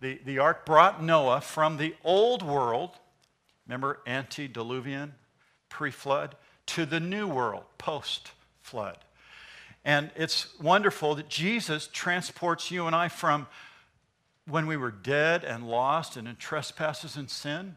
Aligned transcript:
The, 0.00 0.18
the 0.24 0.38
ark 0.38 0.64
brought 0.64 1.02
Noah 1.02 1.40
from 1.40 1.76
the 1.76 1.94
old 2.04 2.42
world, 2.42 2.90
remember 3.66 4.00
antediluvian, 4.06 5.14
pre 5.68 5.90
flood, 5.90 6.36
to 6.66 6.86
the 6.86 7.00
new 7.00 7.26
world, 7.28 7.64
post 7.78 8.32
flood. 8.62 8.98
And 9.84 10.10
it's 10.14 10.58
wonderful 10.60 11.14
that 11.16 11.28
Jesus 11.28 11.88
transports 11.92 12.70
you 12.70 12.86
and 12.86 12.94
I 12.94 13.08
from 13.08 13.46
when 14.46 14.66
we 14.66 14.76
were 14.76 14.90
dead 14.90 15.44
and 15.44 15.68
lost 15.68 16.16
and 16.16 16.28
in 16.28 16.36
trespasses 16.36 17.16
and 17.16 17.30
sin, 17.30 17.76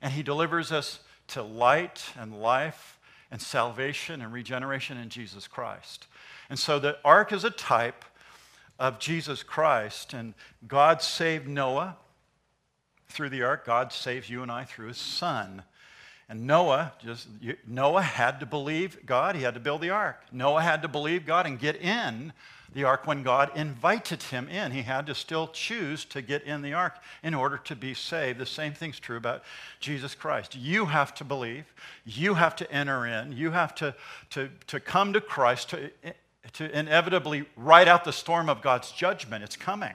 and 0.00 0.12
he 0.12 0.22
delivers 0.22 0.72
us 0.72 1.00
to 1.28 1.42
light 1.42 2.04
and 2.18 2.40
life 2.40 2.98
and 3.30 3.40
salvation 3.40 4.20
and 4.20 4.32
regeneration 4.32 4.98
in 4.98 5.08
Jesus 5.08 5.46
Christ. 5.46 6.06
And 6.50 6.58
so 6.58 6.78
the 6.78 6.98
ark 7.04 7.32
is 7.32 7.44
a 7.44 7.50
type 7.50 8.04
of 8.82 8.98
Jesus 8.98 9.44
Christ, 9.44 10.12
and 10.12 10.34
God 10.66 11.02
saved 11.02 11.46
Noah 11.46 11.96
through 13.06 13.28
the 13.28 13.44
ark. 13.44 13.64
God 13.64 13.92
saves 13.92 14.28
you 14.28 14.42
and 14.42 14.50
I 14.50 14.64
through 14.64 14.88
his 14.88 14.98
son. 14.98 15.62
And 16.28 16.48
Noah, 16.48 16.92
just 17.00 17.28
Noah 17.64 18.02
had 18.02 18.40
to 18.40 18.46
believe 18.46 19.06
God. 19.06 19.36
He 19.36 19.42
had 19.42 19.54
to 19.54 19.60
build 19.60 19.82
the 19.82 19.90
ark. 19.90 20.24
Noah 20.32 20.62
had 20.62 20.82
to 20.82 20.88
believe 20.88 21.24
God 21.24 21.46
and 21.46 21.60
get 21.60 21.76
in 21.76 22.32
the 22.74 22.82
ark 22.82 23.06
when 23.06 23.22
God 23.22 23.52
invited 23.54 24.20
him 24.20 24.48
in. 24.48 24.72
He 24.72 24.82
had 24.82 25.06
to 25.06 25.14
still 25.14 25.46
choose 25.46 26.04
to 26.06 26.20
get 26.20 26.42
in 26.42 26.60
the 26.62 26.72
ark 26.72 26.96
in 27.22 27.34
order 27.34 27.58
to 27.58 27.76
be 27.76 27.94
saved. 27.94 28.40
The 28.40 28.46
same 28.46 28.72
thing's 28.72 28.98
true 28.98 29.16
about 29.16 29.44
Jesus 29.78 30.16
Christ. 30.16 30.56
You 30.56 30.86
have 30.86 31.14
to 31.16 31.24
believe. 31.24 31.72
You 32.04 32.34
have 32.34 32.56
to 32.56 32.72
enter 32.72 33.06
in. 33.06 33.30
You 33.30 33.52
have 33.52 33.76
to, 33.76 33.94
to, 34.30 34.48
to 34.66 34.80
come 34.80 35.12
to 35.12 35.20
Christ 35.20 35.70
to, 35.70 35.90
to 36.54 36.78
inevitably 36.78 37.46
ride 37.56 37.88
out 37.88 38.04
the 38.04 38.12
storm 38.12 38.48
of 38.48 38.62
God's 38.62 38.90
judgment. 38.92 39.44
It's 39.44 39.56
coming. 39.56 39.94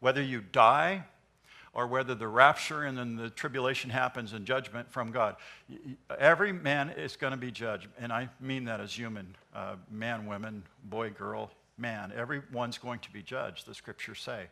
Whether 0.00 0.22
you 0.22 0.40
die 0.40 1.04
or 1.76 1.86
whether 1.86 2.14
the 2.14 2.28
rapture 2.28 2.84
and 2.84 2.96
then 2.96 3.16
the 3.16 3.28
tribulation 3.28 3.90
happens 3.90 4.32
and 4.32 4.46
judgment 4.46 4.90
from 4.90 5.10
God. 5.10 5.36
Every 6.18 6.50
man 6.50 6.90
is 6.90 7.16
going 7.16 7.32
to 7.32 7.36
be 7.36 7.50
judged, 7.50 7.88
and 7.98 8.10
I 8.10 8.30
mean 8.40 8.64
that 8.64 8.80
as 8.80 8.96
human 8.96 9.36
uh, 9.54 9.76
man, 9.90 10.26
women, 10.26 10.62
boy, 10.84 11.10
girl, 11.10 11.50
man. 11.76 12.12
Everyone's 12.16 12.78
going 12.78 13.00
to 13.00 13.12
be 13.12 13.22
judged, 13.22 13.66
the 13.66 13.74
scriptures 13.74 14.20
say. 14.20 14.46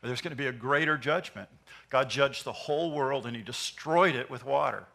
But 0.00 0.08
there's 0.08 0.20
going 0.20 0.30
to 0.30 0.36
be 0.36 0.46
a 0.46 0.52
greater 0.52 0.96
judgment. 0.96 1.48
God 1.90 2.08
judged 2.08 2.44
the 2.44 2.52
whole 2.52 2.92
world 2.92 3.26
and 3.26 3.34
he 3.34 3.42
destroyed 3.42 4.14
it 4.14 4.30
with 4.30 4.44
water. 4.44 4.86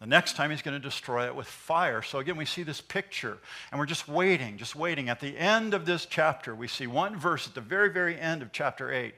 The 0.00 0.06
next 0.06 0.36
time 0.36 0.50
he's 0.50 0.62
going 0.62 0.80
to 0.80 0.88
destroy 0.88 1.26
it 1.26 1.34
with 1.34 1.46
fire. 1.46 2.02
So 2.02 2.18
again, 2.18 2.36
we 2.36 2.44
see 2.44 2.62
this 2.62 2.80
picture, 2.80 3.38
and 3.70 3.78
we're 3.78 3.86
just 3.86 4.08
waiting, 4.08 4.58
just 4.58 4.76
waiting. 4.76 5.08
At 5.08 5.20
the 5.20 5.36
end 5.38 5.72
of 5.72 5.86
this 5.86 6.04
chapter, 6.04 6.54
we 6.54 6.68
see 6.68 6.86
one 6.86 7.16
verse 7.16 7.46
at 7.46 7.54
the 7.54 7.62
very, 7.62 7.90
very 7.90 8.18
end 8.18 8.42
of 8.42 8.52
chapter 8.52 8.92
8 8.92 9.14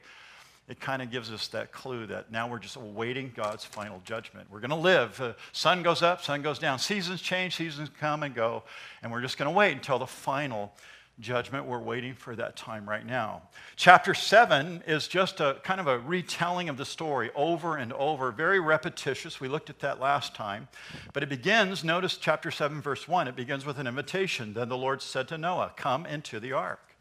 it 0.69 0.79
kind 0.79 1.01
of 1.01 1.09
gives 1.09 1.31
us 1.31 1.47
that 1.47 1.71
clue 1.71 2.05
that 2.05 2.31
now 2.31 2.47
we're 2.47 2.59
just 2.59 2.75
awaiting 2.75 3.33
God's 3.35 3.65
final 3.65 4.01
judgment. 4.05 4.47
We're 4.51 4.59
going 4.59 4.69
to 4.69 4.75
live. 4.75 5.19
Uh, 5.19 5.33
sun 5.51 5.81
goes 5.81 6.03
up, 6.03 6.21
sun 6.21 6.43
goes 6.43 6.59
down. 6.59 6.77
Seasons 6.77 7.23
change, 7.23 7.55
seasons 7.55 7.89
come 7.99 8.21
and 8.21 8.35
go. 8.35 8.61
And 9.01 9.11
we're 9.11 9.21
just 9.21 9.39
going 9.39 9.51
to 9.51 9.57
wait 9.57 9.73
until 9.73 9.97
the 9.97 10.05
final 10.05 10.71
judgment. 11.19 11.65
We're 11.65 11.79
waiting 11.79 12.13
for 12.13 12.35
that 12.35 12.55
time 12.55 12.87
right 12.87 13.05
now. 13.05 13.41
Chapter 13.75 14.13
7 14.13 14.83
is 14.87 15.07
just 15.07 15.39
a 15.39 15.57
kind 15.63 15.79
of 15.79 15.87
a 15.87 15.99
retelling 15.99 16.69
of 16.69 16.77
the 16.77 16.85
story 16.85 17.31
over 17.35 17.77
and 17.77 17.93
over, 17.93 18.31
very 18.31 18.59
repetitious. 18.59 19.39
We 19.39 19.47
looked 19.47 19.69
at 19.69 19.79
that 19.79 19.99
last 19.99 20.35
time. 20.35 20.67
But 21.13 21.23
it 21.23 21.29
begins, 21.29 21.83
notice 21.83 22.17
chapter 22.17 22.51
7, 22.51 22.81
verse 22.81 23.07
1, 23.07 23.27
it 23.27 23.35
begins 23.35 23.65
with 23.65 23.79
an 23.79 23.87
invitation. 23.87 24.53
Then 24.53 24.69
the 24.69 24.77
Lord 24.77 25.01
said 25.01 25.27
to 25.29 25.37
Noah, 25.37 25.73
Come 25.75 26.05
into 26.05 26.39
the 26.39 26.53
ark. 26.53 26.95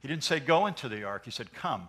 He 0.00 0.08
didn't 0.08 0.24
say, 0.24 0.40
Go 0.40 0.66
into 0.66 0.88
the 0.88 1.04
ark, 1.04 1.24
he 1.24 1.30
said, 1.30 1.52
Come. 1.52 1.88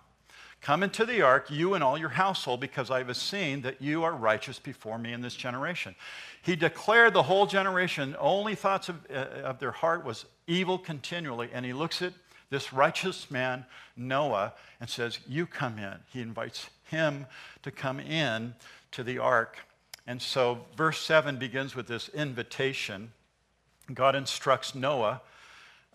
Come 0.62 0.84
into 0.84 1.06
the 1.06 1.22
ark, 1.22 1.50
you 1.50 1.74
and 1.74 1.84
all 1.84 1.98
your 1.98 2.10
household, 2.10 2.60
because 2.60 2.92
I 2.92 2.98
have 2.98 3.16
seen 3.16 3.62
that 3.62 3.82
you 3.82 4.04
are 4.04 4.12
righteous 4.12 4.60
before 4.60 4.98
me 4.98 5.14
in 5.14 5.22
this 5.22 5.36
generation. 5.36 5.96
He 6.42 6.58
declared 6.58 7.14
the 7.14 7.24
whole 7.24 7.46
generation, 7.46 8.14
only 8.20 8.56
thoughts 8.56 8.90
of, 8.90 8.98
uh, 9.10 9.44
of 9.44 9.60
their 9.60 9.72
heart 9.72 10.04
was 10.04 10.26
evil 10.50 10.78
continually. 10.78 11.50
And 11.54 11.66
he 11.66 11.74
looks 11.74 12.02
at 12.02 12.14
this 12.50 12.74
righteous 12.74 13.30
man, 13.30 13.66
Noah, 13.96 14.54
and 14.82 14.90
says, 14.90 15.20
You 15.28 15.46
come 15.46 15.78
in. 15.78 15.96
He 16.12 16.22
invites 16.22 16.70
him 16.86 17.28
to 17.64 17.72
come 17.72 18.00
in 18.00 18.56
to 18.92 19.04
the 19.04 19.20
ark. 19.20 19.58
And 20.08 20.22
so 20.22 20.66
verse 20.76 21.00
7 21.00 21.38
begins 21.38 21.76
with 21.76 21.88
this 21.88 22.10
invitation. 22.10 23.12
God 23.94 24.16
instructs 24.16 24.74
Noah 24.74 25.22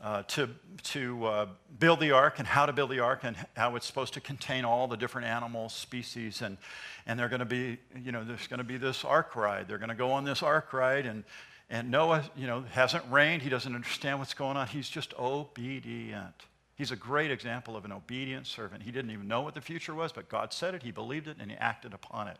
uh, 0.00 0.22
to, 0.28 0.48
to 0.82 1.24
uh, 1.24 1.46
build 1.78 1.98
the 1.98 2.12
ark 2.12 2.38
and 2.38 2.46
how 2.46 2.66
to 2.66 2.72
build 2.72 2.90
the 2.90 3.00
ark 3.00 3.20
and 3.22 3.36
how 3.56 3.74
it's 3.74 3.86
supposed 3.86 4.14
to 4.14 4.20
contain 4.20 4.64
all 4.64 4.86
the 4.86 4.96
different 4.96 5.26
animal 5.26 5.68
species. 5.68 6.42
And, 6.42 6.58
and 7.06 7.18
they're 7.18 7.28
going 7.28 7.40
to 7.40 7.46
be, 7.46 7.78
you 8.00 8.12
know, 8.12 8.22
there's 8.22 8.46
going 8.46 8.58
to 8.58 8.64
be 8.64 8.76
this 8.76 9.04
ark 9.04 9.34
ride. 9.34 9.66
They're 9.66 9.78
going 9.78 9.88
to 9.88 9.94
go 9.94 10.12
on 10.12 10.24
this 10.24 10.42
ark 10.42 10.72
ride. 10.72 11.06
And, 11.06 11.24
and 11.70 11.90
Noah, 11.90 12.24
you 12.36 12.46
know, 12.46 12.62
hasn't 12.70 13.04
rained. 13.10 13.42
He 13.42 13.48
doesn't 13.48 13.74
understand 13.74 14.18
what's 14.18 14.34
going 14.34 14.56
on. 14.56 14.66
He's 14.66 14.88
just 14.88 15.14
obedient. 15.18 16.34
He's 16.76 16.90
a 16.90 16.96
great 16.96 17.30
example 17.30 17.76
of 17.76 17.84
an 17.84 17.92
obedient 17.92 18.46
servant. 18.46 18.82
He 18.82 18.90
didn't 18.90 19.10
even 19.10 19.28
know 19.28 19.42
what 19.42 19.54
the 19.54 19.60
future 19.60 19.94
was, 19.94 20.12
but 20.12 20.28
God 20.28 20.52
said 20.52 20.74
it, 20.74 20.82
he 20.82 20.90
believed 20.90 21.28
it, 21.28 21.36
and 21.38 21.50
he 21.50 21.56
acted 21.56 21.94
upon 21.94 22.28
it. 22.28 22.36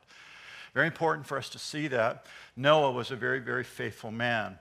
Very 0.75 0.89
important 0.89 1.27
for 1.27 1.39
us 1.39 1.49
to 1.51 1.59
see 1.59 1.87
that. 1.89 2.27
Noah 2.57 2.91
was 2.91 3.13
a 3.13 3.17
very, 3.17 3.39
very 3.39 3.63
faithful 3.63 4.11
man. 4.11 4.59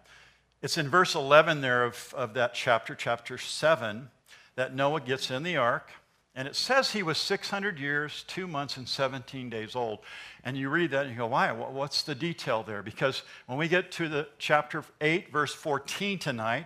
It's 0.62 0.78
in 0.78 0.88
verse 0.88 1.16
11 1.16 1.62
there 1.62 1.84
of, 1.84 2.14
of 2.16 2.36
that 2.36 2.54
chapter, 2.54 2.94
chapter 2.94 3.38
7, 3.38 4.10
that 4.56 4.76
Noah 4.76 5.02
gets 5.02 5.32
in 5.32 5.42
the 5.42 5.58
ark. 5.58 5.90
And 6.36 6.48
it 6.48 6.56
says 6.56 6.92
he 6.92 7.04
was 7.04 7.20
600 7.20 7.78
years, 7.78 8.24
two 8.28 8.48
months, 8.48 8.78
and 8.78 8.88
17 8.88 9.50
days 9.50 9.76
old. 9.76 10.00
And 10.44 10.58
you 10.58 10.70
read 10.70 10.92
that 10.92 11.02
and 11.06 11.12
you 11.12 11.18
go, 11.18 11.28
why? 11.28 11.52
What's 11.52 12.02
the 12.02 12.16
detail 12.16 12.64
there? 12.64 12.82
Because 12.82 13.22
when 13.46 13.60
we 13.60 13.68
get 13.68 13.92
to 13.94 14.10
the 14.10 14.28
chapter 14.40 14.84
8, 15.00 15.32
verse 15.32 15.54
14 15.54 16.18
tonight, 16.18 16.66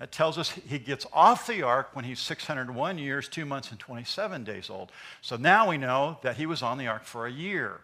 it 0.00 0.12
tells 0.12 0.38
us 0.38 0.50
he 0.50 0.78
gets 0.78 1.04
off 1.12 1.48
the 1.48 1.62
ark 1.62 1.90
when 1.94 2.04
he's 2.04 2.20
601 2.20 2.98
years, 2.98 3.28
two 3.28 3.44
months, 3.44 3.72
and 3.72 3.80
27 3.80 4.44
days 4.44 4.70
old. 4.70 4.92
So 5.20 5.36
now 5.36 5.68
we 5.68 5.78
know 5.78 6.18
that 6.22 6.36
he 6.36 6.46
was 6.46 6.62
on 6.62 6.78
the 6.78 6.86
ark 6.86 7.04
for 7.04 7.26
a 7.26 7.32
year. 7.32 7.80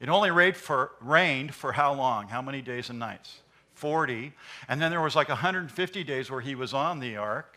It 0.00 0.08
only 0.08 0.30
rained 0.30 0.56
for, 0.56 0.92
rained 1.00 1.54
for 1.54 1.72
how 1.72 1.92
long? 1.92 2.28
How 2.28 2.40
many 2.40 2.62
days 2.62 2.88
and 2.88 2.98
nights? 2.98 3.40
40. 3.74 4.32
And 4.68 4.80
then 4.80 4.90
there 4.90 5.02
was 5.02 5.14
like 5.14 5.28
150 5.28 6.04
days 6.04 6.30
where 6.30 6.40
he 6.40 6.54
was 6.54 6.72
on 6.72 7.00
the 7.00 7.16
ark. 7.16 7.53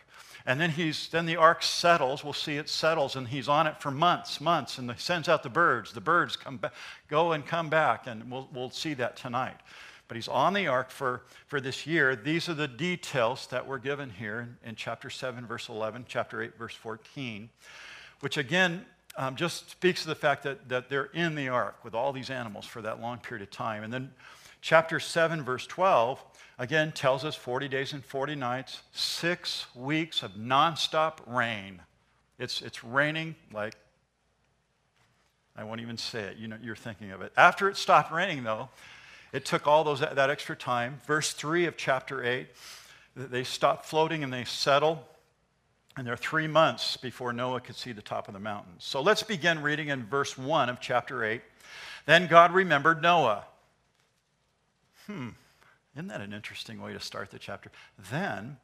And 0.48 0.62
then, 0.62 0.70
he's, 0.70 1.10
then 1.10 1.26
the 1.26 1.36
ark 1.36 1.62
settles. 1.62 2.24
We'll 2.24 2.32
see 2.32 2.56
it 2.56 2.70
settles, 2.70 3.18
and 3.18 3.28
he's 3.28 3.50
on 3.50 3.68
it 3.68 3.82
for 3.82 3.92
months, 3.92 4.40
months, 4.40 4.78
and 4.78 4.90
he 4.90 4.98
sends 4.98 5.28
out 5.28 5.44
the 5.44 5.50
birds. 5.50 5.92
The 5.92 6.00
birds 6.00 6.38
come 6.38 6.56
back, 6.56 6.74
go 7.10 7.34
and 7.34 7.46
come 7.46 7.70
back, 7.70 8.08
and 8.08 8.32
we'll, 8.32 8.48
we'll 8.54 8.70
see 8.70 8.94
that 8.94 9.18
tonight. 9.18 9.58
But 10.08 10.16
he's 10.16 10.30
on 10.30 10.54
the 10.54 10.68
ark 10.68 10.90
for, 10.90 11.24
for 11.48 11.60
this 11.60 11.86
year. 11.86 12.16
These 12.16 12.48
are 12.48 12.54
the 12.54 12.68
details 12.70 13.48
that 13.48 13.68
were 13.68 13.78
given 13.78 14.10
here 14.10 14.40
in, 14.64 14.70
in 14.70 14.76
chapter 14.76 15.10
7, 15.10 15.46
verse 15.46 15.68
11, 15.68 16.06
chapter 16.08 16.42
8, 16.42 16.58
verse 16.58 16.76
14, 16.76 17.50
which 18.22 18.38
again 18.38 18.86
um, 19.18 19.36
just 19.36 19.70
speaks 19.70 20.04
to 20.04 20.08
the 20.08 20.16
fact 20.16 20.44
that, 20.44 20.70
that 20.70 20.90
they're 20.90 21.10
in 21.14 21.36
the 21.36 21.50
ark 21.50 21.84
with 21.84 21.94
all 21.94 22.14
these 22.14 22.30
animals 22.30 22.66
for 22.66 22.82
that 22.82 23.02
long 23.02 23.18
period 23.18 23.44
of 23.44 23.52
time. 23.52 23.84
And 23.84 23.92
then 23.92 24.12
Chapter 24.62 25.00
7, 25.00 25.44
verse 25.44 25.68
12, 25.68 26.24
again 26.58 26.92
tells 26.92 27.24
us 27.24 27.36
40 27.36 27.68
days 27.68 27.94
and 27.94 28.04
40 28.04 28.36
nights, 28.36 28.82
six 28.92 29.66
weeks 29.76 30.24
of 30.24 30.34
nonstop 30.34 31.20
rain. 31.26 31.82
It's, 32.40 32.62
it's 32.62 32.84
raining 32.84 33.36
like, 33.54 33.76
I 35.56 35.64
won't 35.64 35.82
even 35.82 35.98
say 35.98 36.22
it. 36.22 36.38
You 36.38 36.48
know, 36.48 36.58
you're 36.62 36.76
thinking 36.76 37.12
of 37.12 37.22
it. 37.22 37.32
After 37.36 37.68
it 37.68 37.78
stopped 37.78 38.12
raining, 38.12 38.44
though, 38.44 38.70
it 39.34 39.44
took 39.44 39.66
all 39.66 39.84
those, 39.84 40.02
that 40.02 40.30
extra 40.30 40.56
time. 40.56 41.00
Verse 41.08 41.34
3 41.34 41.66
of 41.66 41.78
chapter 41.78 42.24
8, 42.24 42.48
they 43.16 43.44
stop 43.44 43.84
floating 43.86 44.24
and 44.24 44.32
they 44.32 44.44
settle. 44.44 45.04
And 45.98 46.06
there 46.06 46.14
are 46.14 46.18
three 46.18 46.48
months 46.48 46.96
before 46.96 47.34
Noah 47.34 47.60
could 47.60 47.76
see 47.76 47.92
the 47.92 48.04
top 48.04 48.28
of 48.28 48.36
the 48.36 48.40
mountain. 48.40 48.74
So 48.78 49.02
let's 49.02 49.24
begin 49.24 49.64
reading 49.64 49.88
in 49.88 50.06
verse 50.06 50.38
1 50.38 50.70
of 50.70 50.80
chapter 50.80 51.24
8. 51.24 51.42
Then 52.06 52.28
God 52.28 52.54
remembered 52.54 53.02
Noah 53.02 53.46
Hmm, 55.08 55.30
isn't 55.98 56.08
that 56.10 56.22
an 56.22 56.32
interesting 56.32 56.80
way 56.80 56.94
to 56.94 57.00
start 57.00 57.32
the 57.32 57.40
chapter? 57.40 57.72
Then 58.12 58.58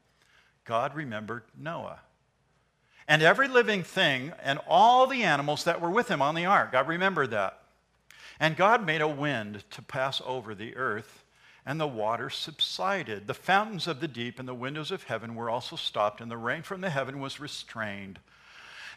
God 0.65 0.95
remembered 0.95 1.43
Noah 1.57 1.99
and 3.07 3.21
every 3.21 3.47
living 3.47 3.83
thing 3.83 4.31
and 4.41 4.59
all 4.67 5.07
the 5.07 5.23
animals 5.23 5.63
that 5.63 5.81
were 5.81 5.89
with 5.89 6.09
him 6.09 6.21
on 6.21 6.35
the 6.35 6.45
ark. 6.45 6.71
God 6.71 6.87
remembered 6.87 7.31
that. 7.31 7.59
And 8.39 8.55
God 8.55 8.85
made 8.85 9.01
a 9.01 9.07
wind 9.07 9.63
to 9.71 9.81
pass 9.81 10.21
over 10.25 10.55
the 10.55 10.75
earth, 10.75 11.23
and 11.65 11.79
the 11.79 11.87
water 11.87 12.29
subsided. 12.29 13.27
The 13.27 13.33
fountains 13.33 13.87
of 13.87 13.99
the 13.99 14.07
deep 14.07 14.39
and 14.39 14.47
the 14.47 14.53
windows 14.53 14.91
of 14.91 15.03
heaven 15.03 15.35
were 15.35 15.49
also 15.49 15.75
stopped, 15.75 16.21
and 16.21 16.29
the 16.29 16.37
rain 16.37 16.61
from 16.61 16.81
the 16.81 16.89
heaven 16.89 17.19
was 17.19 17.39
restrained. 17.39 18.19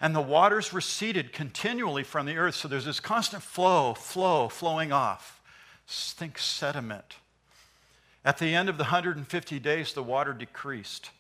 And 0.00 0.14
the 0.14 0.20
waters 0.20 0.72
receded 0.72 1.32
continually 1.32 2.02
from 2.02 2.26
the 2.26 2.36
earth. 2.36 2.54
So 2.54 2.68
there's 2.68 2.84
this 2.84 3.00
constant 3.00 3.42
flow, 3.42 3.94
flow, 3.94 4.48
flowing 4.48 4.92
off. 4.92 5.40
Think 5.86 6.38
sediment 6.38 7.16
at 8.26 8.38
the 8.38 8.56
end 8.56 8.68
of 8.68 8.76
the 8.76 8.82
150 8.82 9.58
days, 9.60 9.92
the 9.92 10.02
water 10.02 10.32
decreased. 10.32 11.10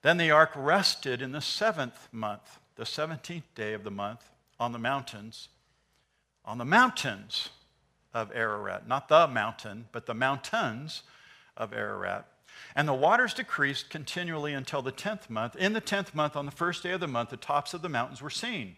Then 0.00 0.16
the 0.16 0.30
ark 0.30 0.50
rested 0.56 1.20
in 1.20 1.32
the 1.32 1.42
seventh 1.42 2.08
month. 2.10 2.58
the 2.76 2.84
17th 2.84 3.42
day 3.54 3.74
of 3.74 3.84
the 3.84 3.90
month, 3.90 4.30
on 4.58 4.72
the 4.72 4.78
mountains, 4.78 5.50
on 6.42 6.56
the 6.56 6.64
mountains 6.64 7.50
of 8.14 8.32
Ararat, 8.34 8.88
not 8.88 9.08
the 9.08 9.28
mountain, 9.28 9.88
but 9.92 10.06
the 10.06 10.14
mountains 10.14 11.02
of 11.54 11.74
Ararat. 11.74 12.26
And 12.74 12.88
the 12.88 12.94
waters 12.94 13.34
decreased 13.34 13.90
continually 13.90 14.54
until 14.54 14.80
the 14.80 14.90
10th 14.90 15.28
month. 15.28 15.54
In 15.56 15.74
the 15.74 15.82
10th 15.82 16.14
month, 16.14 16.34
on 16.34 16.46
the 16.46 16.50
first 16.50 16.82
day 16.82 16.92
of 16.92 17.00
the 17.00 17.06
month, 17.06 17.28
the 17.28 17.36
tops 17.36 17.74
of 17.74 17.82
the 17.82 17.90
mountains 17.90 18.22
were 18.22 18.30
seen. 18.30 18.76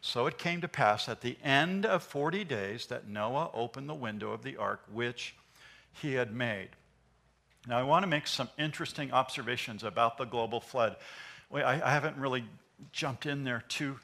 So 0.00 0.26
it 0.26 0.38
came 0.38 0.62
to 0.62 0.68
pass 0.68 1.10
at 1.10 1.20
the 1.20 1.36
end 1.44 1.84
of 1.84 2.02
40 2.02 2.42
days 2.44 2.86
that 2.86 3.06
Noah 3.06 3.50
opened 3.52 3.90
the 3.90 3.94
window 3.94 4.32
of 4.32 4.42
the 4.42 4.56
ark 4.56 4.80
which 4.90 5.36
he 5.92 6.14
had 6.14 6.34
made. 6.34 6.70
Now, 7.68 7.78
I 7.78 7.82
want 7.82 8.04
to 8.04 8.06
make 8.06 8.28
some 8.28 8.48
interesting 8.58 9.12
observations 9.12 9.82
about 9.82 10.18
the 10.18 10.24
global 10.24 10.60
flood. 10.60 10.96
I, 11.52 11.76
haven't 11.76 12.16
really 12.16 12.44
jumped 12.92 13.26
in 13.26 13.42
there 13.42 13.64
too 13.68 13.98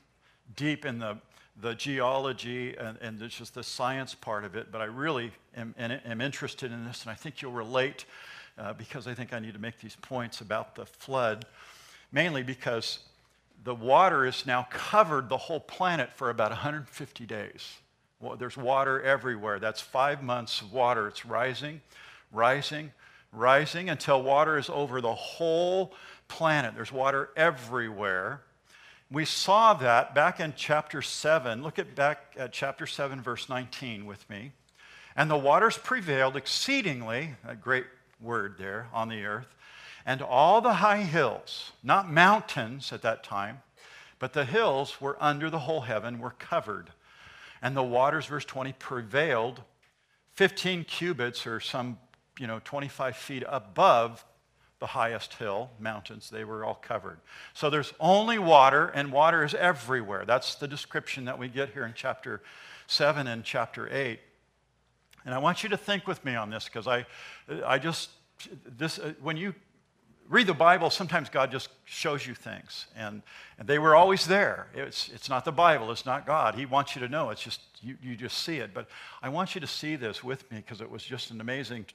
deep 0.57 0.85
in 0.85 0.99
the, 0.99 1.19
the 1.61 1.75
geology 1.75 2.77
and, 2.77 2.99
and 3.01 3.31
just 3.31 3.55
the 3.55 3.63
science 3.63 4.17
part 4.17 4.45
of 4.45 4.57
it, 4.57 4.73
but 4.73 4.81
I 4.81 4.87
really 4.87 5.31
am, 5.57 5.77
am 5.79 6.21
interested 6.21 6.73
in 6.73 6.85
this, 6.85 7.03
and 7.03 7.13
I 7.13 7.15
think 7.15 7.41
you'll 7.41 7.53
relate 7.53 8.05
uh, 8.59 8.73
because 8.73 9.07
I 9.07 9.15
think 9.15 9.33
I 9.33 9.39
need 9.39 9.55
to 9.55 9.61
make 9.61 9.81
these 9.81 9.97
points 9.97 10.41
about 10.41 10.75
the 10.75 10.85
flood, 10.85 11.47
mainly 12.11 12.43
because 12.43 12.99
the 13.63 13.75
water 13.77 14.25
has 14.25 14.45
now 14.45 14.67
covered 14.71 15.29
the 15.29 15.37
whole 15.37 15.61
planet 15.61 16.13
for 16.13 16.31
about 16.31 16.51
150 16.51 17.27
days. 17.27 17.77
Well, 18.21 18.37
there's 18.37 18.57
water 18.57 19.01
everywhere. 19.03 19.61
That's 19.61 19.81
five 19.81 20.21
months 20.21 20.61
of 20.61 20.73
water. 20.73 21.07
It's 21.07 21.25
rising, 21.25 21.81
rising, 22.33 22.93
rising 23.33 23.91
until 23.91 24.23
water 24.23 24.59
is 24.59 24.69
over 24.69 25.01
the 25.01 25.15
whole 25.15 25.93
planet. 26.29 26.75
There's 26.75 26.93
water 26.93 27.31
everywhere. 27.37 28.43
We 29.11 29.25
saw 29.25 29.75
that 29.75 30.15
back 30.15 30.41
in 30.41 30.55
chapter 30.57 31.03
7. 31.03 31.63
Look 31.63 31.79
at 31.79 31.95
back 31.95 32.35
at 32.39 32.53
chapter 32.53 32.87
7, 32.87 33.21
verse 33.21 33.49
19 33.49 34.07
with 34.07 34.29
me. 34.31 34.53
And 35.17 35.31
the 35.31 35.37
waters 35.37 35.77
prevailed 35.77 36.37
exceedingly, 36.37 37.35
a 37.47 37.55
great 37.55 37.85
word 38.21 38.57
there, 38.59 38.89
on 38.93 39.09
the 39.09 39.25
earth. 39.25 39.55
And 40.07 40.23
all 40.23 40.61
the 40.61 40.75
high 40.75 41.03
hills, 41.03 41.73
not 41.83 42.11
mountains 42.11 42.93
at 42.93 43.03
that 43.03 43.23
time, 43.23 43.63
but 44.19 44.33
the 44.33 44.45
hills 44.45 45.01
were 45.01 45.17
under 45.21 45.51
the 45.51 45.61
whole 45.61 45.83
heaven, 45.83 46.19
were 46.19 46.35
covered. 46.39 46.91
And 47.61 47.77
the 47.77 47.83
waters, 47.83 48.27
verse 48.27 48.45
20, 48.45 48.73
prevailed 48.75 49.63
15 50.35 50.85
cubits 50.85 51.47
or 51.47 51.61
some, 51.61 51.99
you 52.39 52.47
know, 52.47 52.61
25 52.65 53.17
feet 53.17 53.45
above 53.47 54.25
the 54.83 54.87
highest 54.89 55.35
hill, 55.35 55.71
mountains. 55.79 56.29
They 56.29 56.45
were 56.45 56.65
all 56.65 56.75
covered. 56.75 57.21
So 57.55 57.71
there's 57.71 57.93
only 58.01 58.39
water, 58.39 58.89
and 58.89 59.13
water 59.13 59.45
is 59.45 59.55
everywhere. 59.55 60.25
That's 60.27 60.57
the 60.57 60.67
description 60.67 61.25
that 61.27 61.39
we 61.39 61.47
get 61.47 61.71
here 61.71 61.85
in 61.85 61.93
chapter 61.95 62.43
7 62.89 63.29
and 63.29 63.45
chapter 63.45 63.89
8. 63.93 64.19
And 65.25 65.35
I 65.35 65.39
want 65.39 65.63
you 65.63 65.69
to 65.69 65.77
think 65.77 66.09
with 66.09 66.25
me 66.25 66.35
on 66.35 66.51
this 66.51 66.65
because 66.65 66.89
I, 66.89 67.07
I 67.65 67.79
just, 67.79 68.11
this, 68.77 68.99
uh, 68.99 69.15
when 69.23 69.37
you 69.37 69.55
read 70.29 70.47
the 70.47 70.55
Bible, 70.55 70.91
sometimes 70.91 71.29
God 71.29 71.53
just 71.53 71.69
shows 71.85 72.27
you 72.27 72.35
things. 72.35 72.87
And, 72.97 73.23
and 73.59 73.69
they 73.69 73.79
were 73.79 73.95
always 73.95 74.27
there. 74.27 74.67
It's, 74.75 75.11
it's 75.11 75.29
not 75.29 75.45
the 75.45 75.53
Bible, 75.53 75.93
it's 75.93 76.07
not 76.07 76.27
God. 76.27 76.55
He 76.57 76.67
wants 76.67 76.97
you 76.97 77.03
to 77.03 77.09
know. 77.09 77.31
It's 77.31 77.43
just, 77.43 77.61
you, 77.81 77.97
you 78.03 78.17
just 78.17 78.39
see 78.39 78.57
it. 78.57 78.75
But 78.75 78.89
I 79.23 79.29
want 79.29 79.55
you 79.55 79.61
to 79.61 79.67
see 79.67 79.95
this 79.95 80.25
with 80.25 80.51
me 80.51 80.57
because 80.57 80.81
it 80.81 80.91
was 80.91 81.05
just 81.05 81.31
an 81.31 81.41
amazing 81.41 81.87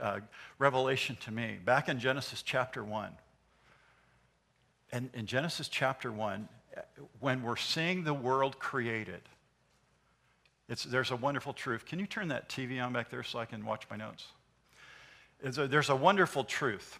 uh, 0.00 0.20
revelation 0.58 1.16
to 1.22 1.30
me. 1.30 1.58
Back 1.64 1.88
in 1.88 1.98
Genesis 1.98 2.42
chapter 2.42 2.82
1. 2.82 3.10
And 4.92 5.10
in 5.14 5.26
Genesis 5.26 5.68
chapter 5.68 6.12
1, 6.12 6.48
when 7.20 7.42
we're 7.42 7.56
seeing 7.56 8.04
the 8.04 8.14
world 8.14 8.58
created, 8.58 9.22
it's, 10.68 10.84
there's 10.84 11.10
a 11.10 11.16
wonderful 11.16 11.52
truth. 11.52 11.84
Can 11.84 11.98
you 11.98 12.06
turn 12.06 12.28
that 12.28 12.48
TV 12.48 12.82
on 12.82 12.92
back 12.92 13.10
there 13.10 13.22
so 13.22 13.38
I 13.38 13.44
can 13.44 13.64
watch 13.64 13.86
my 13.90 13.96
notes? 13.96 14.28
A, 15.44 15.66
there's 15.66 15.90
a 15.90 15.96
wonderful 15.96 16.44
truth. 16.44 16.98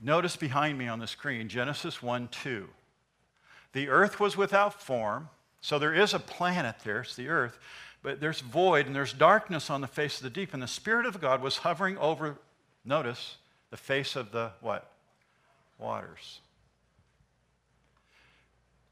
Notice 0.00 0.36
behind 0.36 0.76
me 0.76 0.88
on 0.88 0.98
the 0.98 1.06
screen 1.06 1.48
Genesis 1.48 2.02
1 2.02 2.28
2. 2.28 2.68
The 3.72 3.88
earth 3.88 4.20
was 4.20 4.36
without 4.36 4.82
form, 4.82 5.28
so 5.60 5.78
there 5.78 5.94
is 5.94 6.14
a 6.14 6.18
planet 6.18 6.76
there, 6.84 7.00
it's 7.00 7.16
the 7.16 7.28
earth, 7.28 7.58
but 8.04 8.20
there's 8.20 8.40
void 8.40 8.86
and 8.86 8.94
there's 8.94 9.14
darkness 9.14 9.70
on 9.70 9.80
the 9.80 9.86
face 9.86 10.18
of 10.18 10.24
the 10.24 10.30
deep, 10.30 10.52
and 10.52 10.62
the 10.62 10.68
Spirit 10.68 11.06
of 11.06 11.22
God 11.22 11.40
was 11.40 11.56
hovering 11.56 11.96
over, 11.96 12.36
notice, 12.84 13.38
the 13.70 13.78
face 13.78 14.14
of 14.14 14.30
the 14.30 14.50
what? 14.60 14.90
Waters. 15.78 16.40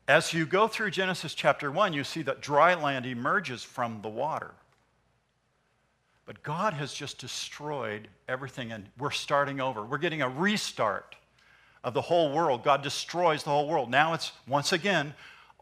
As 0.09 0.33
you 0.33 0.47
go 0.47 0.67
through 0.67 0.93
Genesis 0.93 1.35
chapter 1.35 1.71
1, 1.71 1.93
you 1.93 2.05
see 2.05 2.23
that 2.23 2.41
dry 2.41 2.73
land 2.73 3.05
emerges 3.05 3.63
from 3.63 4.01
the 4.01 4.09
water. 4.09 4.53
But 6.25 6.43
God 6.43 6.73
has 6.73 6.95
just 6.95 7.19
destroyed 7.19 8.09
everything, 8.27 8.73
and 8.73 8.87
we're 8.99 9.11
starting 9.11 9.61
over. 9.61 9.83
We're 9.85 9.99
getting 9.99 10.23
a 10.23 10.29
restart 10.29 11.17
of 11.85 11.93
the 11.93 12.01
whole 12.01 12.33
world. 12.33 12.65
God 12.65 12.83
destroys 12.83 13.43
the 13.43 13.51
whole 13.51 13.69
world. 13.69 13.91
Now 13.91 14.15
it's, 14.15 14.33
once 14.49 14.73
again, 14.73 15.13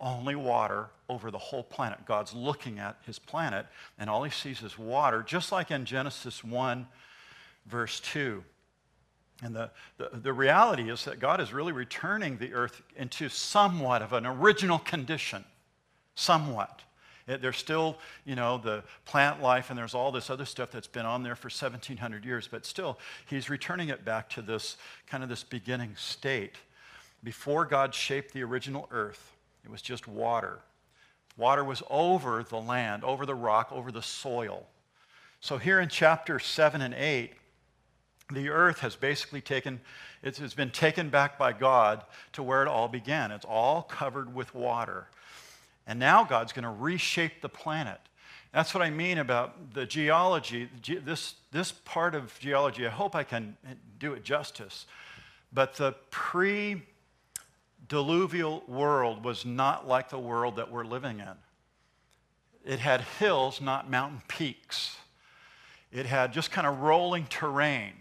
only 0.00 0.34
water 0.34 0.88
over 1.08 1.30
the 1.30 1.38
whole 1.38 1.62
planet. 1.62 1.98
God's 2.06 2.34
looking 2.34 2.78
at 2.78 2.96
his 3.06 3.18
planet, 3.18 3.66
and 3.98 4.08
all 4.08 4.22
he 4.24 4.30
sees 4.30 4.62
is 4.62 4.78
water, 4.78 5.22
just 5.22 5.52
like 5.52 5.70
in 5.70 5.84
Genesis 5.84 6.42
1, 6.42 6.86
verse 7.66 8.00
2. 8.00 8.42
And 9.42 9.54
the, 9.54 9.70
the, 9.96 10.10
the, 10.12 10.32
reality 10.32 10.90
is 10.90 11.04
that 11.06 11.18
God 11.18 11.40
is 11.40 11.52
really 11.52 11.72
returning 11.72 12.36
the 12.36 12.52
earth 12.52 12.82
into 12.96 13.28
somewhat 13.28 14.02
of 14.02 14.12
an 14.12 14.26
original 14.26 14.78
condition. 14.78 15.44
Somewhat. 16.14 16.82
It, 17.26 17.40
there's 17.40 17.56
still, 17.56 17.96
you 18.26 18.34
know, 18.34 18.58
the 18.58 18.82
plant 19.06 19.40
life 19.40 19.70
and 19.70 19.78
there's 19.78 19.94
all 19.94 20.12
this 20.12 20.28
other 20.28 20.44
stuff 20.44 20.70
that's 20.70 20.86
been 20.86 21.06
on 21.06 21.22
there 21.22 21.36
for 21.36 21.46
1700 21.46 22.24
years, 22.24 22.48
but 22.50 22.66
still, 22.66 22.98
he's 23.26 23.48
returning 23.48 23.88
it 23.88 24.04
back 24.04 24.28
to 24.30 24.42
this 24.42 24.76
kind 25.06 25.22
of 25.22 25.30
this 25.30 25.42
beginning 25.42 25.94
state. 25.96 26.56
Before 27.24 27.64
God 27.64 27.94
shaped 27.94 28.34
the 28.34 28.42
original 28.42 28.88
earth, 28.90 29.29
it 29.64 29.70
was 29.70 29.82
just 29.82 30.08
water. 30.08 30.60
Water 31.36 31.64
was 31.64 31.82
over 31.88 32.42
the 32.42 32.60
land, 32.60 33.04
over 33.04 33.24
the 33.24 33.34
rock, 33.34 33.70
over 33.72 33.90
the 33.90 34.02
soil. 34.02 34.66
So 35.40 35.56
here 35.56 35.80
in 35.80 35.88
chapter 35.88 36.38
7 36.38 36.82
and 36.82 36.94
8, 36.94 37.32
the 38.32 38.50
earth 38.50 38.80
has 38.80 38.94
basically 38.94 39.40
taken, 39.40 39.80
it's 40.22 40.54
been 40.54 40.70
taken 40.70 41.08
back 41.08 41.38
by 41.38 41.52
God 41.52 42.04
to 42.32 42.42
where 42.42 42.62
it 42.62 42.68
all 42.68 42.88
began. 42.88 43.32
It's 43.32 43.44
all 43.44 43.82
covered 43.82 44.34
with 44.34 44.54
water. 44.54 45.08
And 45.86 45.98
now 45.98 46.24
God's 46.24 46.52
going 46.52 46.64
to 46.64 46.70
reshape 46.70 47.40
the 47.40 47.48
planet. 47.48 47.98
That's 48.52 48.74
what 48.74 48.82
I 48.82 48.90
mean 48.90 49.18
about 49.18 49.74
the 49.74 49.86
geology. 49.86 50.68
This, 51.04 51.34
this 51.52 51.72
part 51.72 52.14
of 52.14 52.36
geology, 52.38 52.86
I 52.86 52.90
hope 52.90 53.14
I 53.14 53.24
can 53.24 53.56
do 53.98 54.12
it 54.12 54.24
justice. 54.24 54.86
But 55.52 55.74
the 55.74 55.94
pre 56.10 56.82
diluvial 57.90 58.62
world 58.68 59.24
was 59.24 59.44
not 59.44 59.86
like 59.86 60.08
the 60.08 60.18
world 60.18 60.56
that 60.56 60.70
we're 60.70 60.84
living 60.84 61.18
in. 61.18 61.34
It 62.64 62.78
had 62.78 63.00
hills, 63.18 63.60
not 63.60 63.90
mountain 63.90 64.22
peaks. 64.28 64.96
It 65.92 66.06
had 66.06 66.32
just 66.32 66.52
kind 66.52 66.68
of 66.68 66.78
rolling 66.78 67.26
terrain. 67.26 67.92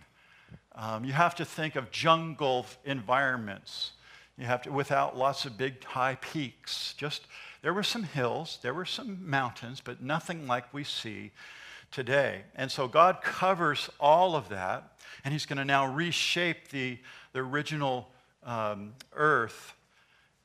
Um, 0.75 1.03
you 1.03 1.11
have 1.11 1.33
to 1.35 1.45
think 1.45 1.75
of 1.75 1.89
jungle 1.89 2.67
environments. 2.85 3.93
You 4.37 4.45
have 4.45 4.61
to, 4.61 4.71
without 4.71 5.17
lots 5.17 5.45
of 5.45 5.57
big 5.57 5.83
high 5.83 6.17
peaks. 6.21 6.93
Just 6.95 7.25
there 7.63 7.73
were 7.73 7.83
some 7.83 8.03
hills, 8.03 8.59
there 8.61 8.75
were 8.75 8.85
some 8.85 9.27
mountains, 9.27 9.81
but 9.83 10.03
nothing 10.03 10.45
like 10.45 10.71
we 10.71 10.83
see 10.83 11.31
today. 11.91 12.43
And 12.55 12.71
so 12.71 12.87
God 12.87 13.23
covers 13.23 13.89
all 13.99 14.35
of 14.35 14.49
that, 14.49 14.99
and 15.25 15.33
He's 15.33 15.47
going 15.47 15.57
to 15.57 15.65
now 15.65 15.91
reshape 15.91 16.69
the, 16.69 16.99
the 17.33 17.39
original 17.39 18.11
um, 18.43 18.93
earth 19.13 19.73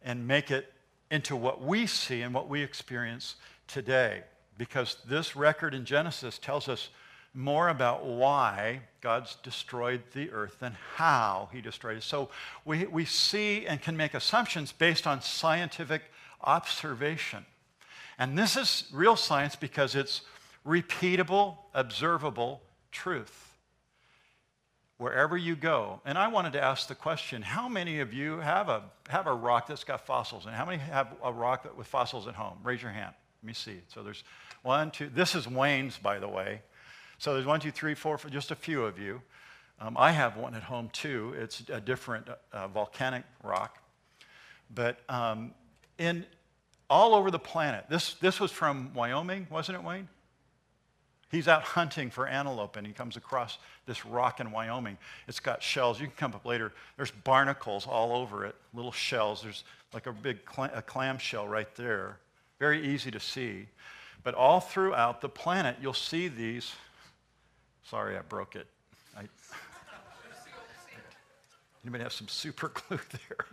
and 0.05 0.29
make 0.29 0.51
it 0.51 0.73
into 1.11 1.35
what 1.35 1.63
we 1.63 1.87
see 1.87 2.23
and 2.23 2.35
what 2.35 2.49
we 2.49 2.63
experience 2.63 3.37
today. 3.67 4.23
Because 4.57 4.99
this 5.07 5.35
record 5.35 5.75
in 5.75 5.85
Genesis 5.85 6.39
tells 6.39 6.69
us 6.69 6.91
more 7.33 7.69
about 7.69 8.07
why 8.07 8.81
God's 9.01 9.35
destroyed 9.43 10.03
the 10.13 10.31
earth 10.31 10.61
than 10.61 10.77
how 10.95 11.49
he 11.53 11.61
destroyed 11.61 11.97
it. 11.97 12.05
So 12.05 12.29
we, 12.65 12.87
we 12.87 13.05
see 13.05 13.67
and 13.67 13.83
can 13.83 13.97
make 13.97 14.15
assumptions 14.15 14.71
based 14.71 15.07
on 15.07 15.21
scientific 15.21 16.03
observation. 16.43 17.45
And 18.19 18.39
this 18.39 18.57
is 18.57 18.89
real 18.93 19.17
science 19.17 19.57
because 19.57 19.97
it's 19.97 20.21
repeatable, 20.65 21.57
observable 21.75 22.63
truth 22.93 23.44
wherever 24.99 25.37
you 25.37 25.57
go. 25.57 26.01
And 26.05 26.17
I 26.17 26.29
wanted 26.29 26.53
to 26.55 26.63
ask 26.63 26.89
the 26.89 26.95
question 26.95 27.43
how 27.43 27.69
many 27.69 28.01
of 28.01 28.13
you 28.13 28.39
have 28.39 28.69
a, 28.69 28.83
have 29.09 29.27
a 29.27 29.35
rock 29.35 29.67
that's 29.67 29.85
got 29.85 30.07
fossils? 30.07 30.47
And 30.47 30.55
how 30.55 30.65
many 30.65 30.79
have 30.79 31.15
a 31.23 31.33
rock 31.33 31.77
with 31.77 31.87
fossils 31.87 32.27
at 32.27 32.35
home? 32.35 32.59
Raise 32.63 32.83
your 32.83 32.93
hand. 32.93 33.15
Let 33.43 33.47
me 33.47 33.55
see. 33.55 33.81
So 33.89 34.03
there's 34.03 34.25
one, 34.63 34.91
two. 34.91 35.09
This 35.09 35.35
is 35.35 35.49
Wayne's, 35.49 35.99
by 35.99 36.19
the 36.19 36.29
way. 36.29 36.63
So 37.19 37.35
there's 37.35 37.47
one, 37.47 37.61
two, 37.61 37.71
three, 37.71 37.95
four, 37.95 38.19
just 38.31 38.51
a 38.51 38.57
few 38.57 38.85
of 38.85 38.99
you. 38.99 39.21
Um, 39.81 39.97
I 39.99 40.13
have 40.13 40.37
one 40.37 40.55
at 40.55 40.63
home 40.63 40.89
too. 40.93 41.35
It's 41.39 41.63
a 41.69 41.81
different 41.81 42.29
uh, 42.53 42.69
volcanic 42.69 43.25
rock. 43.43 43.79
But 44.73 45.01
um, 45.09 45.53
in 45.99 46.25
all 46.91 47.15
over 47.15 47.31
the 47.31 47.39
planet. 47.39 47.87
This, 47.89 48.15
this 48.15 48.41
was 48.41 48.51
from 48.51 48.93
Wyoming, 48.95 49.47
wasn't 49.51 49.79
it, 49.79 49.85
Wayne? 49.85 50.09
He's 51.35 51.49
out 51.49 51.63
hunting 51.77 52.11
for 52.11 52.29
antelope 52.29 52.77
and 52.77 52.87
he 52.87 52.93
comes 52.93 53.17
across 53.17 53.59
this 53.87 54.07
rock 54.07 54.39
in 54.39 54.53
Wyoming. 54.53 54.97
It's 55.27 55.41
got 55.41 55.63
shells. 55.63 56.01
You 56.01 56.07
can 56.07 56.15
come 56.17 56.33
up 56.33 56.47
later. 56.47 56.73
There's 56.97 57.11
barnacles 57.11 57.87
all 57.87 58.13
over 58.13 58.47
it, 58.47 58.55
little 58.73 58.93
shells. 58.93 59.43
There's 59.43 59.65
like 59.93 60.07
a 60.07 60.13
big 60.13 60.39
cl- 60.49 60.71
a 60.73 60.81
clam 60.81 61.19
shell 61.19 61.49
right 61.49 61.75
there. 61.75 62.19
Very 62.61 62.87
easy 62.87 63.11
to 63.11 63.19
see. 63.19 63.67
But 64.23 64.35
all 64.35 64.61
throughout 64.61 65.21
the 65.21 65.29
planet, 65.29 65.77
you'll 65.83 65.93
see 65.93 66.29
these. 66.29 66.73
Sorry, 67.83 68.17
I 68.17 68.23
broke 68.23 68.55
it. 68.55 68.69
I, 69.17 69.23
anybody 71.85 72.05
have 72.05 72.13
some 72.13 72.29
super 72.29 72.69
glue 72.69 73.01
there? 73.11 73.47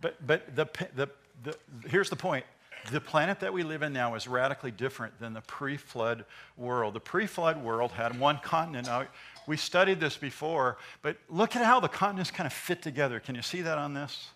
But, 0.00 0.26
but 0.26 0.56
the, 0.56 0.66
the, 0.94 1.08
the, 1.42 1.56
here's 1.88 2.10
the 2.10 2.16
point 2.16 2.44
the 2.92 3.00
planet 3.00 3.40
that 3.40 3.52
we 3.52 3.62
live 3.62 3.82
in 3.82 3.92
now 3.92 4.14
is 4.14 4.28
radically 4.28 4.70
different 4.70 5.18
than 5.18 5.32
the 5.32 5.40
pre 5.42 5.76
flood 5.76 6.24
world. 6.56 6.94
The 6.94 7.00
pre 7.00 7.26
flood 7.26 7.62
world 7.62 7.92
had 7.92 8.18
one 8.18 8.38
continent. 8.38 8.86
Now, 8.86 9.06
we 9.46 9.56
studied 9.56 10.00
this 10.00 10.16
before, 10.16 10.78
but 11.02 11.16
look 11.28 11.56
at 11.56 11.64
how 11.64 11.80
the 11.80 11.88
continents 11.88 12.30
kind 12.30 12.46
of 12.46 12.52
fit 12.52 12.82
together. 12.82 13.20
Can 13.20 13.34
you 13.34 13.42
see 13.42 13.62
that 13.62 13.78
on 13.78 13.94
this? 13.94 14.30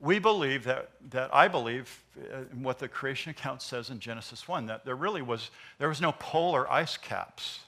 We 0.00 0.20
believe 0.20 0.64
that, 0.64 0.90
that 1.10 1.34
I 1.34 1.48
believe 1.48 2.04
in 2.52 2.62
what 2.62 2.78
the 2.78 2.86
creation 2.86 3.30
account 3.30 3.62
says 3.62 3.90
in 3.90 3.98
Genesis 3.98 4.46
1, 4.46 4.66
that 4.66 4.84
there 4.84 4.94
really 4.94 5.22
was, 5.22 5.50
there 5.78 5.88
was 5.88 6.00
no 6.00 6.12
polar 6.12 6.70
ice 6.70 6.96
caps. 6.96 7.60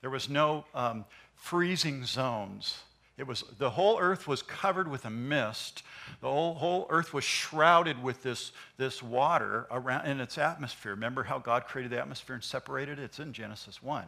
There 0.00 0.10
was 0.10 0.28
no 0.28 0.64
um, 0.74 1.04
freezing 1.34 2.04
zones. 2.04 2.78
It 3.16 3.28
was, 3.28 3.44
the 3.58 3.70
whole 3.70 4.00
earth 4.00 4.26
was 4.26 4.42
covered 4.42 4.88
with 4.88 5.04
a 5.04 5.10
mist. 5.10 5.84
The 6.20 6.28
whole, 6.28 6.54
whole 6.54 6.86
earth 6.90 7.14
was 7.14 7.22
shrouded 7.22 8.02
with 8.02 8.24
this, 8.24 8.50
this 8.76 9.02
water 9.02 9.68
around 9.70 10.06
in 10.06 10.20
its 10.20 10.36
atmosphere. 10.36 10.92
Remember 10.92 11.22
how 11.22 11.38
God 11.38 11.66
created 11.66 11.92
the 11.92 12.00
atmosphere 12.00 12.34
and 12.34 12.42
separated 12.42 12.98
it? 12.98 13.04
It's 13.04 13.20
in 13.20 13.32
Genesis 13.32 13.80
1. 13.80 14.04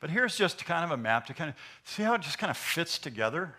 But 0.00 0.10
here's 0.10 0.36
just 0.36 0.66
kind 0.66 0.84
of 0.84 0.90
a 0.90 0.98
map 0.98 1.26
to 1.26 1.34
kind 1.34 1.48
of 1.48 1.56
see 1.84 2.02
how 2.02 2.14
it 2.14 2.20
just 2.20 2.38
kind 2.38 2.50
of 2.50 2.56
fits 2.58 2.98
together. 2.98 3.54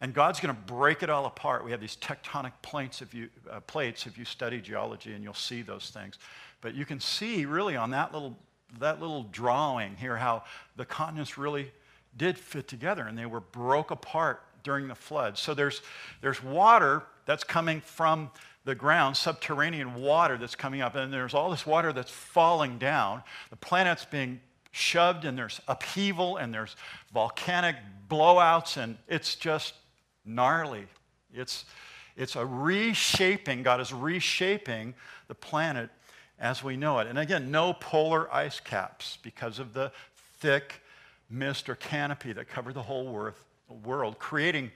And 0.00 0.12
God's 0.12 0.40
going 0.40 0.52
to 0.52 0.60
break 0.62 1.04
it 1.04 1.10
all 1.10 1.26
apart. 1.26 1.64
We 1.64 1.70
have 1.70 1.80
these 1.80 1.96
tectonic 1.96 2.52
plates 2.60 3.02
if, 3.02 3.14
you, 3.14 3.28
uh, 3.48 3.60
plates 3.60 4.06
if 4.06 4.18
you 4.18 4.24
study 4.24 4.60
geology, 4.60 5.12
and 5.12 5.22
you'll 5.22 5.32
see 5.32 5.62
those 5.62 5.90
things. 5.90 6.18
But 6.60 6.74
you 6.74 6.84
can 6.84 6.98
see 6.98 7.44
really 7.44 7.76
on 7.76 7.92
that 7.92 8.12
little, 8.12 8.36
that 8.80 9.00
little 9.00 9.28
drawing 9.30 9.94
here 9.94 10.16
how 10.16 10.42
the 10.74 10.84
continents 10.84 11.38
really 11.38 11.70
did 12.16 12.38
fit 12.38 12.68
together 12.68 13.04
and 13.04 13.16
they 13.16 13.26
were 13.26 13.40
broke 13.40 13.90
apart 13.90 14.42
during 14.62 14.88
the 14.88 14.94
flood. 14.94 15.38
So 15.38 15.54
there's, 15.54 15.82
there's 16.20 16.42
water 16.42 17.02
that's 17.26 17.44
coming 17.44 17.80
from 17.80 18.30
the 18.64 18.74
ground, 18.74 19.16
subterranean 19.16 19.94
water 19.94 20.38
that's 20.38 20.54
coming 20.54 20.80
up, 20.80 20.94
and 20.94 21.12
there's 21.12 21.34
all 21.34 21.50
this 21.50 21.66
water 21.66 21.92
that's 21.92 22.10
falling 22.10 22.78
down. 22.78 23.22
The 23.50 23.56
planet's 23.56 24.04
being 24.04 24.40
shoved, 24.70 25.24
and 25.24 25.36
there's 25.36 25.60
upheaval, 25.66 26.36
and 26.36 26.54
there's 26.54 26.76
volcanic 27.12 27.76
blowouts, 28.08 28.76
and 28.76 28.96
it's 29.08 29.34
just 29.34 29.74
gnarly. 30.24 30.86
It's, 31.34 31.64
it's 32.16 32.36
a 32.36 32.46
reshaping, 32.46 33.62
God 33.64 33.80
is 33.80 33.92
reshaping 33.92 34.94
the 35.26 35.34
planet 35.34 35.90
as 36.38 36.62
we 36.62 36.76
know 36.76 36.98
it. 37.00 37.06
And 37.08 37.18
again, 37.18 37.50
no 37.50 37.72
polar 37.72 38.32
ice 38.32 38.60
caps 38.60 39.18
because 39.22 39.58
of 39.58 39.72
the 39.72 39.90
thick 40.38 40.81
mist 41.32 41.68
or 41.68 41.74
canopy 41.74 42.32
that 42.34 42.48
covered 42.48 42.74
the 42.74 42.82
whole 42.82 43.34
world, 43.84 44.18
creating 44.18 44.70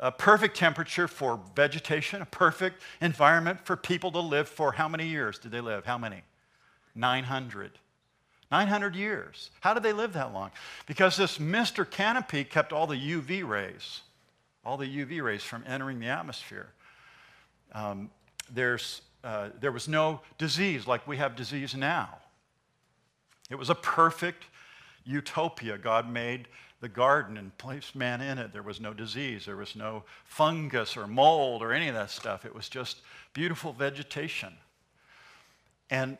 a 0.00 0.10
perfect 0.10 0.56
temperature 0.56 1.08
for 1.08 1.40
vegetation, 1.54 2.22
a 2.22 2.26
perfect 2.26 2.82
environment 3.00 3.60
for 3.64 3.76
people 3.76 4.10
to 4.12 4.20
live 4.20 4.48
for. 4.48 4.72
How 4.72 4.88
many 4.88 5.06
years 5.06 5.38
did 5.38 5.50
they 5.50 5.60
live? 5.60 5.84
How 5.84 5.98
many? 5.98 6.22
900. 6.94 7.72
900 8.50 8.94
years. 8.94 9.50
How 9.60 9.74
did 9.74 9.82
they 9.82 9.92
live 9.92 10.14
that 10.14 10.32
long? 10.32 10.50
Because 10.86 11.16
this 11.16 11.38
mist 11.38 11.78
or 11.78 11.84
canopy 11.84 12.44
kept 12.44 12.72
all 12.72 12.86
the 12.86 12.96
UV 12.96 13.46
rays, 13.46 14.02
all 14.64 14.76
the 14.76 14.86
UV 14.86 15.22
rays 15.22 15.42
from 15.42 15.64
entering 15.66 16.00
the 16.00 16.06
atmosphere. 16.06 16.72
Um, 17.72 18.10
there's, 18.50 19.02
uh, 19.22 19.50
there 19.60 19.72
was 19.72 19.88
no 19.88 20.20
disease 20.38 20.86
like 20.86 21.06
we 21.06 21.18
have 21.18 21.36
disease 21.36 21.74
now. 21.74 22.18
It 23.50 23.56
was 23.56 23.68
a 23.68 23.74
perfect 23.74 24.44
utopia. 25.08 25.78
God 25.78 26.10
made 26.10 26.48
the 26.80 26.88
garden 26.88 27.36
and 27.36 27.56
placed 27.58 27.96
man 27.96 28.20
in 28.20 28.38
it. 28.38 28.52
There 28.52 28.62
was 28.62 28.80
no 28.80 28.94
disease, 28.94 29.46
there 29.46 29.56
was 29.56 29.74
no 29.74 30.04
fungus 30.24 30.96
or 30.96 31.06
mold 31.06 31.62
or 31.62 31.72
any 31.72 31.88
of 31.88 31.94
that 31.94 32.10
stuff. 32.10 32.44
It 32.44 32.54
was 32.54 32.68
just 32.68 33.00
beautiful 33.32 33.72
vegetation. 33.72 34.52
And 35.90 36.18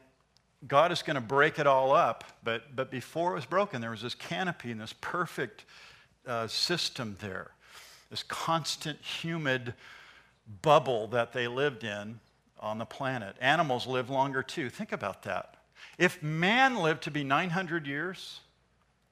God 0.67 0.91
is 0.91 1.03
going 1.03 1.15
to 1.15 1.21
break 1.21 1.59
it 1.59 1.67
all 1.67 1.93
up, 1.93 2.25
but, 2.43 2.75
but 2.75 2.91
before 2.91 3.33
it 3.33 3.35
was 3.37 3.47
broken, 3.47 3.81
there 3.81 3.91
was 3.91 4.03
this 4.03 4.15
canopy 4.15 4.73
and 4.73 4.81
this 4.81 4.95
perfect 5.01 5.65
uh, 6.27 6.49
system 6.49 7.17
there, 7.21 7.53
this 8.11 8.25
constant 8.25 8.99
humid 9.01 9.75
bubble 10.63 11.07
that 11.09 11.33
they 11.33 11.47
lived 11.47 11.85
in 11.85 12.19
on 12.59 12.79
the 12.79 12.85
planet. 12.85 13.37
Animals 13.41 13.87
live 13.87 14.11
longer 14.11 14.43
too. 14.43 14.69
Think 14.69 14.91
about 14.91 15.23
that. 15.23 15.55
If 15.97 16.23
man 16.23 16.77
lived 16.77 17.03
to 17.05 17.11
be 17.13 17.23
900 17.23 17.87
years, 17.87 18.41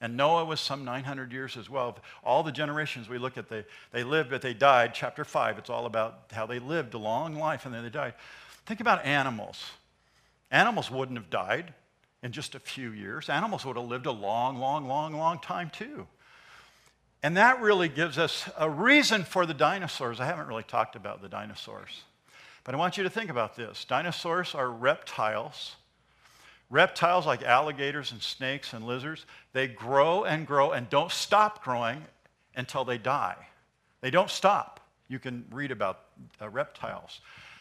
and 0.00 0.17
Noah 0.17 0.45
was 0.45 0.61
some 0.61 0.85
900 0.85 1.33
years 1.33 1.57
as 1.57 1.71
well. 1.71 1.99
All 2.23 2.43
the 2.43 2.53
generations 2.53 3.09
we 3.09 3.19
look 3.19 3.38
at, 3.38 3.49
they, 3.49 3.65
they 3.93 4.05
lived, 4.05 4.31
but 4.31 4.43
they 4.43 4.53
died. 4.53 4.93
Chapter 4.95 5.25
5, 5.25 5.59
it's 5.59 5.71
all 5.71 5.87
about 5.87 6.25
how 6.33 6.47
they 6.47 6.59
lived 6.59 6.95
a 6.95 6.99
long 6.99 7.37
life 7.37 7.65
and 7.65 7.75
then 7.75 7.83
they 7.83 7.88
died. 7.88 8.15
Think 8.67 8.81
about 8.81 9.05
animals. 9.05 9.65
Animals 10.50 10.91
wouldn't 10.91 11.19
have 11.19 11.31
died 11.31 11.73
in 12.23 12.33
just 12.33 12.55
a 12.55 12.61
few 12.61 12.91
years. 12.91 13.31
Animals 13.31 13.65
would 13.65 13.76
have 13.76 13.87
lived 13.87 14.07
a 14.07 14.12
long, 14.12 14.59
long, 14.59 14.87
long, 14.87 15.15
long 15.15 15.38
time 15.38 15.71
too. 15.71 16.07
And 17.23 17.37
that 17.38 17.62
really 17.62 17.88
gives 17.88 18.19
us 18.19 18.49
a 18.59 18.69
reason 18.69 19.25
for 19.25 19.47
the 19.47 19.55
dinosaurs. 19.55 20.21
I 20.21 20.26
haven't 20.26 20.47
really 20.47 20.62
talked 20.62 20.95
about 20.95 21.23
the 21.23 21.29
dinosaurs, 21.29 22.03
but 22.65 22.75
I 22.75 22.79
want 22.79 22.99
you 22.99 23.03
to 23.05 23.11
think 23.11 23.31
about 23.31 23.57
this. 23.57 23.85
Dinosaurs 23.87 24.55
are 24.55 24.71
reptiles 24.71 25.76
Reptiles 26.68 27.26
like 27.26 27.42
alligators 27.42 28.12
and 28.12 28.20
snakes 28.20 28.73
and 28.73 28.85
lizards, 28.85 29.25
they 29.52 29.68
grow 29.68 30.25
and 30.25 30.46
grow 30.46 30.73
and 30.73 30.88
don't 30.90 31.12
stop 31.12 31.62
growing 31.62 32.04
until 32.56 32.85
they 32.85 32.99
die. 32.99 33.37
They 34.00 34.11
don't 34.11 34.30
stop. 34.30 34.80
You 35.08 35.18
can 35.18 35.44
read 35.50 35.70
about 35.70 36.00
uh, 36.40 36.49
reptiles. 36.49 37.20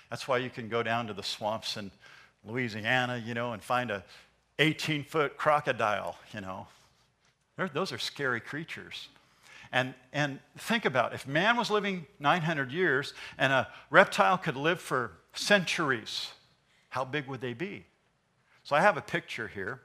That's 0.09 0.27
why 0.27 0.37
you 0.37 0.49
can 0.49 0.69
go 0.69 0.81
down 0.81 1.07
to 1.07 1.13
the 1.13 1.23
swamps 1.23 1.77
in 1.77 1.91
Louisiana, 2.43 3.21
you 3.23 3.33
know, 3.33 3.53
and 3.53 3.61
find 3.61 3.91
a 3.91 4.03
18 4.59 5.03
foot 5.03 5.37
crocodile, 5.37 6.17
you 6.33 6.41
know. 6.41 6.67
They're, 7.57 7.69
those 7.69 7.91
are 7.91 7.97
scary 7.97 8.39
creatures. 8.39 9.09
And, 9.71 9.93
and 10.13 10.39
think 10.57 10.85
about 10.85 11.13
if 11.13 11.27
man 11.27 11.57
was 11.57 11.69
living 11.69 12.05
900 12.19 12.71
years 12.71 13.13
and 13.37 13.51
a 13.51 13.67
reptile 13.89 14.37
could 14.37 14.55
live 14.55 14.79
for 14.79 15.11
centuries, 15.33 16.31
how 16.89 17.03
big 17.03 17.27
would 17.27 17.41
they 17.41 17.53
be? 17.53 17.85
So 18.65 18.75
I 18.75 18.81
have 18.81 18.97
a 18.97 19.01
picture 19.01 19.47
here. 19.47 19.79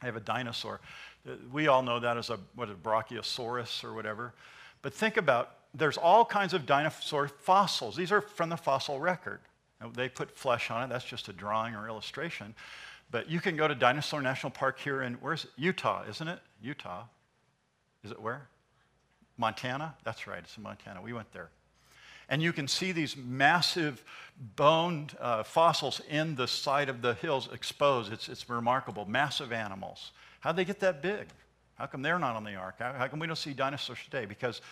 I 0.00 0.06
have 0.06 0.16
a 0.16 0.20
dinosaur. 0.20 0.80
Uh, 1.28 1.34
we 1.52 1.68
all 1.68 1.82
know 1.82 2.00
that 2.00 2.16
as 2.16 2.30
a 2.30 2.40
what 2.54 2.70
a 2.70 2.74
Brachiosaurus 2.74 3.84
or 3.84 3.92
whatever. 3.92 4.32
But 4.80 4.94
think 4.94 5.18
about 5.18 5.50
there's 5.74 5.98
all 5.98 6.24
kinds 6.24 6.54
of 6.54 6.66
dinosaur 6.66 7.28
fossils. 7.28 7.94
These 7.94 8.10
are 8.10 8.22
from 8.22 8.48
the 8.48 8.56
fossil 8.56 8.98
record. 8.98 9.40
They 9.94 10.08
put 10.08 10.36
flesh 10.36 10.70
on 10.70 10.84
it. 10.84 10.88
That's 10.88 11.04
just 11.04 11.28
a 11.28 11.32
drawing 11.32 11.74
or 11.74 11.86
illustration. 11.86 12.54
But 13.10 13.28
you 13.28 13.40
can 13.40 13.56
go 13.56 13.68
to 13.68 13.74
Dinosaur 13.74 14.22
National 14.22 14.50
Park 14.50 14.78
here 14.78 15.02
in 15.02 15.14
where's? 15.14 15.46
Utah, 15.56 16.04
isn't 16.08 16.26
it? 16.26 16.38
Utah. 16.62 17.04
Is 18.04 18.10
it 18.10 18.20
where? 18.20 18.48
Montana? 19.36 19.94
That's 20.04 20.26
right. 20.26 20.38
It's 20.38 20.56
in 20.56 20.62
Montana. 20.62 21.02
We 21.02 21.12
went 21.12 21.30
there. 21.32 21.50
And 22.32 22.42
you 22.42 22.54
can 22.54 22.66
see 22.66 22.92
these 22.92 23.14
massive 23.14 24.02
boned 24.56 25.14
uh, 25.20 25.42
fossils 25.42 26.00
in 26.08 26.34
the 26.34 26.48
side 26.48 26.88
of 26.88 27.02
the 27.02 27.12
hills 27.12 27.50
exposed. 27.52 28.10
It's, 28.10 28.26
it's 28.30 28.48
remarkable. 28.48 29.04
Massive 29.04 29.52
animals. 29.52 30.12
How'd 30.40 30.56
they 30.56 30.64
get 30.64 30.80
that 30.80 31.02
big? 31.02 31.26
How 31.74 31.84
come 31.84 32.00
they're 32.00 32.18
not 32.18 32.34
on 32.34 32.42
the 32.42 32.54
ark? 32.54 32.76
How, 32.78 32.94
how 32.94 33.06
come 33.06 33.18
we 33.18 33.26
don't 33.26 33.36
see 33.36 33.52
dinosaurs 33.52 33.98
today? 34.04 34.24
Because 34.24 34.62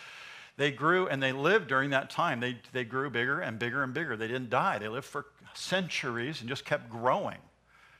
they 0.57 0.71
grew 0.71 1.07
and 1.07 1.21
they 1.21 1.33
lived 1.33 1.67
during 1.67 1.91
that 1.91 2.09
time. 2.09 2.39
They, 2.39 2.57
they 2.73 2.83
grew 2.83 3.11
bigger 3.11 3.41
and 3.41 3.59
bigger 3.59 3.83
and 3.83 3.93
bigger. 3.93 4.17
They 4.17 4.27
didn't 4.27 4.49
die. 4.49 4.79
They 4.79 4.87
lived 4.87 5.05
for 5.05 5.27
centuries 5.53 6.39
and 6.39 6.49
just 6.49 6.65
kept 6.65 6.89
growing. 6.89 7.37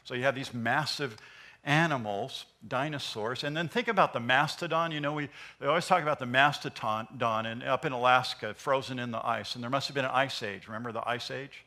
So 0.06 0.16
you 0.16 0.24
have 0.24 0.34
these 0.34 0.56
massive 0.56 1.18
animals, 1.64 2.46
dinosaurs. 2.68 3.44
And 3.44 3.56
then 3.56 3.68
think 3.68 3.88
about 3.88 4.14
the 4.14 4.20
mastodon. 4.20 4.92
You 4.92 5.00
know, 5.00 5.14
we 5.14 5.30
they 5.60 5.68
always 5.68 5.86
talk 5.86 6.02
about 6.02 6.20
the 6.20 6.26
mastodon 6.26 7.46
and 7.46 7.64
up 7.64 7.86
in 7.86 7.92
Alaska, 7.92 8.54
frozen 8.54 9.00
in 9.00 9.12
the 9.12 9.26
ice. 9.26 9.56
And 9.56 9.64
there 9.64 9.70
must 9.70 9.88
have 9.88 9.96
been 9.96 10.06
an 10.06 10.12
ice 10.12 10.42
age. 10.42 10.68
Remember 10.68 10.92
the 10.92 11.08
ice 11.08 11.30
age? 11.30 11.66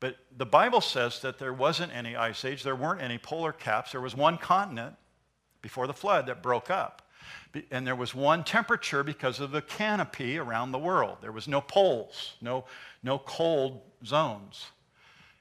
But 0.00 0.16
the 0.36 0.46
Bible 0.46 0.80
says 0.80 1.20
that 1.20 1.38
there 1.38 1.52
wasn't 1.52 1.94
any 1.94 2.16
ice 2.16 2.44
age. 2.44 2.64
There 2.64 2.74
weren't 2.74 3.00
any 3.00 3.18
polar 3.18 3.52
caps. 3.52 3.92
There 3.92 4.00
was 4.00 4.16
one 4.16 4.36
continent 4.36 4.96
before 5.60 5.86
the 5.86 5.94
flood 5.94 6.26
that 6.26 6.42
broke 6.42 6.70
up. 6.70 7.08
And 7.70 7.86
there 7.86 7.94
was 7.94 8.12
one 8.14 8.42
temperature 8.42 9.04
because 9.04 9.38
of 9.38 9.52
the 9.52 9.62
canopy 9.62 10.38
around 10.38 10.72
the 10.72 10.78
world. 10.78 11.18
There 11.20 11.30
was 11.30 11.46
no 11.46 11.60
poles, 11.60 12.34
no, 12.40 12.64
no 13.04 13.18
cold 13.18 13.80
zones. 14.04 14.66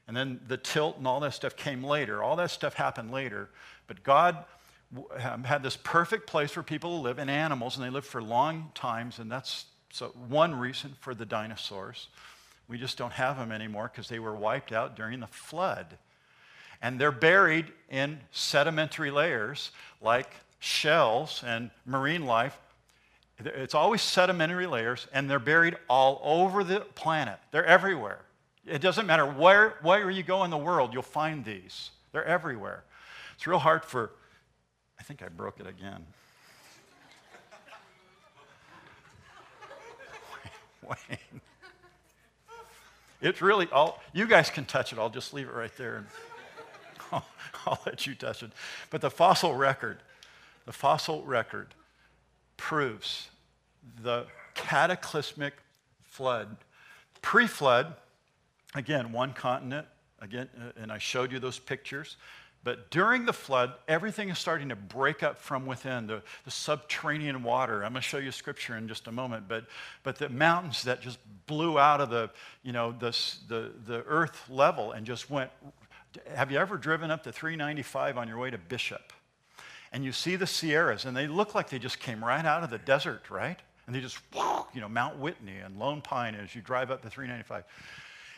And 0.07 0.15
then 0.15 0.41
the 0.47 0.57
tilt 0.57 0.97
and 0.97 1.07
all 1.07 1.21
that 1.21 1.33
stuff 1.33 1.55
came 1.55 1.83
later. 1.83 2.21
All 2.21 2.35
that 2.35 2.51
stuff 2.51 2.73
happened 2.73 3.11
later. 3.11 3.49
But 3.91 4.03
God 4.03 4.45
um, 5.21 5.43
had 5.43 5.61
this 5.63 5.75
perfect 5.75 6.25
place 6.25 6.49
for 6.49 6.63
people 6.63 6.91
to 6.91 7.03
live 7.03 7.19
and 7.19 7.29
animals, 7.29 7.75
and 7.75 7.85
they 7.85 7.89
lived 7.89 8.05
for 8.05 8.23
long 8.23 8.71
times. 8.73 9.19
And 9.19 9.29
that's 9.29 9.65
so 9.91 10.13
one 10.29 10.55
reason 10.55 10.93
for 11.01 11.13
the 11.13 11.25
dinosaurs. 11.25 12.07
We 12.69 12.77
just 12.77 12.97
don't 12.97 13.11
have 13.11 13.37
them 13.37 13.51
anymore 13.51 13.91
because 13.93 14.07
they 14.07 14.19
were 14.19 14.33
wiped 14.33 14.71
out 14.71 14.95
during 14.95 15.19
the 15.19 15.27
flood. 15.27 15.97
And 16.81 17.01
they're 17.01 17.11
buried 17.11 17.65
in 17.89 18.21
sedimentary 18.31 19.11
layers 19.11 19.71
like 19.99 20.31
shells 20.59 21.43
and 21.45 21.69
marine 21.85 22.25
life. 22.25 22.57
It's 23.39 23.75
always 23.75 24.01
sedimentary 24.01 24.67
layers, 24.67 25.05
and 25.11 25.29
they're 25.29 25.37
buried 25.37 25.75
all 25.89 26.21
over 26.23 26.63
the 26.63 26.79
planet. 26.95 27.39
They're 27.51 27.65
everywhere. 27.65 28.21
It 28.65 28.81
doesn't 28.81 29.05
matter 29.05 29.25
where, 29.25 29.79
where 29.81 30.09
you 30.09 30.23
go 30.23 30.45
in 30.45 30.49
the 30.49 30.57
world, 30.57 30.93
you'll 30.93 31.01
find 31.01 31.43
these. 31.43 31.89
They're 32.13 32.23
everywhere. 32.23 32.85
It's 33.41 33.47
real 33.47 33.57
hard 33.57 33.83
for, 33.83 34.11
I 34.99 35.03
think 35.03 35.23
I 35.23 35.27
broke 35.27 35.59
it 35.59 35.65
again. 35.65 36.05
Wayne. 40.87 41.41
It's 43.19 43.41
really 43.41 43.67
all, 43.71 43.99
you 44.13 44.27
guys 44.27 44.51
can 44.51 44.65
touch 44.65 44.93
it. 44.93 44.99
I'll 44.99 45.09
just 45.09 45.33
leave 45.33 45.47
it 45.47 45.55
right 45.55 45.75
there 45.75 45.95
and 45.95 46.05
I'll, 47.11 47.25
I'll 47.65 47.79
let 47.83 48.05
you 48.05 48.13
touch 48.13 48.43
it. 48.43 48.51
But 48.91 49.01
the 49.01 49.09
fossil 49.09 49.55
record, 49.55 50.03
the 50.67 50.71
fossil 50.71 51.23
record 51.23 51.73
proves 52.57 53.31
the 54.03 54.27
cataclysmic 54.53 55.55
flood. 56.03 56.57
Pre 57.23 57.47
flood, 57.47 57.95
again, 58.75 59.11
one 59.11 59.33
continent, 59.33 59.87
again, 60.19 60.47
uh, 60.59 60.79
and 60.79 60.91
I 60.91 60.99
showed 60.99 61.31
you 61.31 61.39
those 61.39 61.57
pictures. 61.57 62.17
But 62.63 62.91
during 62.91 63.25
the 63.25 63.33
flood, 63.33 63.73
everything 63.87 64.29
is 64.29 64.37
starting 64.37 64.69
to 64.69 64.75
break 64.75 65.23
up 65.23 65.39
from 65.39 65.65
within 65.65 66.05
the, 66.05 66.21
the 66.45 66.51
subterranean 66.51 67.41
water. 67.41 67.83
I'm 67.83 67.91
going 67.93 68.01
to 68.03 68.07
show 68.07 68.19
you 68.19 68.31
scripture 68.31 68.77
in 68.77 68.87
just 68.87 69.07
a 69.07 69.11
moment, 69.11 69.47
but, 69.47 69.65
but 70.03 70.17
the 70.17 70.29
mountains 70.29 70.83
that 70.83 71.01
just 71.01 71.17
blew 71.47 71.79
out 71.79 72.01
of 72.01 72.11
the, 72.11 72.29
you 72.61 72.71
know, 72.71 72.91
the, 72.91 73.17
the, 73.47 73.71
the 73.85 74.03
earth 74.05 74.47
level 74.49 74.91
and 74.91 75.05
just 75.05 75.29
went. 75.29 75.49
Have 76.35 76.51
you 76.51 76.59
ever 76.59 76.77
driven 76.77 77.09
up 77.09 77.23
to 77.23 77.31
395 77.31 78.17
on 78.17 78.27
your 78.27 78.37
way 78.37 78.51
to 78.51 78.57
Bishop? 78.57 79.13
And 79.93 80.03
you 80.03 80.11
see 80.11 80.35
the 80.35 80.47
Sierras, 80.47 81.05
and 81.05 81.15
they 81.15 81.27
look 81.27 81.55
like 81.55 81.69
they 81.69 81.79
just 81.79 81.99
came 81.99 82.23
right 82.23 82.45
out 82.45 82.63
of 82.63 82.69
the 82.69 82.77
desert, 82.77 83.29
right? 83.29 83.57
And 83.87 83.95
they 83.95 84.01
just, 84.01 84.19
you 84.73 84.81
know, 84.81 84.87
Mount 84.87 85.17
Whitney 85.19 85.57
and 85.57 85.79
Lone 85.79 86.01
Pine 86.01 86.35
as 86.35 86.53
you 86.53 86.61
drive 86.61 86.91
up 86.91 87.01
to 87.01 87.09
395. 87.09 87.63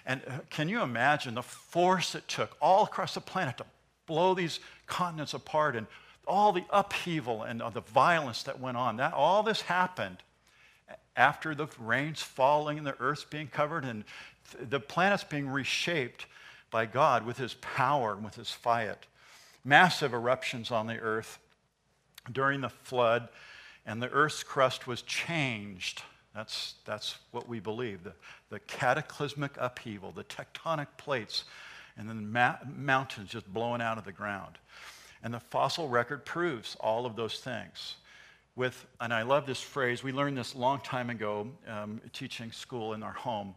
And 0.05 0.21
uh, 0.27 0.39
can 0.49 0.67
you 0.67 0.81
imagine 0.81 1.35
the 1.35 1.43
force 1.43 2.15
it 2.15 2.27
took 2.27 2.57
all 2.61 2.83
across 2.83 3.13
the 3.13 3.21
planet 3.21 3.57
to 3.57 3.65
blow 4.05 4.33
these 4.33 4.59
continents 4.87 5.33
apart 5.33 5.75
and 5.75 5.87
all 6.27 6.51
the 6.51 6.63
upheaval 6.69 7.43
and 7.43 7.61
the 7.73 7.81
violence 7.81 8.43
that 8.43 8.59
went 8.59 8.77
on. 8.77 8.97
That, 8.97 9.13
all 9.13 9.43
this 9.43 9.61
happened 9.61 10.17
after 11.15 11.53
the 11.53 11.67
rains 11.79 12.21
falling 12.21 12.77
and 12.77 12.87
the 12.87 12.99
earth's 12.99 13.25
being 13.25 13.47
covered 13.47 13.85
and 13.85 14.03
the 14.59 14.79
planet's 14.79 15.23
being 15.23 15.47
reshaped 15.47 16.25
by 16.71 16.85
God 16.85 17.25
with 17.25 17.37
his 17.37 17.53
power 17.55 18.13
and 18.13 18.23
with 18.23 18.35
his 18.35 18.51
fiat. 18.51 19.05
Massive 19.63 20.13
eruptions 20.13 20.71
on 20.71 20.87
the 20.87 20.99
earth 20.99 21.39
during 22.31 22.61
the 22.61 22.69
flood, 22.69 23.29
and 23.85 24.01
the 24.01 24.09
earth's 24.09 24.43
crust 24.43 24.87
was 24.87 25.01
changed. 25.03 26.01
That's, 26.33 26.75
that's 26.85 27.17
what 27.31 27.47
we 27.47 27.59
believe. 27.59 28.03
The, 28.03 28.13
the 28.49 28.59
cataclysmic 28.59 29.51
upheaval, 29.57 30.11
the 30.11 30.23
tectonic 30.23 30.87
plates 30.97 31.43
and 31.97 32.09
then 32.09 32.31
ma- 32.31 32.57
mountains 32.75 33.29
just 33.29 33.51
blowing 33.51 33.81
out 33.81 33.97
of 33.97 34.05
the 34.05 34.11
ground. 34.11 34.57
And 35.23 35.33
the 35.33 35.39
fossil 35.39 35.87
record 35.87 36.25
proves 36.25 36.75
all 36.79 37.05
of 37.05 37.15
those 37.15 37.39
things. 37.39 37.95
With, 38.55 38.85
and 38.99 39.13
I 39.13 39.23
love 39.23 39.45
this 39.45 39.61
phrase, 39.61 40.03
we 40.03 40.11
learned 40.11 40.37
this 40.37 40.53
long 40.53 40.79
time 40.81 41.09
ago 41.09 41.47
um, 41.67 42.01
teaching 42.11 42.51
school 42.51 42.93
in 42.93 43.01
our 43.01 43.13
home. 43.13 43.55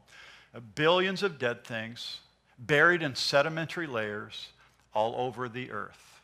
Uh, 0.55 0.61
billions 0.75 1.23
of 1.23 1.39
dead 1.39 1.65
things 1.65 2.21
buried 2.59 3.03
in 3.03 3.15
sedimentary 3.15 3.87
layers 3.87 4.49
all 4.95 5.15
over 5.17 5.49
the 5.49 5.71
earth. 5.71 6.21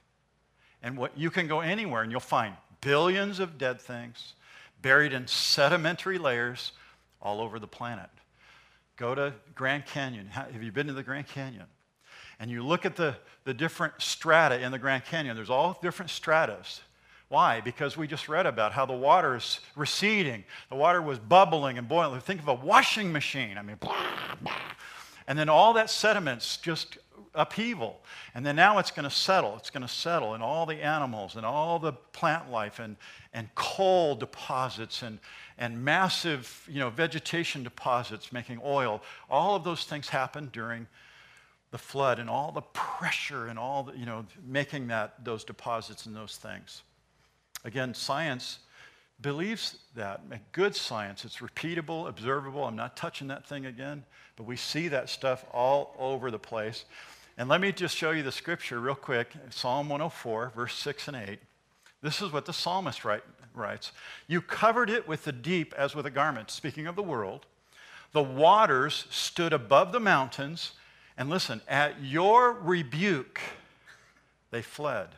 And 0.83 0.97
what 0.97 1.17
you 1.19 1.31
can 1.31 1.47
go 1.47 1.61
anywhere 1.61 2.03
and 2.03 2.11
you'll 2.11 2.21
find 2.21 2.55
billions 2.81 3.41
of 3.41 3.59
dead 3.59 3.81
things 3.81 4.35
buried 4.81 5.13
in 5.13 5.27
sedimentary 5.27 6.19
layers 6.19 6.73
all 7.21 7.41
over 7.41 7.59
the 7.59 7.67
planet. 7.67 8.11
Go 8.97 9.15
to 9.15 9.33
Grand 9.55 9.87
Canyon. 9.87 10.27
Have 10.29 10.63
you 10.63 10.73
been 10.73 10.87
to 10.87 10.93
the 10.93 11.03
Grand 11.03 11.29
Canyon? 11.29 11.67
And 12.41 12.51
you 12.51 12.63
look 12.63 12.85
at 12.85 12.97
the, 12.97 13.17
the 13.45 13.55
different 13.55 13.95
strata 13.99 14.61
in 14.61 14.73
the 14.73 14.79
Grand 14.79 15.05
Canyon, 15.05 15.37
there's 15.37 15.51
all 15.51 15.79
different 15.83 16.11
stratas. 16.11 16.81
Why? 17.29 17.63
Because 17.63 17.97
we 17.97 18.07
just 18.07 18.29
read 18.29 18.45
about 18.45 18.73
how 18.73 18.85
the 18.85 18.93
water 18.93 19.37
is 19.37 19.61
receding. 19.75 20.45
The 20.69 20.77
water 20.77 21.01
was 21.01 21.19
bubbling 21.19 21.79
and 21.79 21.89
boiling. 21.89 22.21
Think 22.21 22.41
of 22.41 22.49
a 22.49 22.55
washing 22.55 23.11
machine. 23.11 23.57
I 23.57 23.63
mean, 23.63 23.77
blah, 23.77 23.97
blah. 24.43 24.53
and 25.27 25.39
then 25.39 25.49
all 25.49 25.73
that 25.73 25.89
sediment's 25.89 26.59
just 26.59 26.99
upheaval. 27.35 28.01
And 28.35 28.45
then 28.45 28.57
now 28.57 28.79
it's 28.79 28.91
going 28.91 29.09
to 29.09 29.15
settle. 29.15 29.57
It's 29.57 29.71
going 29.71 29.83
to 29.83 29.89
settle, 29.89 30.35
and 30.35 30.43
all 30.43 30.67
the 30.67 30.83
animals 30.83 31.37
and 31.37 31.47
all 31.47 31.79
the 31.79 31.93
plant 32.13 32.51
life 32.51 32.79
and, 32.79 32.97
and 33.33 33.49
coal 33.55 34.15
deposits 34.15 35.03
and, 35.03 35.19
and 35.59 35.83
massive 35.83 36.69
you 36.71 36.81
know, 36.81 36.91
vegetation 36.91 37.63
deposits 37.63 38.33
making 38.33 38.61
oil, 38.65 39.03
all 39.31 39.57
of 39.57 39.65
those 39.65 39.85
things 39.85 40.09
happen 40.09 40.51
during 40.53 40.87
the 41.73 41.79
flood 41.79 42.19
and 42.21 42.31
all 42.31 42.53
the 42.53 42.61
pressure 42.61 43.49
and 43.49 43.59
all 43.59 43.83
the, 43.83 43.99
you 43.99 44.07
know, 44.07 44.25
making 44.47 44.87
that, 44.89 45.25
those 45.25 45.43
deposits 45.43 46.07
and 46.07 46.15
those 46.15 46.37
things. 46.37 46.83
Again, 47.65 47.95
science 47.95 48.61
believes 49.21 49.79
that. 49.97 50.21
Good 50.53 50.77
science, 50.77 51.25
it's 51.25 51.39
repeatable, 51.39 52.09
observable. 52.09 52.65
I'm 52.65 52.77
not 52.77 52.97
touching 52.97 53.29
that 53.29 53.47
thing 53.47 53.67
again, 53.67 54.05
but 54.37 54.45
we 54.45 54.57
see 54.57 54.89
that 54.89 55.09
stuff 55.09 55.45
all 55.53 55.97
over 55.99 56.31
the 56.31 56.39
place. 56.39 56.85
And 57.39 57.49
let 57.49 57.61
me 57.61 57.73
just 57.73 57.97
show 57.97 58.11
you 58.11 58.23
the 58.23 58.33
scripture 58.33 58.79
real 58.79 58.95
quick 58.95 59.29
Psalm 59.51 59.89
104, 59.89 60.53
verse 60.55 60.75
6 60.75 61.09
and 61.09 61.17
8. 61.17 61.39
This 62.03 62.21
is 62.21 62.33
what 62.33 62.45
the 62.45 62.53
psalmist 62.53 63.05
write, 63.05 63.23
writes 63.55 63.93
You 64.27 64.43
covered 64.43 64.91
it 64.91 65.09
with 65.09 65.25
the 65.25 65.33
deep 65.33 65.73
as 65.79 65.95
with 65.95 66.05
a 66.05 66.11
garment, 66.11 66.51
speaking 66.51 66.87
of 66.87 66.97
the 66.97 67.03
world. 67.03 67.47
The 68.13 68.23
waters 68.23 69.07
stood 69.09 69.55
above 69.55 69.93
the 69.93 70.01
mountains. 70.01 70.73
And 71.17 71.29
listen, 71.29 71.61
at 71.69 72.03
your 72.03 72.53
rebuke, 72.53 73.41
they 74.51 74.63
fled. 74.63 75.09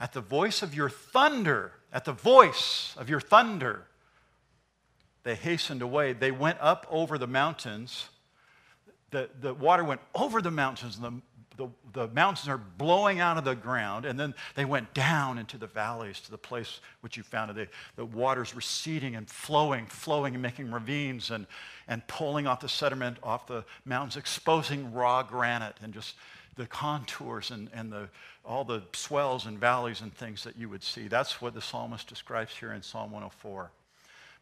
At 0.00 0.12
the 0.12 0.20
voice 0.20 0.62
of 0.62 0.74
your 0.74 0.90
thunder, 0.90 1.72
at 1.92 2.04
the 2.04 2.12
voice 2.12 2.94
of 2.96 3.08
your 3.08 3.20
thunder, 3.20 3.86
they 5.22 5.34
hastened 5.34 5.82
away. 5.82 6.12
They 6.12 6.30
went 6.30 6.58
up 6.60 6.86
over 6.90 7.18
the 7.18 7.26
mountains. 7.26 8.08
The, 9.10 9.30
the 9.40 9.54
water 9.54 9.84
went 9.84 10.00
over 10.14 10.42
the 10.42 10.50
mountains, 10.50 10.96
and 10.96 11.04
the 11.04 11.22
the, 11.56 11.68
the 11.92 12.08
mountains 12.08 12.48
are 12.48 12.58
blowing 12.58 13.20
out 13.20 13.38
of 13.38 13.44
the 13.44 13.54
ground, 13.54 14.04
and 14.04 14.18
then 14.18 14.34
they 14.54 14.64
went 14.64 14.92
down 14.94 15.38
into 15.38 15.56
the 15.56 15.66
valleys 15.66 16.20
to 16.20 16.30
the 16.30 16.38
place 16.38 16.80
which 17.00 17.16
you 17.16 17.22
found. 17.22 17.54
The, 17.54 17.68
the 17.96 18.04
water's 18.04 18.54
receding 18.54 19.14
and 19.16 19.28
flowing, 19.28 19.86
flowing 19.86 20.34
and 20.34 20.42
making 20.42 20.70
ravines 20.70 21.30
and, 21.30 21.46
and 21.86 22.06
pulling 22.08 22.46
off 22.46 22.60
the 22.60 22.68
sediment 22.68 23.18
off 23.22 23.46
the 23.46 23.64
mountains, 23.84 24.16
exposing 24.16 24.92
raw 24.92 25.22
granite 25.22 25.76
and 25.82 25.94
just 25.94 26.14
the 26.56 26.66
contours 26.66 27.50
and, 27.50 27.68
and 27.72 27.92
the, 27.92 28.08
all 28.44 28.64
the 28.64 28.82
swells 28.92 29.46
and 29.46 29.58
valleys 29.58 30.00
and 30.00 30.14
things 30.14 30.44
that 30.44 30.56
you 30.56 30.68
would 30.68 30.82
see. 30.82 31.08
That's 31.08 31.40
what 31.40 31.54
the 31.54 31.60
psalmist 31.60 32.08
describes 32.08 32.56
here 32.56 32.72
in 32.72 32.82
Psalm 32.82 33.10
104. 33.10 33.70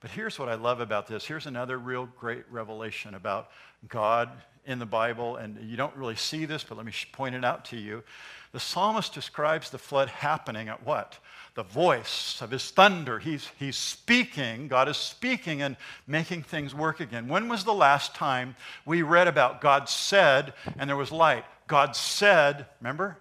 But 0.01 0.11
here's 0.11 0.39
what 0.39 0.49
I 0.49 0.55
love 0.55 0.81
about 0.81 1.07
this. 1.07 1.25
Here's 1.25 1.47
another 1.47 1.79
real 1.79 2.09
great 2.19 2.45
revelation 2.51 3.15
about 3.15 3.51
God 3.89 4.31
in 4.65 4.79
the 4.79 4.87
Bible, 4.87 5.37
and 5.37 5.59
you 5.69 5.77
don't 5.77 5.95
really 5.97 6.17
see 6.17 6.45
this, 6.45 6.65
but 6.65 6.77
let 6.77 6.87
me 6.87 6.93
point 7.13 7.35
it 7.35 7.45
out 7.45 7.65
to 7.67 7.77
you. 7.77 8.03
The 8.53 8.61
psalmist 8.61 9.15
describes 9.15 9.71
the 9.71 9.79
flood 9.79 10.09
happening 10.09 10.69
at 10.69 10.85
what? 10.85 11.19
The 11.55 11.63
voice 11.63 12.41
of 12.41 12.51
his 12.51 12.71
thunder. 12.71 13.19
He's, 13.19 13.49
he's 13.59 13.77
speaking, 13.77 14.69
God 14.69 14.89
is 14.89 14.97
speaking 14.97 15.63
and 15.63 15.77
making 16.07 16.43
things 16.43 16.75
work 16.75 17.01
again. 17.01 17.29
When 17.29 17.49
was 17.49 17.65
the 17.65 17.75
last 17.75 18.15
time 18.15 18.55
we 18.85 19.03
read 19.03 19.27
about 19.27 19.61
God 19.61 19.89
said 19.89 20.55
and 20.79 20.89
there 20.89 20.97
was 20.97 21.11
light? 21.11 21.45
God 21.67 21.97
said, 21.97 22.67
remember? 22.81 23.19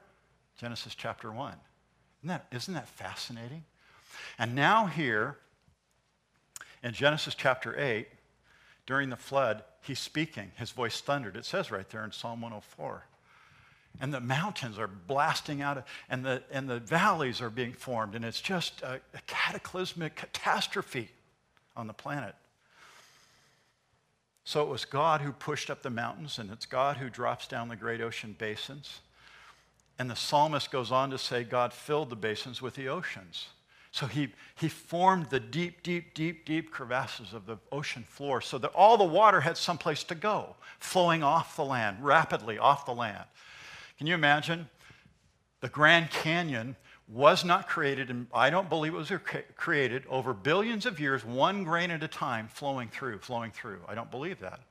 Genesis 0.58 0.96
chapter 0.96 1.32
1. 1.32 1.54
Isn't 2.20 2.28
that, 2.28 2.46
isn't 2.52 2.74
that 2.74 2.88
fascinating? 2.88 3.64
And 4.38 4.54
now, 4.54 4.86
here 4.86 5.38
in 6.84 6.94
Genesis 6.94 7.36
chapter 7.36 7.80
8, 7.80 8.08
during 8.86 9.10
the 9.10 9.16
flood, 9.16 9.64
he's 9.82 10.00
speaking. 10.00 10.52
His 10.56 10.72
voice 10.72 11.02
thundered. 11.02 11.36
It 11.36 11.46
says 11.46 11.72
right 11.72 11.88
there 11.90 12.04
in 12.04 12.12
Psalm 12.12 12.42
104. 12.42 13.06
And 14.00 14.14
the 14.14 14.22
mountains 14.22 14.80
are 14.80 14.88
blasting 14.88 15.62
out, 15.62 15.86
and 16.10 16.26
the, 16.26 16.44
and 16.52 16.70
the 16.70 16.80
valleys 16.80 17.42
are 17.42 17.50
being 17.50 17.74
formed, 17.74 18.16
and 18.16 18.24
it's 18.24 18.42
just 18.42 18.82
a, 18.82 19.02
a 19.14 19.22
cataclysmic 19.28 20.16
catastrophe 20.16 21.10
on 21.76 21.88
the 21.88 21.94
planet. 21.94 22.36
So 24.44 24.62
it 24.62 24.70
was 24.70 24.86
God 24.86 25.22
who 25.22 25.32
pushed 25.32 25.70
up 25.70 25.82
the 25.82 25.90
mountains, 25.90 26.40
and 26.40 26.50
it's 26.52 26.66
God 26.66 26.98
who 26.98 27.10
drops 27.10 27.48
down 27.48 27.68
the 27.68 27.76
great 27.76 28.02
ocean 28.02 28.36
basins. 28.38 29.02
And 30.00 30.10
the 30.10 30.16
psalmist 30.16 30.72
goes 30.72 30.92
on 30.92 31.12
to 31.12 31.18
say, 31.18 31.44
God 31.44 31.74
filled 31.74 32.10
the 32.10 32.16
basins 32.16 32.62
with 32.62 32.76
the 32.76 32.90
oceans. 32.90 33.48
So 33.92 34.08
he, 34.08 34.30
he 34.56 34.70
formed 34.70 35.30
the 35.30 35.40
deep, 35.40 35.84
deep, 35.84 36.14
deep, 36.14 36.46
deep 36.46 36.72
crevasses 36.72 37.34
of 37.34 37.46
the 37.46 37.58
ocean 37.72 38.04
floor 38.04 38.40
so 38.40 38.58
that 38.58 38.72
all 38.74 38.98
the 38.98 39.04
water 39.04 39.42
had 39.42 39.58
someplace 39.58 40.04
to 40.06 40.16
go, 40.16 40.56
flowing 40.80 41.24
off 41.24 41.58
the 41.58 41.66
land, 41.66 41.98
rapidly 42.02 42.58
off 42.58 42.86
the 42.86 42.94
land. 42.94 43.26
Can 43.98 44.08
you 44.08 44.14
imagine? 44.14 44.70
The 45.60 45.68
Grand 45.68 46.10
Canyon 46.10 46.78
was 47.10 47.44
not 47.44 47.68
created, 47.68 48.10
and 48.10 48.28
I 48.34 48.50
don't 48.50 48.70
believe 48.70 48.94
it 48.94 48.98
was 48.98 49.12
created 49.58 50.04
over 50.10 50.34
billions 50.34 50.86
of 50.86 50.98
years, 50.98 51.26
one 51.26 51.66
grain 51.66 51.92
at 51.92 52.02
a 52.02 52.08
time, 52.08 52.48
flowing 52.48 52.88
through, 52.88 53.20
flowing 53.20 53.52
through. 53.52 53.82
I 53.90 53.96
don't 53.96 54.10
believe 54.10 54.40
that. 54.40 54.62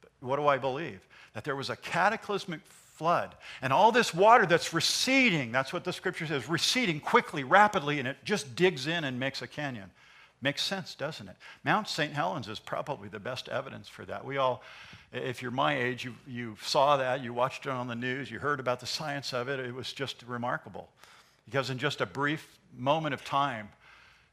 But 0.00 0.10
what 0.20 0.36
do 0.36 0.46
I 0.46 0.58
believe? 0.58 1.00
That 1.34 1.42
there 1.42 1.56
was 1.56 1.68
a 1.68 1.76
cataclysmic 1.76 2.60
flood, 3.00 3.34
and 3.62 3.72
all 3.72 3.92
this 3.92 4.12
water 4.12 4.44
that's 4.44 4.74
receding, 4.74 5.50
that's 5.52 5.72
what 5.72 5.84
the 5.84 5.92
scripture 5.92 6.26
says, 6.26 6.50
receding 6.50 7.00
quickly, 7.00 7.44
rapidly, 7.44 7.98
and 7.98 8.06
it 8.06 8.18
just 8.24 8.54
digs 8.54 8.86
in 8.86 9.04
and 9.04 9.18
makes 9.18 9.40
a 9.40 9.46
canyon. 9.46 9.90
Makes 10.42 10.64
sense, 10.64 10.94
doesn't 10.94 11.26
it? 11.26 11.36
Mount 11.64 11.88
St. 11.88 12.12
Helens 12.12 12.46
is 12.46 12.58
probably 12.58 13.08
the 13.08 13.18
best 13.18 13.48
evidence 13.48 13.88
for 13.88 14.04
that. 14.04 14.22
We 14.22 14.36
all, 14.36 14.62
if 15.14 15.40
you're 15.40 15.50
my 15.50 15.78
age, 15.78 16.04
you, 16.04 16.14
you 16.26 16.58
saw 16.62 16.98
that, 16.98 17.24
you 17.24 17.32
watched 17.32 17.64
it 17.64 17.70
on 17.70 17.88
the 17.88 17.94
news, 17.94 18.30
you 18.30 18.38
heard 18.38 18.60
about 18.60 18.80
the 18.80 18.86
science 18.86 19.32
of 19.32 19.48
it. 19.48 19.58
It 19.58 19.74
was 19.74 19.94
just 19.94 20.22
remarkable. 20.26 20.90
Because 21.46 21.70
in 21.70 21.78
just 21.78 22.02
a 22.02 22.06
brief 22.06 22.58
moment 22.76 23.14
of 23.14 23.24
time, 23.24 23.70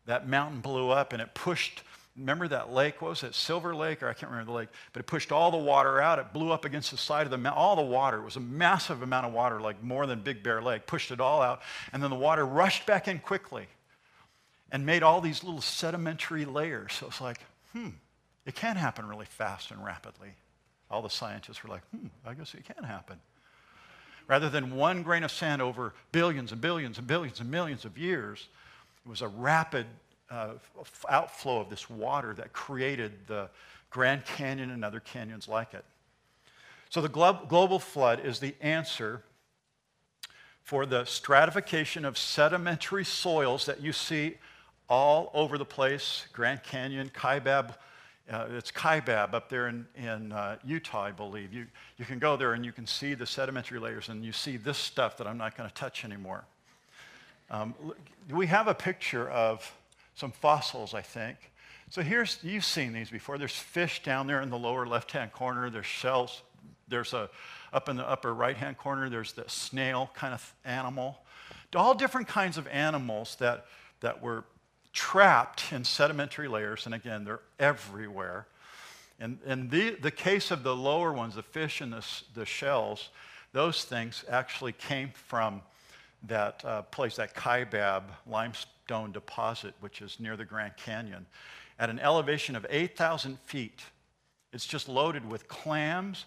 that 0.07 0.27
mountain 0.27 0.59
blew 0.59 0.89
up 0.89 1.13
and 1.13 1.21
it 1.21 1.33
pushed, 1.33 1.83
remember 2.17 2.47
that 2.47 2.73
lake? 2.73 3.01
What 3.01 3.09
was 3.09 3.23
it? 3.23 3.35
Silver 3.35 3.75
Lake? 3.75 4.01
Or 4.01 4.09
I 4.09 4.13
can't 4.13 4.31
remember 4.31 4.51
the 4.51 4.57
lake. 4.57 4.69
But 4.93 5.01
it 5.01 5.05
pushed 5.05 5.31
all 5.31 5.51
the 5.51 5.57
water 5.57 6.01
out. 6.01 6.19
It 6.19 6.33
blew 6.33 6.51
up 6.51 6.65
against 6.65 6.91
the 6.91 6.97
side 6.97 7.25
of 7.25 7.31
the 7.31 7.37
mountain. 7.37 7.61
All 7.61 7.75
the 7.75 7.81
water. 7.81 8.17
It 8.17 8.23
was 8.23 8.35
a 8.35 8.41
massive 8.41 9.01
amount 9.01 9.27
of 9.27 9.33
water, 9.33 9.59
like 9.59 9.81
more 9.83 10.05
than 10.07 10.21
Big 10.21 10.43
Bear 10.43 10.61
Lake. 10.61 10.87
Pushed 10.87 11.11
it 11.11 11.21
all 11.21 11.41
out. 11.41 11.61
And 11.93 12.01
then 12.01 12.09
the 12.09 12.15
water 12.15 12.45
rushed 12.45 12.85
back 12.85 13.07
in 13.07 13.19
quickly 13.19 13.67
and 14.71 14.85
made 14.85 15.03
all 15.03 15.21
these 15.21 15.43
little 15.43 15.61
sedimentary 15.61 16.45
layers. 16.45 16.93
So 16.93 17.07
it's 17.07 17.21
like, 17.21 17.39
hmm, 17.71 17.89
it 18.45 18.55
can 18.55 18.75
happen 18.75 19.07
really 19.07 19.25
fast 19.25 19.71
and 19.71 19.83
rapidly. 19.83 20.29
All 20.89 21.01
the 21.01 21.09
scientists 21.09 21.63
were 21.63 21.69
like, 21.69 21.83
hmm, 21.91 22.07
I 22.25 22.33
guess 22.33 22.53
it 22.53 22.65
can 22.65 22.83
happen 22.83 23.19
rather 24.27 24.49
than 24.49 24.75
one 24.75 25.03
grain 25.03 25.23
of 25.23 25.31
sand 25.31 25.61
over 25.61 25.93
billions 26.11 26.51
and 26.51 26.61
billions 26.61 26.97
and 26.97 27.07
billions 27.07 27.39
and 27.39 27.49
millions 27.49 27.85
of 27.85 27.97
years. 27.97 28.47
It 29.05 29.09
was 29.09 29.21
a 29.21 29.27
rapid 29.27 29.85
uh, 30.29 30.53
outflow 31.09 31.61
of 31.61 31.69
this 31.69 31.89
water 31.89 32.33
that 32.33 32.53
created 32.53 33.13
the 33.27 33.49
Grand 33.89 34.25
Canyon 34.25 34.71
and 34.71 34.83
other 34.83 34.99
canyons 34.99 35.47
like 35.47 35.73
it. 35.73 35.85
So 36.89 37.01
the 37.01 37.09
glo- 37.09 37.45
global 37.47 37.79
flood 37.79 38.25
is 38.25 38.39
the 38.39 38.55
answer 38.61 39.23
for 40.63 40.85
the 40.85 41.05
stratification 41.05 42.03
of 42.03 42.17
sedimentary 42.17 43.05
soils 43.05 43.65
that 43.65 43.81
you 43.81 43.93
see 43.93 44.35
all 44.89 45.31
over 45.33 45.57
the 45.57 45.65
place 45.65 46.27
Grand 46.33 46.63
Canyon, 46.63 47.09
Kaibab 47.13 47.75
uh, 48.29 48.45
it's 48.51 48.71
Kaibab 48.71 49.33
up 49.33 49.47
there 49.47 49.69
in, 49.69 49.85
in 49.95 50.33
uh, 50.33 50.57
Utah, 50.65 51.03
I 51.03 51.11
believe. 51.11 51.53
You, 51.53 51.65
you 51.97 52.03
can 52.03 52.19
go 52.19 52.35
there 52.35 52.53
and 52.53 52.65
you 52.65 52.73
can 52.73 52.85
see 52.85 53.13
the 53.13 53.25
sedimentary 53.25 53.79
layers 53.79 54.09
and 54.09 54.23
you 54.23 54.33
see 54.33 54.57
this 54.57 54.77
stuff 54.77 55.17
that 55.17 55.27
I'm 55.27 55.37
not 55.37 55.55
going 55.55 55.69
to 55.69 55.73
touch 55.73 56.03
anymore. 56.03 56.43
Um, 57.49 57.73
we 58.29 58.47
have 58.47 58.67
a 58.67 58.73
picture 58.73 59.29
of 59.29 59.71
some 60.17 60.31
fossils, 60.31 60.95
I 60.95 61.01
think. 61.01 61.37
So 61.89 62.01
here's, 62.01 62.39
you've 62.41 62.65
seen 62.65 62.91
these 62.91 63.11
before. 63.11 63.37
There's 63.37 63.55
fish 63.55 64.01
down 64.01 64.25
there 64.25 64.41
in 64.41 64.49
the 64.49 64.57
lower 64.57 64.87
left-hand 64.87 65.31
corner. 65.31 65.69
There's 65.69 65.85
shells. 65.85 66.41
There's 66.87 67.13
a, 67.13 67.29
up 67.71 67.87
in 67.87 67.97
the 67.97 68.09
upper 68.09 68.33
right-hand 68.33 68.77
corner, 68.77 69.09
there's 69.09 69.33
the 69.33 69.43
snail 69.47 70.09
kind 70.15 70.33
of 70.33 70.55
animal. 70.65 71.19
All 71.75 71.93
different 71.93 72.27
kinds 72.27 72.57
of 72.57 72.67
animals 72.67 73.35
that, 73.39 73.65
that 73.99 74.21
were 74.21 74.43
trapped 74.91 75.71
in 75.71 75.83
sedimentary 75.83 76.47
layers, 76.47 76.85
and 76.85 76.95
again, 76.95 77.23
they're 77.23 77.41
everywhere. 77.59 78.47
And 79.19 79.37
in 79.45 79.69
the, 79.69 79.91
the 79.91 80.11
case 80.11 80.49
of 80.49 80.63
the 80.63 80.75
lower 80.75 81.13
ones, 81.13 81.35
the 81.35 81.43
fish 81.43 81.81
and 81.81 81.93
the, 81.93 82.05
the 82.33 82.45
shells, 82.45 83.09
those 83.51 83.83
things 83.83 84.25
actually 84.29 84.71
came 84.71 85.09
from 85.09 85.61
that 86.23 86.65
uh, 86.65 86.81
place, 86.83 87.17
that 87.17 87.35
Kaibab 87.35 88.03
limestone 88.25 88.71
deposit, 88.87 89.73
which 89.79 90.01
is 90.01 90.19
near 90.19 90.35
the 90.35 90.45
Grand 90.45 90.77
Canyon, 90.77 91.25
at 91.79 91.89
an 91.89 91.99
elevation 91.99 92.55
of 92.55 92.65
8,000 92.69 93.39
feet. 93.39 93.81
It's 94.53 94.65
just 94.65 94.89
loaded 94.89 95.29
with 95.29 95.47
clams 95.47 96.25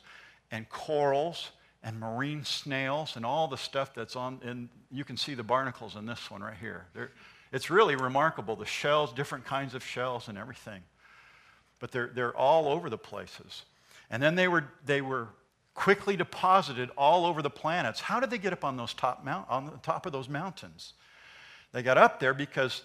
and 0.51 0.69
corals 0.69 1.51
and 1.83 1.99
marine 1.99 2.45
snails 2.45 3.17
and 3.17 3.25
all 3.25 3.49
the 3.49 3.57
stuff 3.57 3.95
that's 3.95 4.17
on, 4.17 4.41
and 4.45 4.69
you 4.91 5.05
can 5.05 5.17
see 5.17 5.35
the 5.35 5.43
barnacles 5.43 5.97
in 5.97 6.07
this 6.07 6.31
one 6.31 6.43
right 6.43 6.57
here. 6.61 6.87
They're, 6.95 7.11
it's 7.53 7.71
really 7.71 7.97
remarkable 7.97 8.55
the 8.55 8.67
shells, 8.67 9.13
different 9.13 9.45
kinds 9.45 9.75
of 9.75 9.85
shells, 9.85 10.29
and 10.29 10.39
everything. 10.39 10.83
But 11.79 11.91
they're, 11.91 12.11
they're 12.15 12.37
all 12.37 12.69
over 12.69 12.91
the 12.91 12.99
places. 12.99 13.65
And 14.11 14.23
then 14.23 14.35
they 14.35 14.49
were, 14.49 14.65
they 14.85 15.01
were 15.01 15.29
quickly 15.75 16.17
deposited 16.17 16.91
all 16.97 17.25
over 17.25 17.43
the 17.43 17.51
planets. 17.51 18.01
How 18.01 18.21
did 18.21 18.31
they 18.31 18.39
get 18.39 18.53
up 18.53 18.65
on, 18.65 18.77
those 18.77 18.93
top 18.93 19.25
mount, 19.25 19.47
on 19.49 19.65
the 19.65 19.73
top 19.83 20.05
of 20.07 20.13
those 20.13 20.29
mountains? 20.29 20.93
They 21.73 21.83
got 21.83 21.99
up 21.99 22.21
there 22.21 22.35
because 22.35 22.83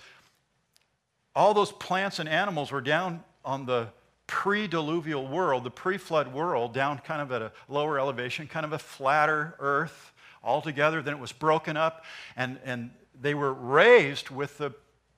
all 1.36 1.54
those 1.54 1.72
plants 1.72 2.20
and 2.20 2.30
animals 2.30 2.72
were 2.72 2.82
down 2.82 3.24
on 3.44 3.66
the 3.66 3.90
pre 4.28 4.68
diluvial 4.68 5.28
world, 5.28 5.64
the 5.64 5.72
pre 5.72 5.98
flood 5.98 6.34
world, 6.34 6.74
down 6.74 7.00
kind 7.00 7.22
of 7.22 7.32
at 7.32 7.42
a 7.42 7.52
lower 7.68 8.00
elevation, 8.00 8.48
kind 8.48 8.66
of 8.66 8.74
a 8.74 8.80
flatter 8.80 9.56
earth 9.60 10.14
altogether. 10.44 11.02
Then 11.02 11.14
it 11.14 11.20
was 11.20 11.32
broken 11.32 11.78
up, 11.78 12.06
and, 12.36 12.60
and 12.64 12.92
they 13.20 13.34
were 13.34 13.54
raised 13.54 14.30
with 14.30 14.58
the 14.58 14.74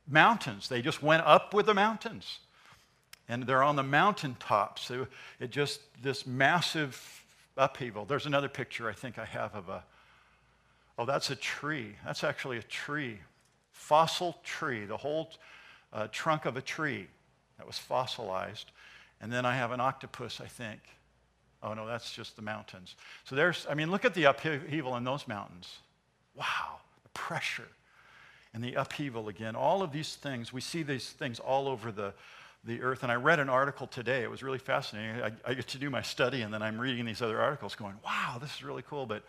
mountains. 0.08 0.70
They 0.70 0.82
just 0.82 1.04
went 1.04 1.24
up 1.24 1.54
with 1.54 1.66
the 1.66 1.74
mountains. 1.74 2.40
And 3.30 3.44
they're 3.44 3.64
on 3.64 3.76
the 3.76 3.84
mountaintops. 3.84 4.84
So 4.84 5.08
it 5.40 5.52
just, 5.52 5.82
this 6.02 6.26
massive 6.26 7.26
upheaval. 7.58 8.06
There's 8.06 8.26
another 8.26 8.48
picture 8.48 8.90
I 8.90 8.94
think 8.94 9.20
I 9.20 9.26
have 9.26 9.54
of 9.54 9.68
a, 9.68 9.84
oh, 10.98 11.06
that's 11.06 11.30
a 11.30 11.36
tree. 11.36 11.96
That's 12.06 12.24
actually 12.24 12.58
a 12.58 12.64
tree. 12.64 13.20
Fossil 13.78 14.38
tree, 14.44 14.86
the 14.86 14.98
whole 14.98 15.30
uh, 15.94 16.08
trunk 16.12 16.46
of 16.46 16.58
a 16.58 16.62
tree 16.62 17.08
that 17.58 17.66
was 17.66 17.78
fossilized. 17.78 18.72
And 19.22 19.32
then 19.32 19.46
I 19.46 19.56
have 19.56 19.72
an 19.72 19.80
octopus, 19.80 20.42
I 20.42 20.48
think. 20.48 20.82
Oh, 21.64 21.74
no, 21.74 21.88
that's 21.88 22.12
just 22.12 22.36
the 22.36 22.42
mountains. 22.42 22.96
So 23.24 23.36
there's, 23.36 23.66
I 23.70 23.76
mean, 23.76 23.90
look 23.90 24.04
at 24.04 24.14
the 24.14 24.26
upheaval 24.26 24.98
in 24.98 25.04
those 25.04 25.28
mountains. 25.28 25.78
Wow, 26.36 26.82
the 27.04 27.10
pressure 27.10 27.68
and 28.54 28.64
the 28.64 28.74
upheaval 28.74 29.30
again. 29.30 29.56
All 29.56 29.82
of 29.82 29.92
these 29.92 30.16
things, 30.16 30.52
we 30.52 30.62
see 30.62 30.84
these 30.84 31.12
things 31.12 31.40
all 31.40 31.68
over 31.68 31.92
the, 31.92 32.14
the 32.66 32.82
earth. 32.82 33.04
And 33.04 33.12
I 33.12 33.16
read 33.16 33.40
an 33.40 33.48
article 33.48 33.88
today. 33.88 34.24
It 34.24 34.30
was 34.30 34.44
really 34.44 34.58
fascinating. 34.58 35.22
I, 35.22 35.32
I 35.46 35.54
get 35.54 35.68
to 35.70 35.78
do 35.78 35.90
my 35.90 36.02
study, 36.02 36.42
and 36.42 36.54
then 36.54 36.62
I'm 36.62 36.82
reading 36.82 37.06
these 37.06 37.22
other 37.22 37.40
articles 37.40 37.76
going, 37.76 37.96
wow, 38.04 38.38
this 38.42 38.54
is 38.56 38.64
really 38.64 38.84
cool. 38.84 39.06
But 39.06 39.24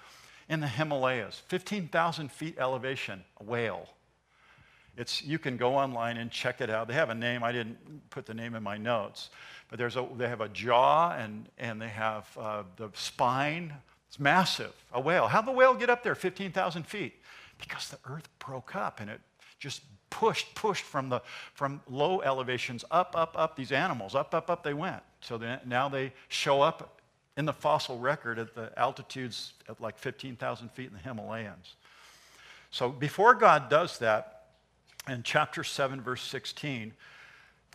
in 0.49 0.61
the 0.61 0.69
Himalayas, 0.69 1.43
15,000 1.49 2.33
feet 2.33 2.57
elevation, 2.59 3.23
a 3.41 3.45
whale. 3.45 3.89
It's, 4.99 5.23
you 5.23 5.39
can 5.39 5.57
go 5.57 5.77
online 5.77 6.17
and 6.17 6.29
check 6.29 6.61
it 6.61 6.69
out. 6.69 6.89
They 6.89 6.95
have 6.95 7.09
a 7.09 7.15
name. 7.15 7.45
I 7.45 7.53
didn't 7.53 7.79
put 8.11 8.27
the 8.27 8.35
name 8.35 8.57
in 8.57 8.65
my 8.65 8.77
notes. 8.77 9.31
But 9.71 9.79
there's 9.79 9.97
a, 9.97 10.05
they 10.17 10.29
have 10.29 10.41
a 10.41 10.49
jaw 10.49 11.13
and, 11.13 11.49
and 11.57 11.81
they 11.81 11.89
have 11.89 12.27
uh, 12.39 12.65
the 12.77 12.91
spine. 12.95 13.73
It's 14.09 14.19
massive, 14.19 14.73
a 14.93 15.01
whale. 15.01 15.29
How'd 15.29 15.47
the 15.47 15.53
whale 15.53 15.75
get 15.75 15.89
up 15.89 16.03
there 16.03 16.17
15,000 16.17 16.85
feet? 16.85 17.15
Because 17.61 17.89
the 17.91 17.99
earth 18.07 18.29
broke 18.41 18.75
up 18.75 18.99
and 18.99 19.09
it 19.09 19.21
just 19.61 19.83
pushed, 20.11 20.53
pushed 20.57 20.85
from 20.85 21.09
the 21.09 21.21
from 21.55 21.81
low 21.89 22.21
elevations 22.23 22.85
up, 22.91 23.15
up, 23.17 23.35
up. 23.39 23.55
These 23.55 23.71
animals 23.71 24.17
up, 24.17 24.35
up, 24.35 24.51
up. 24.51 24.65
They 24.65 24.75
went. 24.75 25.03
So 25.21 25.41
now 25.65 25.89
they 25.89 26.13
show 26.29 26.61
up 26.61 27.01
in 27.37 27.45
the 27.45 27.53
fossil 27.53 27.99
record 27.99 28.41
at 28.41 28.53
the 28.55 28.77
altitudes 28.77 29.53
of 29.69 29.81
like 29.81 29.97
15,000 29.97 30.71
feet 30.73 30.89
in 30.89 30.93
the 30.95 30.99
Himalayas. 30.99 31.77
So 32.73 32.89
before 32.89 33.35
God 33.35 33.71
does 33.71 33.99
that, 33.99 34.38
in 35.11 35.23
chapter 35.23 35.65
7, 35.65 36.01
verse 36.01 36.23
16, 36.23 36.93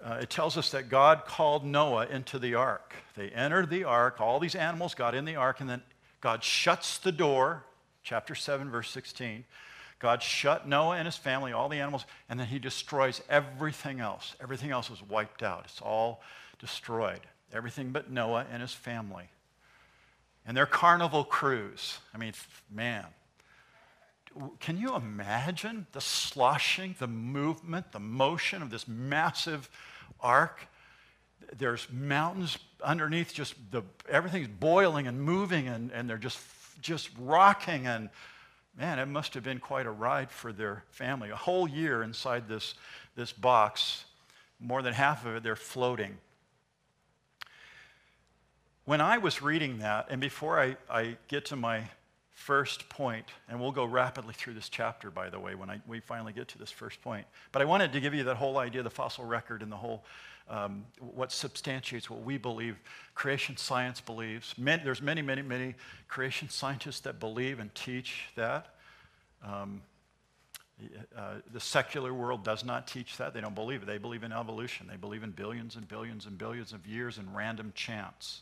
uh, 0.03 0.19
it 0.21 0.29
tells 0.29 0.57
us 0.57 0.71
that 0.71 0.89
God 0.89 1.25
called 1.25 1.65
Noah 1.65 2.07
into 2.07 2.39
the 2.39 2.55
ark. 2.55 2.93
They 3.15 3.29
entered 3.29 3.69
the 3.69 3.83
ark, 3.83 4.19
all 4.19 4.39
these 4.39 4.55
animals 4.55 4.95
got 4.95 5.15
in 5.15 5.25
the 5.25 5.35
ark, 5.35 5.59
and 5.61 5.69
then 5.69 5.81
God 6.21 6.43
shuts 6.43 6.97
the 6.97 7.11
door, 7.11 7.63
chapter 8.03 8.35
7, 8.35 8.69
verse 8.69 8.89
16. 8.89 9.45
God 9.99 10.21
shut 10.21 10.67
Noah 10.67 10.97
and 10.97 11.05
his 11.05 11.15
family, 11.15 11.53
all 11.53 11.69
the 11.69 11.79
animals, 11.79 12.05
and 12.27 12.37
then 12.37 12.47
he 12.47 12.59
destroys 12.59 13.21
everything 13.29 14.01
else. 14.01 14.35
Everything 14.41 14.71
else 14.71 14.89
is 14.89 15.01
wiped 15.01 15.43
out. 15.43 15.61
It's 15.65 15.81
all 15.81 16.21
destroyed. 16.59 17.21
Everything 17.53 17.91
but 17.91 18.11
Noah 18.11 18.45
and 18.51 18.61
his 18.61 18.73
family. 18.73 19.29
and 20.45 20.57
their 20.57 20.65
carnival 20.65 21.23
cruise. 21.23 21.99
I 22.13 22.17
mean, 22.17 22.33
man, 22.69 23.05
can 24.59 24.77
you 24.77 24.95
imagine 24.95 25.87
the 25.91 26.01
sloshing, 26.01 26.95
the 26.99 27.07
movement, 27.07 27.91
the 27.91 27.99
motion 27.99 28.61
of 28.61 28.69
this 28.69 28.87
massive 28.87 29.69
ark? 30.19 30.67
There's 31.57 31.87
mountains 31.91 32.57
underneath, 32.83 33.33
just 33.33 33.55
the, 33.71 33.83
everything's 34.09 34.47
boiling 34.47 35.07
and 35.07 35.21
moving, 35.21 35.67
and, 35.67 35.91
and 35.91 36.09
they're 36.09 36.17
just, 36.17 36.39
just 36.81 37.09
rocking. 37.19 37.85
And 37.85 38.09
man, 38.77 38.99
it 38.99 39.07
must 39.07 39.33
have 39.33 39.43
been 39.43 39.59
quite 39.59 39.85
a 39.85 39.91
ride 39.91 40.31
for 40.31 40.51
their 40.51 40.83
family. 40.89 41.29
A 41.29 41.35
whole 41.35 41.67
year 41.67 42.03
inside 42.03 42.47
this, 42.47 42.75
this 43.15 43.31
box, 43.31 44.05
more 44.59 44.81
than 44.81 44.93
half 44.93 45.25
of 45.25 45.35
it, 45.35 45.43
they're 45.43 45.55
floating. 45.55 46.17
When 48.85 48.99
I 48.99 49.17
was 49.17 49.41
reading 49.41 49.79
that, 49.79 50.07
and 50.09 50.19
before 50.19 50.59
I, 50.59 50.75
I 50.89 51.17
get 51.27 51.45
to 51.45 51.55
my 51.55 51.83
first 52.43 52.89
point, 52.89 53.25
and 53.47 53.59
we'll 53.59 53.71
go 53.71 53.85
rapidly 53.85 54.33
through 54.33 54.53
this 54.53 54.67
chapter, 54.67 55.09
by 55.09 55.29
the 55.29 55.39
way, 55.39 55.55
when 55.55 55.69
I, 55.69 55.79
we 55.87 56.01
finally 56.01 56.33
get 56.33 56.49
to 56.49 56.57
this 56.57 56.71
first 56.71 57.01
point. 57.01 57.25
But 57.53 57.61
I 57.61 57.65
wanted 57.65 57.93
to 57.93 58.01
give 58.01 58.13
you 58.13 58.25
that 58.25 58.35
whole 58.35 58.57
idea, 58.57 58.83
the 58.83 58.89
fossil 58.89 59.23
record, 59.23 59.61
and 59.61 59.71
the 59.71 59.77
whole 59.77 60.03
um, 60.49 60.83
what 60.99 61.31
substantiates 61.31 62.09
what 62.09 62.21
we 62.21 62.37
believe 62.37 62.75
creation 63.15 63.55
science 63.55 64.01
believes. 64.01 64.55
Many, 64.57 64.83
there's 64.83 65.01
many, 65.01 65.21
many, 65.21 65.41
many 65.41 65.75
creation 66.09 66.49
scientists 66.49 66.99
that 67.01 67.17
believe 67.17 67.59
and 67.59 67.73
teach 67.75 68.25
that. 68.35 68.75
Um, 69.41 69.81
uh, 71.17 71.35
the 71.53 71.61
secular 71.61 72.13
world 72.13 72.43
does 72.43 72.65
not 72.65 72.87
teach 72.87 73.15
that. 73.17 73.33
They 73.33 73.39
don't 73.39 73.55
believe 73.55 73.83
it. 73.83 73.85
They 73.85 73.99
believe 73.99 74.23
in 74.23 74.33
evolution. 74.33 74.85
They 74.89 74.97
believe 74.97 75.23
in 75.23 75.31
billions 75.31 75.77
and 75.77 75.87
billions 75.87 76.25
and 76.25 76.37
billions 76.37 76.73
of 76.73 76.85
years 76.85 77.19
and 77.19 77.33
random 77.33 77.71
chance. 77.73 78.41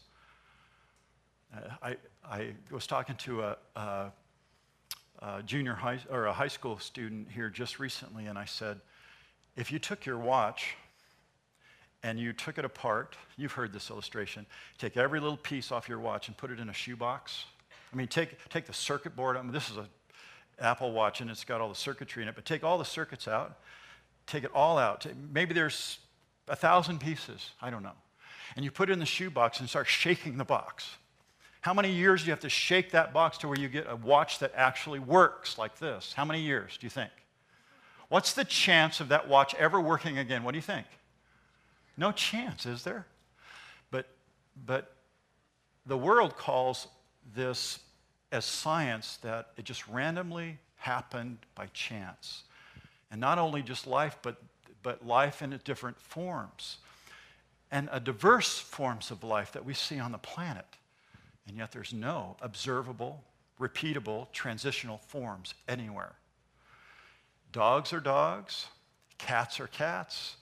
Uh, 1.53 1.59
I, 1.81 1.97
I 2.23 2.53
was 2.69 2.87
talking 2.87 3.15
to 3.17 3.41
a, 3.41 3.57
a, 3.75 4.11
a, 5.19 5.43
junior 5.43 5.73
high 5.73 5.99
or 6.09 6.27
a 6.27 6.33
high 6.33 6.47
school 6.47 6.79
student 6.79 7.27
here 7.29 7.49
just 7.49 7.79
recently, 7.79 8.25
and 8.25 8.37
I 8.37 8.45
said, 8.45 8.79
if 9.55 9.71
you 9.71 9.79
took 9.79 10.05
your 10.05 10.17
watch 10.17 10.75
and 12.03 12.19
you 12.19 12.33
took 12.33 12.57
it 12.57 12.65
apart, 12.65 13.15
you've 13.37 13.51
heard 13.51 13.73
this 13.73 13.89
illustration, 13.89 14.45
take 14.77 14.95
every 14.97 15.19
little 15.19 15.37
piece 15.37 15.71
off 15.71 15.89
your 15.89 15.99
watch 15.99 16.27
and 16.27 16.37
put 16.37 16.51
it 16.51 16.59
in 16.59 16.69
a 16.69 16.73
shoebox. 16.73 17.45
I 17.91 17.95
mean, 17.95 18.07
take, 18.07 18.37
take 18.49 18.65
the 18.65 18.73
circuit 18.73 19.15
board. 19.15 19.35
I 19.35 19.41
mean, 19.41 19.51
this 19.51 19.69
is 19.69 19.77
an 19.77 19.87
Apple 20.59 20.93
Watch 20.93 21.19
and 21.19 21.29
it's 21.29 21.43
got 21.43 21.59
all 21.59 21.69
the 21.69 21.75
circuitry 21.75 22.23
in 22.23 22.29
it, 22.29 22.35
but 22.35 22.45
take 22.45 22.63
all 22.63 22.77
the 22.77 22.85
circuits 22.85 23.27
out, 23.27 23.59
take 24.25 24.45
it 24.45 24.51
all 24.55 24.77
out. 24.77 25.05
Maybe 25.33 25.53
there's 25.53 25.99
a 26.47 26.55
thousand 26.55 26.99
pieces, 26.99 27.51
I 27.61 27.69
don't 27.69 27.83
know. 27.83 27.91
And 28.55 28.63
you 28.63 28.71
put 28.71 28.89
it 28.89 28.93
in 28.93 28.99
the 28.99 29.05
shoebox 29.05 29.59
and 29.59 29.69
start 29.69 29.87
shaking 29.87 30.37
the 30.37 30.45
box. 30.45 30.95
How 31.61 31.75
many 31.75 31.91
years 31.91 32.21
do 32.21 32.27
you 32.27 32.31
have 32.31 32.39
to 32.41 32.49
shake 32.49 32.91
that 32.91 33.13
box 33.13 33.37
to 33.39 33.47
where 33.47 33.57
you 33.57 33.69
get 33.69 33.85
a 33.87 33.95
watch 33.95 34.39
that 34.39 34.51
actually 34.55 34.99
works 34.99 35.57
like 35.59 35.77
this? 35.77 36.11
How 36.13 36.25
many 36.25 36.41
years 36.41 36.75
do 36.77 36.85
you 36.85 36.89
think? 36.89 37.11
What's 38.09 38.33
the 38.33 38.43
chance 38.43 38.99
of 38.99 39.09
that 39.09 39.29
watch 39.29 39.53
ever 39.55 39.79
working 39.79 40.17
again? 40.17 40.43
What 40.43 40.51
do 40.51 40.57
you 40.57 40.63
think? 40.63 40.87
No 41.97 42.11
chance, 42.11 42.65
is 42.65 42.83
there? 42.83 43.05
But, 43.91 44.07
but 44.65 44.95
the 45.85 45.97
world 45.97 46.35
calls 46.35 46.87
this 47.35 47.79
as 48.31 48.43
science 48.43 49.17
that 49.21 49.49
it 49.55 49.65
just 49.65 49.87
randomly 49.87 50.57
happened 50.77 51.37
by 51.53 51.67
chance. 51.73 52.43
And 53.11 53.21
not 53.21 53.37
only 53.37 53.61
just 53.61 53.85
life, 53.85 54.17
but, 54.23 54.41
but 54.81 55.05
life 55.05 55.43
in 55.43 55.57
different 55.63 55.99
forms. 56.01 56.77
And 57.69 57.87
a 57.91 57.99
diverse 57.99 58.57
forms 58.57 59.11
of 59.11 59.23
life 59.23 59.51
that 59.51 59.63
we 59.63 59.75
see 59.75 59.99
on 59.99 60.11
the 60.11 60.17
planet. 60.17 60.65
And 61.47 61.57
yet 61.57 61.71
there's 61.71 61.93
no 61.93 62.37
observable, 62.41 63.23
repeatable, 63.59 64.31
transitional 64.31 64.97
forms 64.97 65.53
anywhere. 65.67 66.13
Dogs 67.51 67.91
are 67.93 67.99
dogs, 67.99 68.67
cats 69.17 69.59
are 69.59 69.67
cats. 69.67 70.37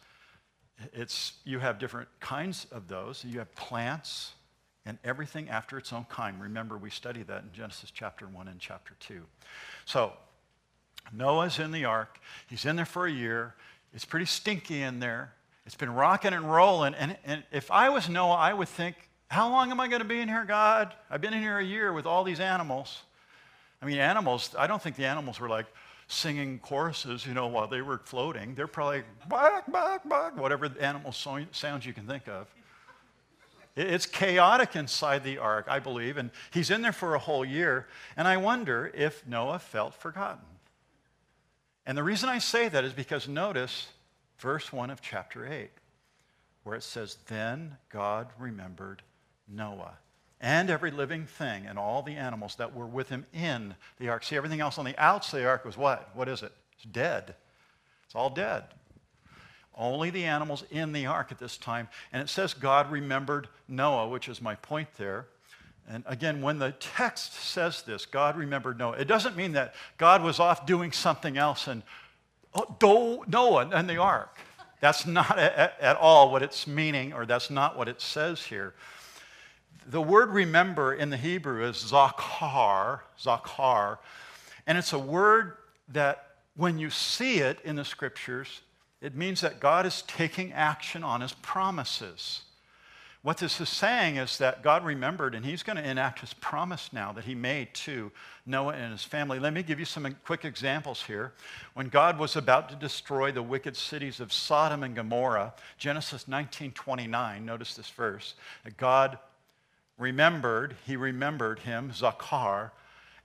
It's, 0.93 1.33
you 1.43 1.59
have 1.59 1.79
different 1.79 2.07
kinds 2.19 2.65
of 2.71 2.88
those. 2.88 3.25
You 3.25 3.39
have 3.39 3.53
plants 3.55 4.33
and 4.85 4.97
everything 5.03 5.49
after 5.49 5.77
its 5.77 5.91
own 5.91 6.05
kind. 6.05 6.41
Remember, 6.41 6.77
we 6.77 6.89
studied 6.89 7.27
that 7.27 7.43
in 7.43 7.51
Genesis 7.51 7.91
chapter 7.91 8.27
1 8.27 8.47
and 8.47 8.59
chapter 8.59 8.95
2. 8.99 9.21
So, 9.85 10.13
Noah's 11.12 11.59
in 11.59 11.71
the 11.71 11.85
ark. 11.85 12.19
He's 12.47 12.65
in 12.65 12.75
there 12.75 12.85
for 12.85 13.05
a 13.05 13.12
year. 13.12 13.55
It's 13.93 14.05
pretty 14.05 14.25
stinky 14.25 14.81
in 14.81 14.99
there. 14.99 15.33
It's 15.65 15.75
been 15.75 15.93
rocking 15.93 16.33
and 16.33 16.49
rolling. 16.51 16.93
And, 16.93 17.17
and 17.25 17.43
if 17.51 17.69
I 17.71 17.89
was 17.89 18.07
Noah, 18.09 18.35
I 18.35 18.53
would 18.53 18.69
think, 18.69 18.95
how 19.30 19.50
long 19.50 19.70
am 19.70 19.80
I 19.80 19.88
going 19.88 20.02
to 20.02 20.08
be 20.08 20.20
in 20.20 20.28
here, 20.28 20.44
God? 20.44 20.94
I've 21.10 21.22
been 21.22 21.34
in 21.34 21.42
here 21.42 21.60
a 21.60 21.63
year 21.63 21.94
with 21.94 22.06
all 22.08 22.24
these 22.24 22.39
animals. 22.39 23.04
I 23.82 23.86
mean, 23.86 24.00
animals, 24.00 24.56
I 24.58 24.68
don't 24.68 24.82
think 24.82 24.96
the 24.96 25.06
animals 25.06 25.39
were 25.39 25.48
like 25.48 25.68
singing 26.08 26.58
choruses, 26.60 27.26
you 27.28 27.36
know, 27.36 27.48
while 27.48 27.68
they 27.68 27.82
were 27.82 28.00
floating. 28.00 28.56
They're 28.56 28.68
probably 28.68 29.04
bark, 29.28 29.72
bark, 29.72 30.02
bark, 30.10 30.36
whatever 30.36 30.70
animal 30.80 31.12
so- 31.12 31.46
sounds 31.52 31.86
you 31.86 31.94
can 31.94 32.08
think 32.08 32.28
of. 32.28 32.48
It's 33.76 34.08
chaotic 34.08 34.76
inside 34.76 35.24
the 35.24 35.38
ark, 35.38 35.68
I 35.70 35.78
believe, 35.78 36.18
and 36.18 36.32
he's 36.52 36.72
in 36.72 36.82
there 36.82 36.92
for 36.92 37.13
a 37.13 37.20
whole 37.20 37.46
year. 37.46 37.88
And 38.18 38.28
I 38.28 38.36
wonder 38.38 38.92
if 38.96 39.26
Noah 39.28 39.60
felt 39.60 39.94
forgotten. 39.94 40.44
And 41.86 41.96
the 41.98 42.04
reason 42.04 42.30
I 42.30 42.39
say 42.39 42.68
that 42.68 42.84
is 42.84 42.94
because 42.94 43.28
notice 43.28 43.88
verse 44.39 44.74
1 44.74 44.89
of 44.89 45.02
chapter 45.02 45.48
8, 45.48 45.70
where 46.63 46.76
it 46.76 46.84
says, 46.84 47.18
Then 47.28 47.78
God 47.89 48.28
remembered 48.38 49.04
Noah 49.49 49.97
and 50.41 50.69
every 50.69 50.91
living 50.91 51.25
thing 51.25 51.65
and 51.65 51.77
all 51.77 52.01
the 52.01 52.15
animals 52.15 52.55
that 52.55 52.73
were 52.73 52.85
with 52.85 53.09
him 53.09 53.25
in 53.33 53.75
the 53.99 54.09
ark. 54.09 54.23
See, 54.23 54.38
everything 54.38 54.62
else 54.62 54.77
on 54.77 54.85
the 54.85 54.97
outside 54.97 55.39
of 55.39 55.43
the 55.43 55.49
ark 55.49 55.65
was 55.65 55.77
what? 55.77 56.09
What 56.13 56.29
is 56.29 56.43
it? 56.43 56.51
It's 56.75 56.85
dead. 56.85 57.35
It's 58.05 58.15
all 58.15 58.29
dead. 58.29 58.63
Only 59.75 60.09
the 60.09 60.25
animals 60.25 60.63
in 60.71 60.91
the 60.91 61.05
ark 61.05 61.31
at 61.31 61.39
this 61.39 61.57
time. 61.57 61.89
And 62.12 62.21
it 62.21 62.29
says 62.29 62.53
God 62.53 62.91
remembered 62.91 63.47
Noah, 63.67 64.07
which 64.09 64.29
is 64.29 64.41
my 64.41 64.55
point 64.55 64.89
there. 64.97 65.27
And 65.89 66.03
again, 66.05 66.41
when 66.41 66.59
the 66.59 66.71
text 66.79 67.33
says 67.33 67.81
this, 67.81 68.05
God 68.05 68.38
remembered 68.38 68.77
Noah, 68.77 68.97
it 68.97 69.07
doesn't 69.07 69.35
mean 69.35 69.53
that 69.53 69.73
God 69.97 70.21
was 70.23 70.39
off 70.39 70.65
doing 70.65 70.91
something 70.91 71.38
else 71.38 71.67
and 71.67 71.81
oh, 72.53 73.25
Noah 73.27 73.69
and 73.73 73.89
the 73.89 73.97
ark. 73.97 74.38
That's 74.81 75.05
not 75.05 75.38
at, 75.38 75.75
at 75.81 75.97
all 75.97 76.31
what 76.31 76.43
it's 76.43 76.67
meaning, 76.67 77.12
or 77.12 77.25
that's 77.25 77.49
not 77.49 77.77
what 77.77 77.89
it 77.89 77.99
says 77.99 78.43
here. 78.43 78.73
The 79.88 80.02
word 80.02 80.30
remember 80.30 80.94
in 80.94 81.10
the 81.10 81.18
Hebrew 81.18 81.68
is 81.68 81.78
zakar, 81.78 83.02
zakar, 83.20 83.98
and 84.68 84.78
it's 84.78 84.94
a 84.94 85.00
word 85.00 85.58
that 85.88 86.36
when 86.56 86.78
you 86.78 86.89
see 86.89 87.39
it 87.39 87.60
in 87.63 87.76
the 87.76 87.86
scriptures, 87.86 88.62
it 89.02 89.15
means 89.15 89.42
that 89.42 89.60
God 89.60 89.86
is 89.86 90.04
taking 90.04 90.52
action 90.54 91.04
on 91.04 91.22
his 91.22 91.34
promises. 91.34 92.42
What 93.22 93.38
this 93.38 93.60
is 93.60 93.68
saying 93.68 94.15
is 94.15 94.38
that 94.38 94.62
God 94.63 94.86
remembered, 94.86 95.36
and 95.36 95.46
he's 95.46 95.63
going 95.63 95.76
to 95.76 95.89
enact 95.89 96.20
his 96.20 96.34
promise 96.36 96.94
now 96.94 97.12
that 97.13 97.26
he 97.26 97.36
made 97.36 97.74
to 97.74 98.12
Noah 98.46 98.74
and 98.74 98.92
his 98.94 99.04
family. 99.04 99.39
Let 99.39 99.54
me 99.54 99.62
give 99.62 99.78
you 99.78 99.86
some 99.86 100.15
quick 100.24 100.46
examples 100.46 101.04
here. 101.04 101.34
When 101.74 101.89
God 101.89 102.18
was 102.18 102.38
about 102.38 102.70
to 102.70 102.76
destroy 102.76 103.32
the 103.32 103.44
wicked 103.44 103.76
cities 103.76 104.22
of 104.22 104.32
Sodom 104.32 104.84
and 104.84 104.96
Gomorrah, 104.96 105.54
Genesis 105.78 106.30
19:29, 106.30 107.46
notice 107.46 107.76
this 107.76 107.89
verse, 107.89 108.36
that 108.63 108.78
God 108.78 109.18
remembered, 109.99 110.75
he 110.88 110.95
remembered 110.95 111.59
him, 111.59 111.91
Zakar, 111.91 112.71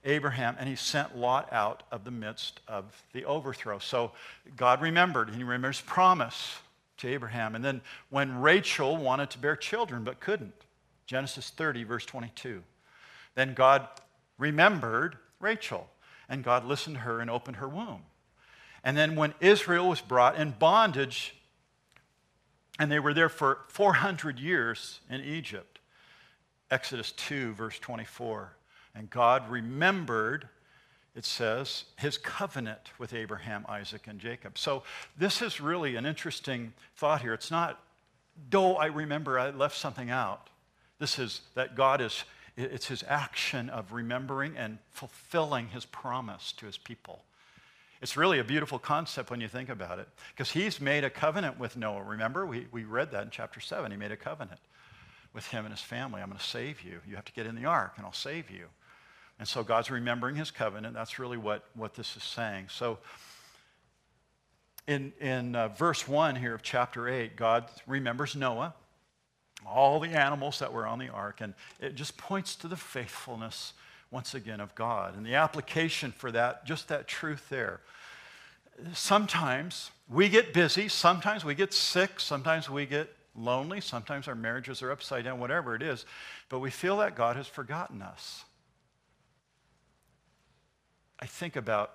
Abraham, 0.03 0.55
and 0.59 0.69
he 0.69 0.75
sent 0.75 1.17
Lot 1.17 1.51
out 1.51 1.81
of 1.91 2.03
the 2.03 2.11
midst 2.11 2.59
of 2.67 3.03
the 3.13 3.25
overthrow. 3.25 3.79
So 3.79 4.11
God 4.55 4.81
remembered, 4.81 5.29
and 5.29 5.37
he 5.37 5.43
remembers 5.43 5.81
promise 5.81 6.59
to 6.97 7.07
Abraham. 7.07 7.55
And 7.55 7.65
then 7.65 7.81
when 8.09 8.39
Rachel 8.39 8.97
wanted 8.97 9.31
to 9.31 9.39
bear 9.39 9.55
children 9.55 10.03
but 10.03 10.19
couldn't, 10.19 10.53
Genesis 11.07 11.49
30, 11.49 11.83
verse 11.85 12.05
22, 12.05 12.61
then 13.33 13.53
God 13.53 13.87
remembered 14.37 15.17
Rachel, 15.39 15.89
and 16.29 16.43
God 16.43 16.65
listened 16.65 16.97
to 16.97 17.01
her 17.01 17.19
and 17.19 17.29
opened 17.29 17.57
her 17.57 17.67
womb. 17.67 18.03
And 18.83 18.95
then 18.95 19.15
when 19.15 19.33
Israel 19.39 19.89
was 19.89 20.01
brought 20.01 20.35
in 20.35 20.51
bondage, 20.51 21.35
and 22.77 22.91
they 22.91 22.99
were 22.99 23.13
there 23.13 23.29
for 23.29 23.59
400 23.69 24.39
years 24.39 24.99
in 25.09 25.21
Egypt, 25.21 25.74
Exodus 26.71 27.11
2, 27.13 27.53
verse 27.53 27.79
24. 27.79 28.55
And 28.95 29.09
God 29.09 29.49
remembered, 29.49 30.47
it 31.15 31.25
says, 31.25 31.85
his 31.97 32.17
covenant 32.17 32.91
with 32.97 33.13
Abraham, 33.13 33.65
Isaac, 33.67 34.07
and 34.07 34.19
Jacob. 34.19 34.57
So 34.57 34.83
this 35.17 35.41
is 35.41 35.61
really 35.61 35.95
an 35.95 36.05
interesting 36.05 36.73
thought 36.95 37.21
here. 37.21 37.33
It's 37.33 37.51
not, 37.51 37.79
though 38.49 38.75
I 38.75 38.87
remember 38.87 39.37
I 39.37 39.51
left 39.51 39.77
something 39.77 40.09
out. 40.09 40.49
This 40.97 41.19
is 41.19 41.41
that 41.55 41.75
God 41.75 42.01
is, 42.01 42.23
it's 42.55 42.87
his 42.87 43.03
action 43.07 43.69
of 43.69 43.91
remembering 43.91 44.57
and 44.57 44.77
fulfilling 44.91 45.67
his 45.67 45.85
promise 45.85 46.53
to 46.53 46.65
his 46.65 46.77
people. 46.77 47.23
It's 48.01 48.17
really 48.17 48.39
a 48.39 48.43
beautiful 48.43 48.79
concept 48.79 49.29
when 49.29 49.41
you 49.41 49.47
think 49.47 49.69
about 49.69 49.99
it, 49.99 50.07
because 50.33 50.51
he's 50.51 50.79
made 50.79 51.03
a 51.03 51.09
covenant 51.09 51.59
with 51.59 51.75
Noah. 51.75 52.03
Remember, 52.03 52.45
we, 52.45 52.67
we 52.71 52.83
read 52.83 53.11
that 53.11 53.23
in 53.23 53.29
chapter 53.29 53.59
7. 53.59 53.89
He 53.91 53.97
made 53.97 54.11
a 54.11 54.17
covenant 54.17 54.59
with 55.35 55.47
him 55.47 55.65
and 55.65 55.73
his 55.73 55.83
family. 55.83 56.21
I'm 56.21 56.29
going 56.29 56.39
to 56.39 56.43
save 56.43 56.81
you. 56.81 57.01
You 57.07 57.15
have 57.15 57.25
to 57.25 57.33
get 57.33 57.45
in 57.45 57.55
the 57.55 57.65
ark, 57.65 57.93
and 57.97 58.05
I'll 58.05 58.13
save 58.13 58.49
you. 58.49 58.67
And 59.37 59.47
so 59.47 59.63
God's 59.63 59.91
remembering 59.91 60.35
his 60.35 60.49
covenant. 60.49 60.93
That's 60.93 61.19
really 61.19 61.37
what, 61.37 61.65
what 61.75 61.93
this 61.93 62.15
is 62.15 62.23
saying. 62.23 62.67
So 62.69 62.97
in, 64.87 65.11
in 65.19 65.55
uh, 65.55 65.67
verse 65.67 66.07
1 66.07 66.37
here 66.37 66.55
of 66.55 66.63
chapter 66.63 67.09
8, 67.09 67.35
God 67.35 67.65
remembers 67.85 68.35
Noah, 68.35 68.73
all 69.67 69.99
the 69.99 70.09
animals 70.09 70.59
that 70.59 70.71
were 70.71 70.87
on 70.87 70.99
the 70.99 71.09
ark, 71.09 71.41
and 71.41 71.53
it 71.81 71.95
just 71.95 72.17
points 72.17 72.55
to 72.57 72.69
the 72.69 72.77
faithfulness, 72.77 73.73
once 74.11 74.33
again, 74.33 74.61
of 74.61 74.73
God. 74.73 75.17
And 75.17 75.25
the 75.25 75.35
application 75.35 76.13
for 76.13 76.31
that, 76.31 76.65
just 76.65 76.87
that 76.87 77.07
truth 77.07 77.49
there. 77.49 77.81
Sometimes 78.93 79.91
we 80.09 80.29
get 80.29 80.53
busy, 80.53 80.87
sometimes 80.87 81.43
we 81.43 81.55
get 81.55 81.73
sick, 81.73 82.19
sometimes 82.19 82.69
we 82.69 82.85
get 82.85 83.14
lonely, 83.37 83.81
sometimes 83.81 84.27
our 84.27 84.35
marriages 84.35 84.81
are 84.81 84.91
upside 84.91 85.25
down, 85.25 85.39
whatever 85.39 85.75
it 85.75 85.81
is, 85.81 86.05
but 86.49 86.59
we 86.59 86.69
feel 86.69 86.97
that 86.97 87.15
God 87.15 87.35
has 87.35 87.47
forgotten 87.47 88.01
us. 88.01 88.45
I 91.19 91.25
think 91.25 91.55
about 91.55 91.91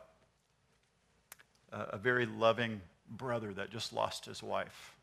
a, 1.73 1.99
very 1.99 2.27
loving 2.27 2.81
brother 3.09 3.53
that 3.55 3.71
just 3.71 3.93
lost 3.93 4.25
his 4.25 4.43
wife. 4.43 4.95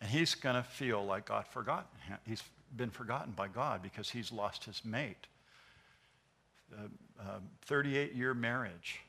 And 0.00 0.10
he's 0.10 0.34
going 0.34 0.56
to 0.56 0.62
feel 0.62 1.04
like 1.04 1.26
God 1.26 1.46
forgot 1.46 1.88
him. 2.06 2.18
He's 2.26 2.42
been 2.76 2.90
forgotten 2.90 3.32
by 3.32 3.48
God 3.48 3.82
because 3.82 4.10
he's 4.10 4.32
lost 4.32 4.64
his 4.64 4.84
mate. 4.84 5.26
A 7.20 7.40
38 7.66 8.14
year 8.14 8.34
marriage. 8.34 9.00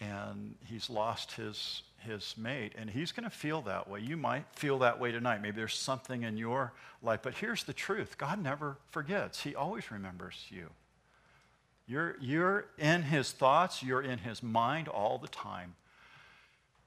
And 0.00 0.56
he's 0.66 0.90
lost 0.90 1.32
his, 1.32 1.82
his 2.06 2.34
mate. 2.36 2.72
And 2.76 2.90
he's 2.90 3.12
going 3.12 3.24
to 3.24 3.30
feel 3.30 3.62
that 3.62 3.88
way. 3.88 4.00
You 4.00 4.16
might 4.16 4.44
feel 4.52 4.78
that 4.80 5.00
way 5.00 5.12
tonight. 5.12 5.42
Maybe 5.42 5.56
there's 5.56 5.74
something 5.74 6.22
in 6.22 6.36
your 6.36 6.72
life. 7.02 7.20
But 7.22 7.34
here's 7.34 7.64
the 7.64 7.72
truth 7.72 8.18
God 8.18 8.42
never 8.42 8.76
forgets, 8.90 9.42
He 9.42 9.54
always 9.54 9.90
remembers 9.90 10.46
you. 10.50 10.68
You're, 11.86 12.16
you're 12.20 12.66
in 12.78 13.02
his 13.02 13.32
thoughts, 13.32 13.82
you're 13.82 14.02
in 14.02 14.18
his 14.18 14.42
mind 14.42 14.88
all 14.88 15.18
the 15.18 15.28
time. 15.28 15.74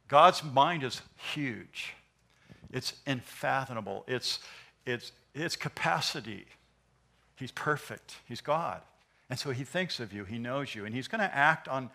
God's 0.08 0.43
mind 0.43 0.84
is 0.84 1.01
huge. 1.34 1.93
It's 2.71 2.93
unfathomable. 3.06 4.04
It's, 4.08 4.39
it's, 4.86 5.12
it's 5.34 5.56
capacity. 5.56 6.45
He's 7.36 7.51
perfect. 7.51 8.15
He's 8.28 8.41
God. 8.41 8.82
And 9.30 9.38
so 9.38 9.51
he 9.51 9.63
thinks 9.63 9.99
of 9.99 10.13
you. 10.13 10.23
He 10.23 10.38
knows 10.38 10.75
you. 10.75 10.86
And 10.86 10.93
he's 10.93 11.08
going 11.08 11.21
to 11.21 11.36
act 11.36 11.67
on 11.67 11.89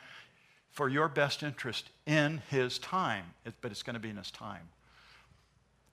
for 0.71 0.89
your 0.89 1.09
best 1.09 1.43
interest 1.43 1.91
in 2.07 2.43
his 2.49 2.79
time. 2.79 3.25
But 3.61 3.71
it's 3.71 3.83
going 3.83 3.95
to 3.95 4.01
be 4.01 4.11
in 4.11 4.17
his 4.17 4.31
time. 4.31 4.69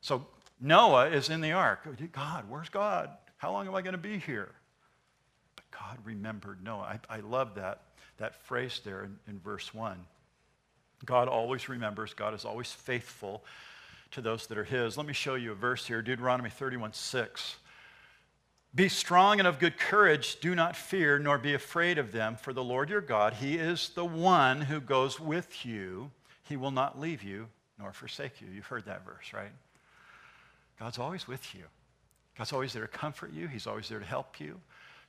So 0.02 0.28
Noah 0.60 1.08
is 1.10 1.30
in 1.30 1.42
the 1.42 1.52
ark. 1.52 1.82
Oh, 1.88 1.94
God, 2.12 2.46
where's 2.50 2.70
God? 2.70 3.10
How 3.38 3.52
long 3.52 3.68
am 3.68 3.76
I 3.76 3.82
going 3.82 3.94
to 3.94 3.98
be 3.98 4.18
here? 4.18 4.50
But 5.56 5.66
God 5.72 5.98
remembered 6.04 6.64
Noah. 6.64 7.00
I, 7.10 7.18
I 7.18 7.20
love 7.20 7.56
that, 7.56 7.82
that 8.18 8.36
phrase 8.44 8.82
there 8.84 9.04
in, 9.04 9.18
in 9.28 9.40
verse 9.40 9.74
1. 9.74 9.98
God 11.06 11.28
always 11.28 11.70
remembers, 11.70 12.14
God 12.14 12.34
is 12.34 12.46
always 12.46 12.72
faithful 12.72 13.44
to 14.12 14.22
those 14.22 14.48
that 14.48 14.58
are 14.58 14.64
His. 14.64 14.98
Let 14.98 15.06
me 15.06 15.14
show 15.14 15.36
you 15.36 15.52
a 15.52 15.56
verse 15.56 15.86
here 15.86 16.02
Deuteronomy 16.02 16.50
31 16.50 16.94
6. 16.94 17.56
Be 18.76 18.90
strong 18.90 19.40
and 19.40 19.48
of 19.48 19.60
good 19.60 19.78
courage. 19.78 20.40
Do 20.40 20.54
not 20.54 20.76
fear, 20.76 21.18
nor 21.18 21.38
be 21.38 21.54
afraid 21.54 21.98
of 21.98 22.12
them, 22.12 22.36
for 22.36 22.54
the 22.54 22.64
Lord 22.64 22.90
your 22.90 23.02
God, 23.02 23.34
He 23.34 23.58
is 23.58 23.90
the 23.90 24.06
one 24.06 24.62
who 24.62 24.80
goes 24.80 25.20
with 25.20 25.66
you. 25.66 26.12
He 26.44 26.58
will 26.58 26.72
not 26.72 27.00
leave 27.00 27.24
you 27.24 27.48
nor 27.80 27.92
forsake 27.92 28.42
you. 28.42 28.48
You've 28.54 28.66
heard 28.66 28.86
that 28.86 29.06
verse, 29.06 29.34
right? 29.34 29.52
God's 30.80 31.00
always 31.00 31.28
with 31.28 31.54
you. 31.56 31.64
God's 32.38 32.54
always 32.54 32.74
there 32.74 32.84
to 32.84 32.88
comfort 32.88 33.34
you, 33.34 33.48
He's 33.48 33.68
always 33.68 33.90
there 33.90 34.00
to 34.00 34.06
help 34.06 34.40
you. 34.40 34.60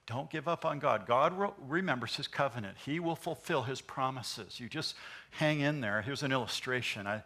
Don't 0.06 0.30
give 0.30 0.48
up 0.48 0.64
on 0.64 0.78
God. 0.78 1.06
God 1.06 1.34
remembers 1.68 2.16
his 2.16 2.26
covenant. 2.26 2.78
He 2.86 2.98
will 2.98 3.14
fulfill 3.14 3.64
his 3.64 3.82
promises. 3.82 4.58
You 4.58 4.66
just 4.66 4.94
hang 5.32 5.60
in 5.60 5.82
there. 5.82 6.00
Here's 6.00 6.22
an 6.22 6.32
illustration. 6.32 7.06
I, 7.06 7.22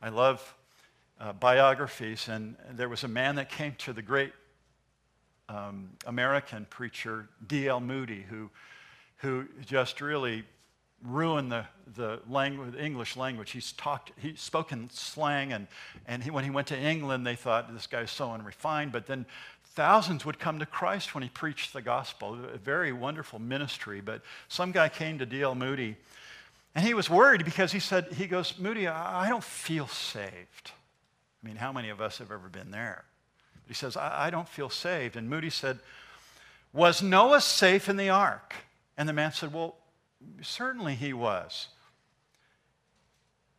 I 0.00 0.10
love 0.10 0.54
uh, 1.20 1.32
biographies, 1.32 2.28
and 2.28 2.54
there 2.70 2.88
was 2.88 3.02
a 3.02 3.08
man 3.08 3.34
that 3.34 3.50
came 3.50 3.74
to 3.78 3.92
the 3.92 4.00
great 4.00 4.32
um, 5.50 5.90
American 6.06 6.66
preacher, 6.70 7.28
D.L. 7.46 7.80
Moody, 7.80 8.24
who, 8.28 8.50
who 9.18 9.46
just 9.66 10.00
really 10.00 10.44
ruined 11.02 11.50
the, 11.50 11.64
the 11.96 12.20
language, 12.28 12.72
the 12.72 12.84
English 12.84 13.16
language. 13.16 13.50
He's 13.50 13.72
talked, 13.72 14.12
he 14.18 14.34
spoke 14.36 14.70
in 14.70 14.88
slang, 14.90 15.52
and, 15.52 15.66
and 16.06 16.22
he, 16.22 16.30
when 16.30 16.44
he 16.44 16.50
went 16.50 16.68
to 16.68 16.78
England, 16.78 17.26
they 17.26 17.36
thought 17.36 17.72
this 17.72 17.86
guy's 17.86 18.10
so 18.10 18.30
unrefined. 18.30 18.92
But 18.92 19.06
then 19.06 19.26
Thousands 19.74 20.24
would 20.24 20.40
come 20.40 20.58
to 20.58 20.66
Christ 20.66 21.14
when 21.14 21.22
he 21.22 21.28
preached 21.28 21.72
the 21.72 21.80
gospel. 21.80 22.36
A 22.52 22.58
very 22.58 22.92
wonderful 22.92 23.38
ministry. 23.38 24.00
But 24.00 24.22
some 24.48 24.72
guy 24.72 24.88
came 24.88 25.18
to 25.20 25.26
D.L. 25.26 25.54
Moody, 25.54 25.96
and 26.74 26.84
he 26.84 26.92
was 26.92 27.08
worried 27.08 27.44
because 27.44 27.70
he 27.70 27.78
said, 27.78 28.12
he 28.12 28.26
goes, 28.26 28.58
Moody, 28.58 28.88
I 28.88 29.28
don't 29.28 29.44
feel 29.44 29.86
saved. 29.86 30.72
I 31.42 31.46
mean, 31.46 31.56
how 31.56 31.72
many 31.72 31.88
of 31.88 32.00
us 32.00 32.18
have 32.18 32.32
ever 32.32 32.48
been 32.48 32.72
there? 32.72 33.04
He 33.70 33.74
says, 33.74 33.96
I, 33.96 34.26
I 34.26 34.30
don't 34.30 34.48
feel 34.48 34.68
saved. 34.68 35.14
And 35.14 35.30
Moody 35.30 35.48
said, 35.48 35.78
Was 36.72 37.02
Noah 37.02 37.40
safe 37.40 37.88
in 37.88 37.96
the 37.96 38.08
ark? 38.08 38.52
And 38.98 39.08
the 39.08 39.12
man 39.12 39.30
said, 39.30 39.52
Well, 39.54 39.76
certainly 40.42 40.96
he 40.96 41.12
was. 41.12 41.68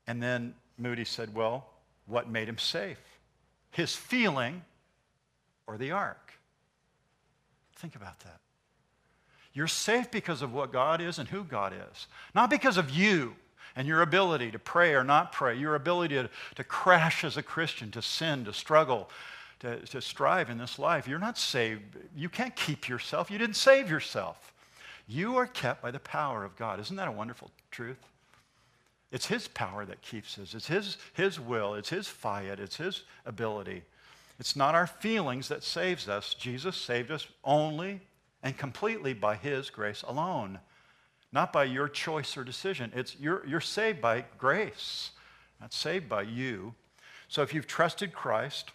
And 0.05 0.21
then 0.21 0.53
Moody 0.77 1.05
said, 1.05 1.33
Well, 1.33 1.65
what 2.07 2.29
made 2.29 2.49
him 2.49 2.57
safe? 2.57 2.99
His 3.71 3.95
feeling 3.95 4.63
or 5.65 5.77
the 5.77 5.91
ark. 5.91 6.33
Think 7.77 7.95
about 7.95 8.19
that. 8.19 8.41
You're 9.53 9.67
safe 9.67 10.11
because 10.11 10.41
of 10.41 10.53
what 10.53 10.73
God 10.73 10.99
is 10.99 11.19
and 11.19 11.29
who 11.29 11.45
God 11.45 11.71
is, 11.71 12.07
not 12.35 12.49
because 12.49 12.75
of 12.75 12.89
you 12.89 13.37
and 13.77 13.87
your 13.87 14.01
ability 14.01 14.51
to 14.51 14.59
pray 14.59 14.93
or 14.93 15.05
not 15.05 15.31
pray, 15.31 15.57
your 15.57 15.75
ability 15.75 16.15
to, 16.15 16.29
to 16.55 16.65
crash 16.65 17.23
as 17.23 17.37
a 17.37 17.43
Christian, 17.43 17.91
to 17.91 18.01
sin, 18.01 18.43
to 18.43 18.51
struggle, 18.51 19.09
to, 19.61 19.79
to 19.79 20.01
strive 20.01 20.49
in 20.49 20.57
this 20.57 20.77
life. 20.77 21.07
You're 21.07 21.19
not 21.19 21.37
saved. 21.37 21.97
You 22.15 22.29
can't 22.29 22.55
keep 22.55 22.87
yourself. 22.87 23.31
You 23.31 23.37
didn't 23.37 23.55
save 23.55 23.89
yourself. 23.89 24.53
You 25.07 25.37
are 25.37 25.47
kept 25.47 25.81
by 25.81 25.91
the 25.91 25.99
power 25.99 26.43
of 26.43 26.55
God. 26.55 26.79
Isn't 26.79 26.95
that 26.95 27.07
a 27.07 27.11
wonderful 27.11 27.51
truth? 27.71 27.99
It's 29.11 29.25
His 29.25 29.47
power 29.47 29.85
that 29.85 30.01
keeps 30.01 30.37
us. 30.37 30.53
It's 30.53 30.67
His, 30.67 30.97
his 31.13 31.39
will. 31.39 31.73
It's 31.73 31.89
His 31.89 32.07
fiat. 32.07 32.59
It's 32.59 32.77
His 32.77 33.03
ability. 33.25 33.83
It's 34.39 34.55
not 34.55 34.73
our 34.73 34.87
feelings 34.87 35.49
that 35.49 35.63
saves 35.63 36.09
us. 36.09 36.33
Jesus 36.33 36.75
saved 36.75 37.11
us 37.11 37.27
only 37.43 38.01
and 38.41 38.57
completely 38.57 39.13
by 39.13 39.35
his 39.35 39.69
grace 39.69 40.01
alone, 40.01 40.59
not 41.31 41.53
by 41.53 41.65
your 41.65 41.87
choice 41.87 42.35
or 42.35 42.43
decision. 42.43 42.91
It's 42.95 43.15
you're, 43.19 43.45
you're 43.45 43.61
saved 43.61 44.01
by 44.01 44.25
grace, 44.37 45.11
not 45.59 45.73
saved 45.73 46.09
by 46.09 46.23
you. 46.23 46.73
So 47.27 47.43
if 47.43 47.53
you've 47.53 47.67
trusted 47.67 48.13
Christ, 48.13 48.71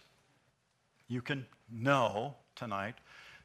you 1.07 1.21
can 1.21 1.45
know 1.71 2.35
tonight 2.55 2.95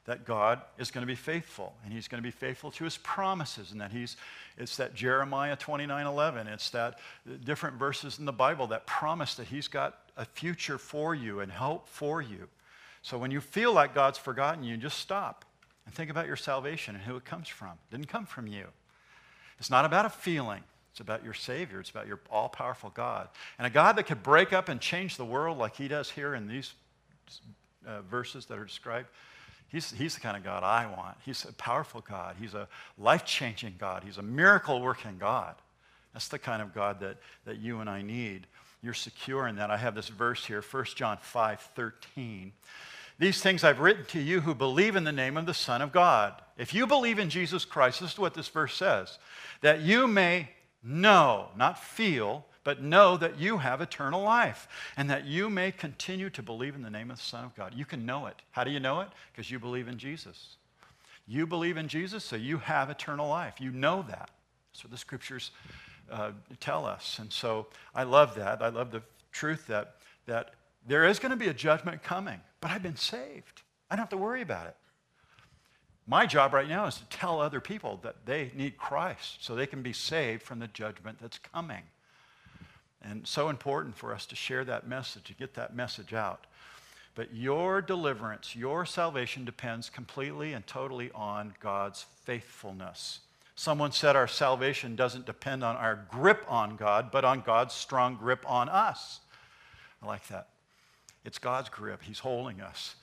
that 0.04 0.24
God 0.24 0.60
is 0.78 0.90
going 0.90 1.02
to 1.02 1.06
be 1.06 1.14
faithful 1.14 1.74
and 1.84 1.92
he's 1.92 2.08
going 2.08 2.20
to 2.20 2.26
be 2.26 2.32
faithful 2.32 2.70
to 2.72 2.84
his 2.84 2.96
promises 2.98 3.72
and 3.72 3.80
that 3.80 3.92
he's 3.92 4.16
it's 4.58 4.76
that 4.76 4.94
Jeremiah 4.94 5.56
29 5.56 6.06
11 6.06 6.46
it's 6.48 6.70
that 6.70 6.98
uh, 7.28 7.34
different 7.44 7.76
verses 7.76 8.18
in 8.18 8.24
the 8.24 8.32
Bible 8.32 8.66
that 8.68 8.86
promise 8.86 9.34
that 9.36 9.46
he's 9.46 9.68
got 9.68 9.98
a 10.16 10.24
future 10.24 10.78
for 10.78 11.14
you 11.14 11.40
and 11.40 11.52
hope 11.52 11.88
for 11.88 12.20
you 12.20 12.48
so 13.02 13.16
when 13.16 13.30
you 13.30 13.40
feel 13.40 13.72
like 13.72 13.94
God's 13.94 14.18
forgotten 14.18 14.64
you 14.64 14.76
just 14.76 14.98
stop 14.98 15.44
and 15.86 15.94
think 15.94 16.10
about 16.10 16.26
your 16.26 16.36
salvation 16.36 16.94
and 16.94 17.04
who 17.04 17.16
it 17.16 17.24
comes 17.24 17.48
from 17.48 17.70
it 17.70 17.96
didn't 17.96 18.08
come 18.08 18.26
from 18.26 18.46
you 18.46 18.66
it's 19.58 19.70
not 19.70 19.84
about 19.84 20.04
a 20.04 20.10
feeling 20.10 20.64
it's 20.90 21.00
about 21.00 21.24
your 21.24 21.32
Savior. 21.32 21.80
It's 21.80 21.88
about 21.88 22.06
your 22.06 22.20
all 22.30 22.50
powerful 22.50 22.90
God. 22.90 23.28
And 23.56 23.66
a 23.66 23.70
God 23.70 23.96
that 23.96 24.02
could 24.02 24.22
break 24.22 24.52
up 24.52 24.68
and 24.68 24.78
change 24.78 25.16
the 25.16 25.24
world 25.24 25.56
like 25.56 25.74
He 25.74 25.88
does 25.88 26.10
here 26.10 26.34
in 26.34 26.46
these 26.46 26.74
uh, 27.86 28.02
verses 28.02 28.46
that 28.46 28.58
are 28.58 28.64
described. 28.64 29.08
He's, 29.68 29.90
he's 29.90 30.14
the 30.14 30.20
kind 30.20 30.36
of 30.36 30.44
God 30.44 30.62
I 30.62 30.86
want. 30.86 31.16
He's 31.24 31.44
a 31.44 31.52
powerful 31.54 32.04
God. 32.06 32.36
He's 32.38 32.54
a 32.54 32.68
life 32.98 33.24
changing 33.24 33.76
God. 33.78 34.04
He's 34.04 34.18
a 34.18 34.22
miracle 34.22 34.82
working 34.82 35.16
God. 35.18 35.54
That's 36.12 36.28
the 36.28 36.38
kind 36.38 36.60
of 36.60 36.74
God 36.74 37.00
that, 37.00 37.16
that 37.46 37.58
you 37.58 37.80
and 37.80 37.88
I 37.88 38.02
need. 38.02 38.46
You're 38.82 38.92
secure 38.92 39.46
in 39.46 39.56
that. 39.56 39.70
I 39.70 39.76
have 39.78 39.94
this 39.94 40.08
verse 40.08 40.44
here, 40.44 40.62
1 40.62 40.84
John 40.94 41.16
5 41.20 41.60
13. 41.74 42.52
These 43.18 43.40
things 43.40 43.62
I've 43.62 43.78
written 43.78 44.04
to 44.06 44.20
you 44.20 44.40
who 44.40 44.54
believe 44.54 44.96
in 44.96 45.04
the 45.04 45.12
name 45.12 45.36
of 45.36 45.46
the 45.46 45.54
Son 45.54 45.80
of 45.80 45.92
God. 45.92 46.34
If 46.58 46.74
you 46.74 46.86
believe 46.86 47.18
in 47.18 47.30
Jesus 47.30 47.64
Christ, 47.64 48.00
this 48.00 48.12
is 48.12 48.18
what 48.18 48.34
this 48.34 48.48
verse 48.48 48.74
says 48.74 49.18
that 49.60 49.80
you 49.80 50.06
may 50.06 50.48
know, 50.82 51.48
not 51.56 51.78
feel, 51.78 52.44
but 52.64 52.82
know 52.82 53.16
that 53.16 53.38
you 53.38 53.58
have 53.58 53.80
eternal 53.80 54.22
life 54.22 54.68
and 54.96 55.10
that 55.10 55.24
you 55.24 55.50
may 55.50 55.72
continue 55.72 56.30
to 56.30 56.42
believe 56.42 56.74
in 56.74 56.82
the 56.82 56.90
name 56.90 57.10
of 57.10 57.16
the 57.16 57.22
Son 57.22 57.44
of 57.44 57.54
God. 57.54 57.74
You 57.74 57.84
can 57.84 58.06
know 58.06 58.26
it. 58.26 58.36
How 58.52 58.64
do 58.64 58.70
you 58.70 58.80
know 58.80 59.00
it? 59.00 59.08
Because 59.32 59.50
you 59.50 59.58
believe 59.58 59.88
in 59.88 59.98
Jesus. 59.98 60.56
You 61.26 61.46
believe 61.46 61.76
in 61.76 61.88
Jesus, 61.88 62.24
so 62.24 62.36
you 62.36 62.58
have 62.58 62.90
eternal 62.90 63.28
life. 63.28 63.60
You 63.60 63.70
know 63.70 64.04
that. 64.08 64.30
That's 64.72 64.84
what 64.84 64.90
the 64.90 64.98
scriptures 64.98 65.50
uh, 66.10 66.32
tell 66.60 66.84
us. 66.84 67.18
And 67.18 67.32
so 67.32 67.66
I 67.94 68.02
love 68.04 68.34
that. 68.36 68.62
I 68.62 68.68
love 68.68 68.90
the 68.90 69.02
truth 69.32 69.66
that, 69.68 69.96
that 70.26 70.54
there 70.86 71.04
is 71.04 71.18
going 71.18 71.30
to 71.30 71.36
be 71.36 71.48
a 71.48 71.54
judgment 71.54 72.02
coming, 72.02 72.40
but 72.60 72.70
I've 72.70 72.82
been 72.82 72.96
saved. 72.96 73.62
I 73.90 73.96
don't 73.96 74.02
have 74.02 74.10
to 74.10 74.16
worry 74.16 74.42
about 74.42 74.66
it. 74.66 74.76
My 76.06 76.26
job 76.26 76.52
right 76.52 76.68
now 76.68 76.86
is 76.86 76.96
to 76.96 77.04
tell 77.04 77.40
other 77.40 77.60
people 77.60 78.00
that 78.02 78.26
they 78.26 78.50
need 78.54 78.76
Christ 78.76 79.44
so 79.44 79.54
they 79.54 79.66
can 79.66 79.82
be 79.82 79.92
saved 79.92 80.42
from 80.42 80.58
the 80.58 80.66
judgment 80.68 81.18
that's 81.20 81.38
coming. 81.38 81.82
And 83.02 83.26
so 83.26 83.48
important 83.48 83.96
for 83.96 84.14
us 84.14 84.26
to 84.26 84.36
share 84.36 84.64
that 84.64 84.86
message, 84.86 85.24
to 85.24 85.34
get 85.34 85.54
that 85.54 85.74
message 85.74 86.12
out. 86.14 86.46
But 87.14 87.34
your 87.34 87.82
deliverance, 87.82 88.56
your 88.56 88.86
salvation 88.86 89.44
depends 89.44 89.90
completely 89.90 90.52
and 90.52 90.66
totally 90.66 91.10
on 91.14 91.54
God's 91.60 92.06
faithfulness. 92.24 93.20
Someone 93.54 93.92
said 93.92 94.16
our 94.16 94.28
salvation 94.28 94.96
doesn't 94.96 95.26
depend 95.26 95.62
on 95.62 95.76
our 95.76 96.06
grip 96.10 96.44
on 96.48 96.76
God, 96.76 97.10
but 97.10 97.24
on 97.24 97.42
God's 97.42 97.74
strong 97.74 98.16
grip 98.16 98.48
on 98.48 98.68
us. 98.68 99.20
I 100.02 100.06
like 100.06 100.26
that. 100.28 100.48
It's 101.24 101.38
God's 101.38 101.68
grip, 101.68 102.02
He's 102.02 102.20
holding 102.20 102.60
us. 102.60 102.96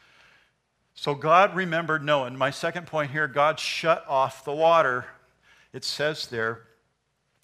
So 0.95 1.13
God 1.13 1.55
remembered 1.55 2.03
Noah. 2.03 2.25
And 2.25 2.37
my 2.37 2.49
second 2.49 2.87
point 2.87 3.11
here 3.11 3.27
God 3.27 3.59
shut 3.59 4.03
off 4.07 4.43
the 4.43 4.51
water. 4.51 5.05
It 5.71 5.85
says 5.85 6.27
there, 6.27 6.63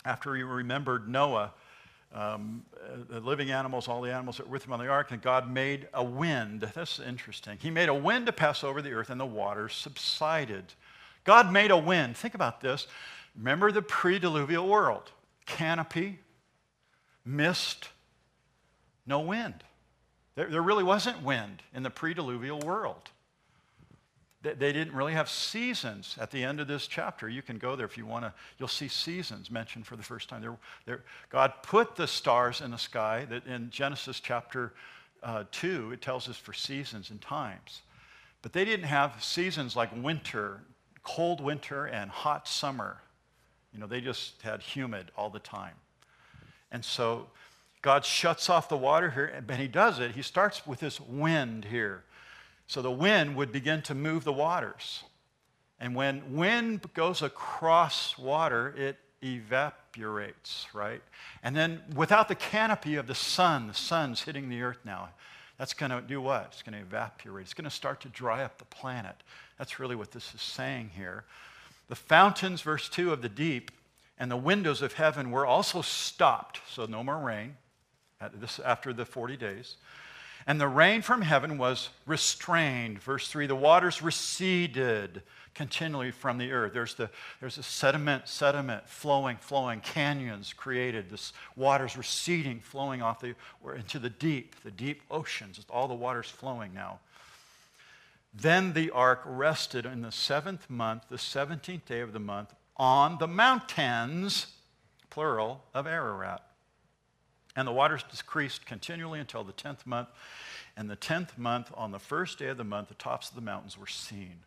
after 0.03 0.35
He 0.35 0.43
remembered 0.43 1.07
Noah, 1.07 1.53
um, 2.13 2.63
the 3.09 3.19
living 3.19 3.51
animals, 3.51 3.87
all 3.87 4.01
the 4.01 4.11
animals 4.11 4.37
that 4.37 4.47
were 4.47 4.53
with 4.53 4.65
him 4.65 4.73
on 4.73 4.79
the 4.79 4.87
ark, 4.87 5.11
and 5.11 5.21
God 5.21 5.51
made 5.51 5.87
a 5.93 6.03
wind. 6.03 6.61
That's 6.73 6.99
interesting. 6.99 7.57
He 7.61 7.69
made 7.69 7.89
a 7.89 7.93
wind 7.93 8.25
to 8.27 8.31
pass 8.31 8.63
over 8.63 8.81
the 8.81 8.93
earth, 8.93 9.09
and 9.09 9.19
the 9.19 9.25
waters 9.25 9.73
subsided. 9.73 10.73
God 11.23 11.51
made 11.51 11.71
a 11.71 11.77
wind. 11.77 12.15
Think 12.15 12.35
about 12.35 12.61
this. 12.61 12.87
Remember 13.37 13.71
the 13.71 13.81
pre 13.81 14.19
diluvial 14.19 14.67
world 14.67 15.11
canopy, 15.45 16.19
mist, 17.25 17.89
no 19.05 19.19
wind. 19.19 19.63
There, 20.35 20.47
there 20.47 20.61
really 20.61 20.83
wasn't 20.83 21.21
wind 21.21 21.61
in 21.73 21.83
the 21.83 21.89
pre 21.89 22.13
diluvial 22.13 22.59
world. 22.59 23.09
They 24.45 24.71
didn't 24.71 24.93
really 24.93 25.13
have 25.13 25.29
seasons 25.29 26.15
at 26.19 26.29
the 26.29 26.43
end 26.43 26.59
of 26.59 26.67
this 26.67 26.85
chapter. 26.87 27.27
You 27.27 27.41
can 27.41 27.57
go 27.57 27.75
there 27.75 27.85
if 27.85 27.97
you 27.97 28.05
want 28.05 28.25
to. 28.25 28.33
You'll 28.59 28.67
see 28.67 28.87
seasons 28.87 29.49
mentioned 29.49 29.87
for 29.87 29.95
the 29.95 30.03
first 30.03 30.29
time. 30.29 30.41
There, 30.41 30.57
there, 30.85 31.03
God 31.29 31.53
put 31.63 31.95
the 31.95 32.07
stars 32.07 32.61
in 32.61 32.71
the 32.71 32.77
sky. 32.77 33.25
That 33.29 33.45
in 33.47 33.69
Genesis 33.71 34.19
chapter 34.19 34.73
uh, 35.23 35.45
2, 35.51 35.91
it 35.93 36.01
tells 36.01 36.29
us 36.29 36.37
for 36.37 36.53
seasons 36.53 37.09
and 37.09 37.19
times. 37.19 37.81
But 38.41 38.53
they 38.53 38.63
didn't 38.63 38.85
have 38.85 39.23
seasons 39.23 39.75
like 39.75 39.89
winter, 39.95 40.61
cold 41.03 41.41
winter, 41.41 41.85
and 41.85 42.11
hot 42.11 42.47
summer. 42.47 43.01
You 43.73 43.79
know, 43.79 43.87
they 43.87 44.01
just 44.01 44.41
had 44.43 44.61
humid 44.61 45.11
all 45.17 45.31
the 45.31 45.39
time. 45.39 45.73
And 46.71 46.85
so 46.85 47.27
God 47.81 48.05
shuts 48.05 48.49
off 48.49 48.69
the 48.69 48.77
water 48.77 49.09
here, 49.09 49.25
and 49.25 49.49
he 49.59 49.67
does 49.67 49.99
it. 49.99 50.11
He 50.11 50.21
starts 50.21 50.65
with 50.67 50.79
this 50.79 50.99
wind 50.99 51.65
here. 51.65 52.03
So 52.67 52.81
the 52.81 52.91
wind 52.91 53.35
would 53.35 53.51
begin 53.51 53.81
to 53.83 53.95
move 53.95 54.23
the 54.23 54.33
waters. 54.33 55.03
And 55.79 55.95
when 55.95 56.35
wind 56.35 56.81
goes 56.93 57.21
across 57.21 58.17
water, 58.17 58.73
it 58.77 58.97
evaporates, 59.21 60.67
right? 60.73 61.01
And 61.43 61.55
then 61.55 61.81
without 61.95 62.27
the 62.27 62.35
canopy 62.35 62.95
of 62.95 63.07
the 63.07 63.15
sun, 63.15 63.67
the 63.67 63.73
sun's 63.73 64.21
hitting 64.21 64.49
the 64.49 64.61
earth 64.61 64.79
now. 64.85 65.09
That's 65.57 65.73
going 65.73 65.91
to 65.91 66.01
do 66.01 66.21
what? 66.21 66.47
It's 66.51 66.61
going 66.61 66.73
to 66.73 66.81
evaporate. 66.81 67.45
It's 67.45 67.53
going 67.53 67.65
to 67.65 67.69
start 67.69 68.01
to 68.01 68.09
dry 68.09 68.43
up 68.43 68.57
the 68.57 68.65
planet. 68.65 69.15
That's 69.57 69.79
really 69.79 69.95
what 69.95 70.11
this 70.11 70.33
is 70.33 70.41
saying 70.41 70.91
here. 70.95 71.23
The 71.87 71.95
fountains, 71.95 72.61
verse 72.61 72.89
2 72.89 73.13
of 73.13 73.21
the 73.21 73.29
deep, 73.29 73.71
and 74.17 74.31
the 74.31 74.37
windows 74.37 74.81
of 74.81 74.93
heaven 74.93 75.31
were 75.31 75.45
also 75.45 75.81
stopped, 75.81 76.61
so 76.69 76.85
no 76.85 77.03
more 77.03 77.17
rain 77.17 77.55
this, 78.33 78.59
after 78.59 78.93
the 78.93 79.05
40 79.05 79.37
days. 79.37 79.75
And 80.47 80.61
the 80.61 80.67
rain 80.67 81.01
from 81.01 81.23
heaven 81.23 81.57
was 81.57 81.89
restrained. 82.05 83.01
Verse 83.01 83.27
3 83.27 83.47
the 83.47 83.55
waters 83.55 84.01
receded 84.01 85.23
continually 85.55 86.11
from 86.11 86.37
the 86.37 86.51
earth. 86.51 86.73
There's, 86.73 86.93
the, 86.93 87.09
there's 87.39 87.57
a 87.57 87.63
sediment, 87.63 88.27
sediment 88.27 88.87
flowing, 88.87 89.37
flowing, 89.37 89.79
canyons 89.79 90.53
created. 90.53 91.09
This 91.09 91.33
water's 91.55 91.97
receding, 91.97 92.59
flowing 92.59 93.01
off 93.01 93.21
the, 93.21 93.35
or 93.63 93.75
into 93.75 93.97
the 93.97 94.09
deep, 94.09 94.61
the 94.63 94.71
deep 94.71 95.01
oceans. 95.09 95.65
All 95.69 95.87
the 95.87 95.95
water's 95.95 96.29
flowing 96.29 96.73
now. 96.73 96.99
Then 98.33 98.73
the 98.73 98.91
ark 98.91 99.21
rested 99.25 99.85
in 99.85 100.01
the 100.01 100.11
seventh 100.11 100.69
month, 100.69 101.03
the 101.09 101.15
17th 101.15 101.85
day 101.85 102.01
of 102.01 102.11
the 102.11 102.19
month, 102.19 102.53
on 102.75 103.17
the 103.17 103.27
mountains, 103.27 104.47
plural, 105.09 105.63
of 105.73 105.87
Ararat. 105.87 106.43
And 107.55 107.67
the 107.67 107.71
waters 107.71 108.03
decreased 108.03 108.65
continually 108.65 109.19
until 109.19 109.43
the 109.43 109.53
10th 109.53 109.85
month. 109.85 110.09
And 110.75 110.89
the 110.89 110.97
10th 110.97 111.37
month, 111.37 111.71
on 111.75 111.91
the 111.91 111.99
first 111.99 112.37
day 112.37 112.47
of 112.47 112.57
the 112.57 112.63
month, 112.63 112.89
the 112.89 112.95
tops 112.95 113.29
of 113.29 113.35
the 113.35 113.41
mountains 113.41 113.77
were 113.77 113.87
seen. 113.87 114.39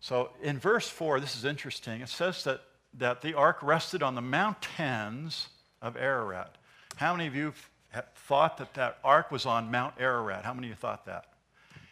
So 0.00 0.30
in 0.42 0.58
verse 0.58 0.88
4, 0.88 1.20
this 1.20 1.36
is 1.36 1.44
interesting. 1.44 2.00
It 2.00 2.08
says 2.08 2.44
that, 2.44 2.62
that 2.94 3.20
the 3.20 3.34
ark 3.34 3.58
rested 3.62 4.02
on 4.02 4.14
the 4.14 4.20
mountains 4.20 5.48
of 5.80 5.96
Ararat. 5.96 6.56
How 6.96 7.14
many 7.14 7.28
of 7.28 7.34
you 7.34 7.52
thought 8.14 8.58
that 8.58 8.74
that 8.74 8.98
ark 9.04 9.30
was 9.30 9.46
on 9.46 9.70
Mount 9.70 9.94
Ararat? 9.98 10.44
How 10.44 10.54
many 10.54 10.68
of 10.68 10.70
you 10.70 10.76
thought 10.76 11.06
that? 11.06 11.26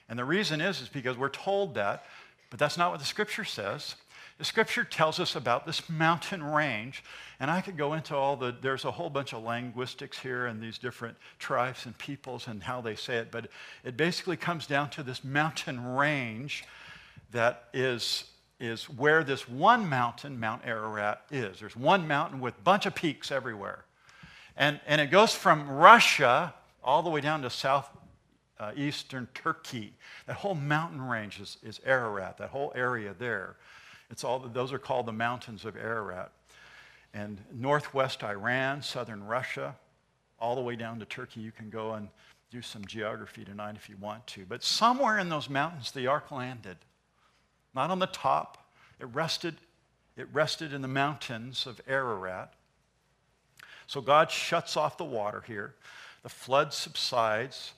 And 0.09 0.18
the 0.18 0.24
reason 0.24 0.61
is, 0.61 0.81
is 0.81 0.89
because 0.89 1.16
we're 1.16 1.29
told 1.29 1.74
that, 1.74 2.05
but 2.51 2.59
that's 2.59 2.77
not 2.77 2.91
what 2.91 3.01
the 3.01 3.07
scripture 3.07 3.45
says. 3.45 3.97
The 4.39 4.45
scripture 4.45 4.84
tells 4.84 5.18
us 5.18 5.34
about 5.34 5.64
this 5.64 5.89
mountain 5.89 6.45
range, 6.45 7.03
and 7.41 7.51
I 7.51 7.62
could 7.62 7.78
go 7.78 7.95
into 7.95 8.14
all 8.14 8.37
the, 8.37 8.55
there's 8.61 8.84
a 8.84 8.91
whole 8.91 9.09
bunch 9.09 9.32
of 9.32 9.43
linguistics 9.43 10.18
here 10.18 10.47
and 10.47 10.62
these 10.62 10.76
different 10.76 11.16
tribes 11.39 11.87
and 11.87 11.97
peoples 11.97 12.47
and 12.47 12.62
how 12.62 12.82
they 12.82 12.97
say 12.97 13.16
it, 13.16 13.30
but 13.30 13.49
it 13.82 13.97
basically 13.97 14.37
comes 14.37 14.66
down 14.66 14.91
to 14.91 15.03
this 15.03 15.24
mountain 15.24 15.82
range 15.95 16.64
that 17.32 17.64
is, 17.72 18.24
is 18.61 18.91
where 18.91 19.24
this 19.24 19.49
one 19.49 19.89
mountain, 19.89 20.39
Mount 20.39 20.62
Ararat, 20.66 21.22
is. 21.30 21.61
There's 21.61 21.76
one 21.76 22.07
mountain 22.07 22.39
with 22.39 22.59
a 22.59 22.62
bunch 22.62 22.84
of 22.84 22.95
peaks 22.95 23.32
everywhere. 23.32 23.84
And, 24.55 24.80
and 24.87 25.01
it 25.01 25.11
goes 25.11 25.34
from 25.34 25.68
Russia 25.68 26.53
all 26.84 27.03
the 27.03 27.11
way 27.11 27.22
down 27.22 27.41
to 27.43 27.51
south 27.51 27.89
uh, 28.59 28.72
eastern 28.76 29.28
Turkey. 29.34 29.95
That 30.26 30.37
whole 30.37 30.55
mountain 30.55 31.01
range 31.01 31.41
is, 31.41 31.57
is 31.62 31.80
Ararat, 31.84 32.37
that 32.39 32.51
whole 32.51 32.72
area 32.74 33.14
there. 33.18 33.57
It's 34.11 34.24
all, 34.24 34.38
those 34.38 34.72
are 34.72 34.78
called 34.78 35.07
the 35.07 35.12
mountains 35.12 35.64
of 35.64 35.76
Ararat. 35.76 36.32
And 37.12 37.38
northwest 37.52 38.22
Iran, 38.22 38.82
southern 38.82 39.24
Russia, 39.24 39.74
all 40.38 40.54
the 40.54 40.61
way 40.61 40.76
down 40.76 40.98
to 40.98 41.04
Turkey, 41.04 41.40
you 41.40 41.52
can 41.52 41.70
go 41.70 41.94
and 41.94 42.09
do 42.50 42.62
some 42.62 42.84
geography 42.84 43.44
tonight 43.44 43.74
if 43.76 43.88
you 43.88 43.96
want 43.96 44.26
to. 44.28 44.44
But 44.46 44.62
somewhere 44.62 45.18
in 45.18 45.28
those 45.28 45.48
mountains, 45.48 45.90
the 45.90 46.07
ark 46.07 46.30
landed. 46.30 46.76
Not 47.74 47.90
on 47.90 47.98
the 47.98 48.07
top. 48.07 48.70
It 49.00 49.07
rested, 49.07 49.57
it 50.16 50.28
rested 50.32 50.72
in 50.72 50.82
the 50.82 50.88
mountains 50.88 51.66
of 51.66 51.80
Ararat. 51.86 52.52
So 53.86 54.00
God 54.00 54.30
shuts 54.30 54.76
off 54.76 54.96
the 54.96 55.04
water 55.04 55.42
here. 55.46 55.74
The 56.22 56.28
flood 56.28 56.72
subsides 56.72 57.72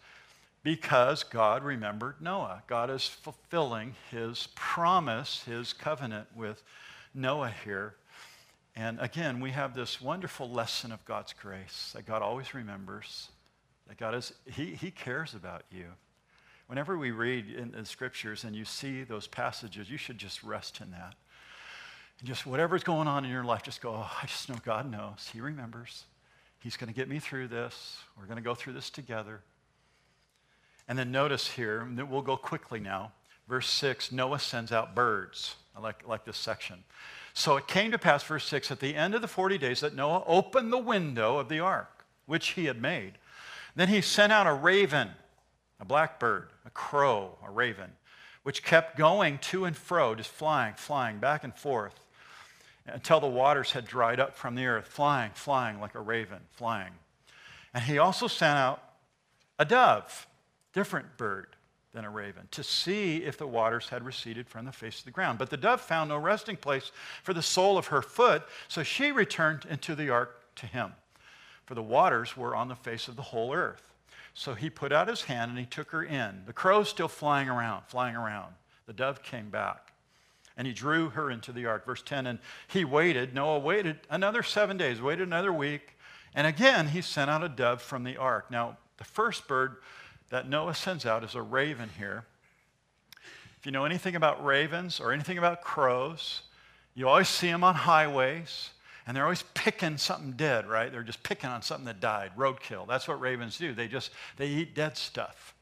because 0.63 1.23
God 1.23 1.63
remembered 1.63 2.17
Noah. 2.21 2.63
God 2.67 2.91
is 2.91 3.07
fulfilling 3.07 3.95
his 4.11 4.49
promise, 4.55 5.45
his 5.45 5.73
covenant 5.73 6.29
with 6.35 6.63
Noah 7.15 7.53
here. 7.65 7.95
And 8.77 9.01
again, 9.01 9.41
we 9.41 9.51
have 9.51 9.75
this 9.75 10.01
wonderful 10.01 10.49
lesson 10.51 10.93
of 10.93 11.05
God's 11.05 11.33
grace 11.33 11.93
that 11.95 12.07
God 12.07 12.23
always 12.23 12.55
remembers, 12.55 13.29
that 13.89 13.97
God 13.97 14.15
is, 14.15 14.33
he, 14.47 14.75
he 14.75 14.91
cares 14.91 15.35
about 15.35 15.63
you. 15.71 15.87
Whenever 16.69 16.99
we 16.99 17.11
read 17.11 17.49
in 17.51 17.71
the 17.73 17.85
scriptures 17.85 18.45
and 18.45 18.55
you 18.55 18.65
see 18.65 19.03
those 19.03 19.27
passages, 19.27 19.91
you 19.91 19.97
should 19.97 20.19
just 20.19 20.43
rest 20.43 20.81
in 20.81 20.91
that. 20.91 21.15
And 22.21 22.29
just 22.29 22.47
whatever's 22.47 22.85
going 22.85 23.09
on 23.09 23.25
in 23.25 23.31
your 23.31 23.45
life, 23.45 23.63
just 23.63 23.81
go, 23.81 23.95
oh, 23.95 24.11
I 24.23 24.27
just 24.27 24.49
know 24.49 24.57
God 24.65 24.91
knows. 24.91 25.31
He 25.33 25.41
remembers. 25.41 26.05
He's 26.61 26.77
going 26.77 26.89
to 26.89 26.95
get 26.95 27.09
me 27.09 27.21
through 27.21 27.49
this. 27.49 27.97
We're 28.19 28.27
going 28.27 28.37
to 28.37 28.43
go 28.43 28.55
through 28.55 28.75
this 28.75 28.91
together. 28.91 29.41
And 30.89 30.99
then 30.99 31.13
notice 31.13 31.47
here, 31.47 31.87
that 31.93 32.09
we'll 32.09 32.23
go 32.23 32.37
quickly 32.37 32.81
now. 32.81 33.13
Verse 33.49 33.69
6 33.69 34.11
Noah 34.11 34.39
sends 34.39 34.73
out 34.73 34.95
birds. 34.95 35.57
I 35.77 35.81
like, 35.81 36.07
like 36.09 36.25
this 36.25 36.37
section. 36.37 36.83
So 37.35 37.57
it 37.57 37.69
came 37.69 37.93
to 37.93 37.99
pass, 37.99 38.25
verse 38.25 38.47
6, 38.47 38.71
at 38.73 38.81
the 38.81 38.97
end 38.97 39.15
of 39.15 39.23
the 39.23 39.29
40 39.29 39.59
days 39.59 39.81
that 39.81 39.95
Noah 39.95 40.25
opened 40.27 40.73
the 40.73 40.79
window 40.79 41.39
of 41.39 41.49
the 41.49 41.61
ark, 41.61 42.05
which 42.27 42.49
he 42.51 42.65
had 42.65 42.83
made. 42.83 43.13
Then 43.77 43.89
he 43.89 44.01
sent 44.01 44.33
out 44.33 44.49
a 44.49 44.53
raven, 44.53 45.11
a 45.79 45.85
blackbird, 45.85 46.49
a 46.67 46.71
crow, 46.71 47.39
a 47.47 47.51
raven, 47.51 47.93
which 48.43 48.65
kept 48.65 48.97
going 48.97 49.39
to 49.39 49.67
and 49.67 49.77
fro, 49.77 50.15
just 50.17 50.31
flying, 50.31 50.75
flying 50.75 51.19
back 51.19 51.45
and 51.45 51.55
forth 51.55 51.95
until 52.87 53.21
the 53.21 53.29
waters 53.29 53.73
had 53.73 53.87
dried 53.87 54.19
up 54.19 54.35
from 54.35 54.55
the 54.55 54.67
earth, 54.67 54.89
flying, 54.89 55.31
flying 55.35 55.81
like 55.81 55.95
a 55.95 56.01
raven, 56.01 56.41
flying. 56.53 56.93
And 57.75 57.85
he 57.85 57.99
also 57.99 58.27
sent 58.27 58.59
out 58.59 58.83
a 59.59 59.65
dove 59.65 60.27
different 60.79 61.17
bird 61.17 61.57
than 61.93 62.05
a 62.05 62.11
raven, 62.11 62.47
to 62.53 62.63
see 62.63 63.17
if 63.25 63.37
the 63.37 63.49
waters 63.49 63.89
had 63.89 64.05
receded 64.05 64.49
from 64.49 64.65
the 64.65 64.71
face 64.71 65.01
of 65.01 65.07
the 65.07 65.11
ground. 65.11 65.37
But 65.37 65.51
the 65.51 65.57
dove 65.57 65.81
found 65.81 66.11
no 66.11 66.19
resting 66.19 66.55
place 66.55 66.93
for 67.25 67.35
the 67.35 67.43
sole 67.43 67.77
of 67.77 67.89
her 67.89 68.01
foot, 68.01 68.45
so 68.69 68.85
she 68.85 69.11
returned 69.11 69.67
into 69.69 69.97
the 69.97 70.09
ark 70.11 70.41
to 70.55 70.67
him. 70.67 70.93
For 71.67 71.75
the 71.75 71.83
waters 71.83 72.37
were 72.37 72.55
on 72.55 72.69
the 72.69 72.77
face 72.77 73.09
of 73.09 73.17
the 73.17 73.23
whole 73.23 73.53
earth. 73.53 73.93
So 74.35 74.55
he 74.55 74.71
put 74.71 74.93
out 74.93 75.09
his 75.09 75.23
hand 75.23 75.51
and 75.51 75.59
he 75.59 75.67
took 75.67 75.91
her 75.91 76.05
in. 76.05 76.45
The 76.47 76.53
crow's 76.53 76.89
still 76.89 77.09
flying 77.09 77.49
around, 77.49 77.83
flying 77.89 78.15
around. 78.15 78.55
The 78.87 78.93
dove 78.93 79.25
came 79.25 79.51
back 79.51 79.93
and 80.57 80.65
he 80.65 80.73
drew 80.73 81.09
her 81.09 81.29
into 81.29 81.51
the 81.51 81.67
ark. 81.67 81.85
Verse 81.85 82.03
10 82.03 82.29
And 82.29 82.39
he 82.69 82.85
waited, 82.85 83.35
Noah 83.35 83.59
waited 83.59 83.99
another 84.11 84.45
seven 84.45 84.77
days, 84.77 85.03
waited 85.03 85.27
another 85.27 85.53
week, 85.53 85.97
and 86.37 86.47
again 86.47 86.87
he 86.87 87.03
sent 87.03 87.29
out 87.29 87.43
a 87.43 87.49
dove 87.49 87.83
from 87.83 88.05
the 88.05 88.17
ark. 88.17 88.49
Now, 88.49 88.79
the 88.99 89.05
first 89.05 89.49
bird 89.49 89.79
that 90.31 90.49
Noah 90.49 90.75
sends 90.75 91.07
out 91.07 91.25
is 91.25 91.35
a 91.35 91.43
raven 91.43 91.91
here. 91.99 92.25
If 93.59 93.67
you 93.67 93.73
know 93.73 93.85
anything 93.85 94.15
about 94.15 94.45
ravens 94.45 95.01
or 95.01 95.13
anything 95.13 95.39
about 95.39 95.63
crows, 95.63 96.43
you 96.95 97.09
always 97.09 97.29
see 97.29 97.49
them 97.49 97.65
on 97.65 97.75
highways 97.75 98.71
and 99.07 99.17
they're 99.17 99.25
always 99.25 99.45
picking 99.55 99.97
something 99.97 100.33
dead, 100.33 100.69
right? 100.69 100.93
They're 100.93 101.03
just 101.03 101.23
picking 101.23 101.49
on 101.49 101.63
something 101.63 101.87
that 101.87 101.99
died, 101.99 102.33
roadkill. 102.37 102.87
That's 102.87 103.09
what 103.09 103.19
ravens 103.21 103.57
do. 103.57 103.73
They 103.73 103.89
just 103.89 104.11
they 104.37 104.47
eat 104.49 104.75
dead 104.75 104.99
stuff. 104.99 105.55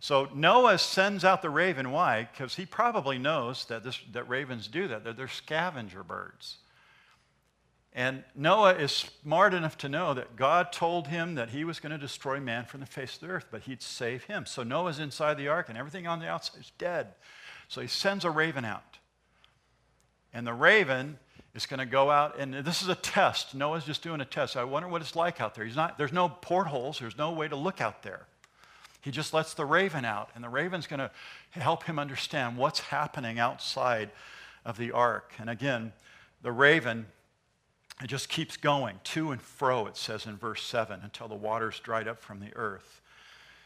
So 0.00 0.28
Noah 0.34 0.78
sends 0.78 1.24
out 1.24 1.42
the 1.42 1.50
raven. 1.50 1.92
Why? 1.92 2.28
Because 2.32 2.56
he 2.56 2.66
probably 2.66 3.18
knows 3.18 3.66
that, 3.66 3.84
this, 3.84 4.00
that 4.10 4.28
ravens 4.28 4.66
do 4.66 4.88
that. 4.88 5.04
They're, 5.04 5.12
they're 5.12 5.28
scavenger 5.28 6.02
birds. 6.02 6.56
And 7.94 8.24
Noah 8.34 8.74
is 8.74 8.90
smart 9.22 9.52
enough 9.52 9.76
to 9.78 9.88
know 9.88 10.14
that 10.14 10.34
God 10.36 10.72
told 10.72 11.08
him 11.08 11.34
that 11.34 11.50
he 11.50 11.62
was 11.62 11.78
going 11.78 11.92
to 11.92 11.98
destroy 11.98 12.40
man 12.40 12.64
from 12.64 12.80
the 12.80 12.86
face 12.86 13.14
of 13.14 13.20
the 13.20 13.26
earth, 13.26 13.46
but 13.50 13.62
he'd 13.62 13.82
save 13.82 14.24
him. 14.24 14.46
So 14.46 14.62
Noah's 14.62 14.98
inside 14.98 15.36
the 15.36 15.48
ark, 15.48 15.68
and 15.68 15.76
everything 15.76 16.06
on 16.06 16.18
the 16.18 16.26
outside 16.26 16.60
is 16.60 16.72
dead. 16.78 17.08
So 17.68 17.82
he 17.82 17.88
sends 17.88 18.24
a 18.24 18.30
raven 18.30 18.64
out. 18.64 18.98
And 20.32 20.46
the 20.46 20.54
raven 20.54 21.18
is 21.54 21.66
going 21.66 21.80
to 21.80 21.86
go 21.86 22.10
out, 22.10 22.38
and 22.38 22.54
this 22.54 22.80
is 22.80 22.88
a 22.88 22.94
test. 22.94 23.54
Noah's 23.54 23.84
just 23.84 24.02
doing 24.02 24.22
a 24.22 24.24
test. 24.24 24.56
I 24.56 24.64
wonder 24.64 24.88
what 24.88 25.02
it's 25.02 25.14
like 25.14 25.42
out 25.42 25.54
there. 25.54 25.66
He's 25.66 25.76
not, 25.76 25.98
there's 25.98 26.12
no 26.12 26.30
portholes, 26.30 26.98
there's 26.98 27.18
no 27.18 27.32
way 27.32 27.46
to 27.46 27.56
look 27.56 27.82
out 27.82 28.02
there. 28.02 28.26
He 29.02 29.10
just 29.10 29.34
lets 29.34 29.52
the 29.52 29.66
raven 29.66 30.06
out, 30.06 30.30
and 30.34 30.42
the 30.42 30.48
raven's 30.48 30.86
going 30.86 31.00
to 31.00 31.10
help 31.50 31.84
him 31.84 31.98
understand 31.98 32.56
what's 32.56 32.80
happening 32.80 33.38
outside 33.38 34.10
of 34.64 34.78
the 34.78 34.92
ark. 34.92 35.34
And 35.38 35.50
again, 35.50 35.92
the 36.40 36.52
raven 36.52 37.06
it 38.02 38.08
just 38.08 38.28
keeps 38.28 38.56
going 38.56 39.00
to 39.04 39.30
and 39.30 39.40
fro, 39.40 39.86
it 39.86 39.96
says 39.96 40.26
in 40.26 40.36
verse 40.36 40.62
7, 40.64 41.00
until 41.02 41.28
the 41.28 41.34
waters 41.34 41.78
dried 41.80 42.08
up 42.08 42.20
from 42.20 42.40
the 42.40 42.54
earth. 42.56 43.00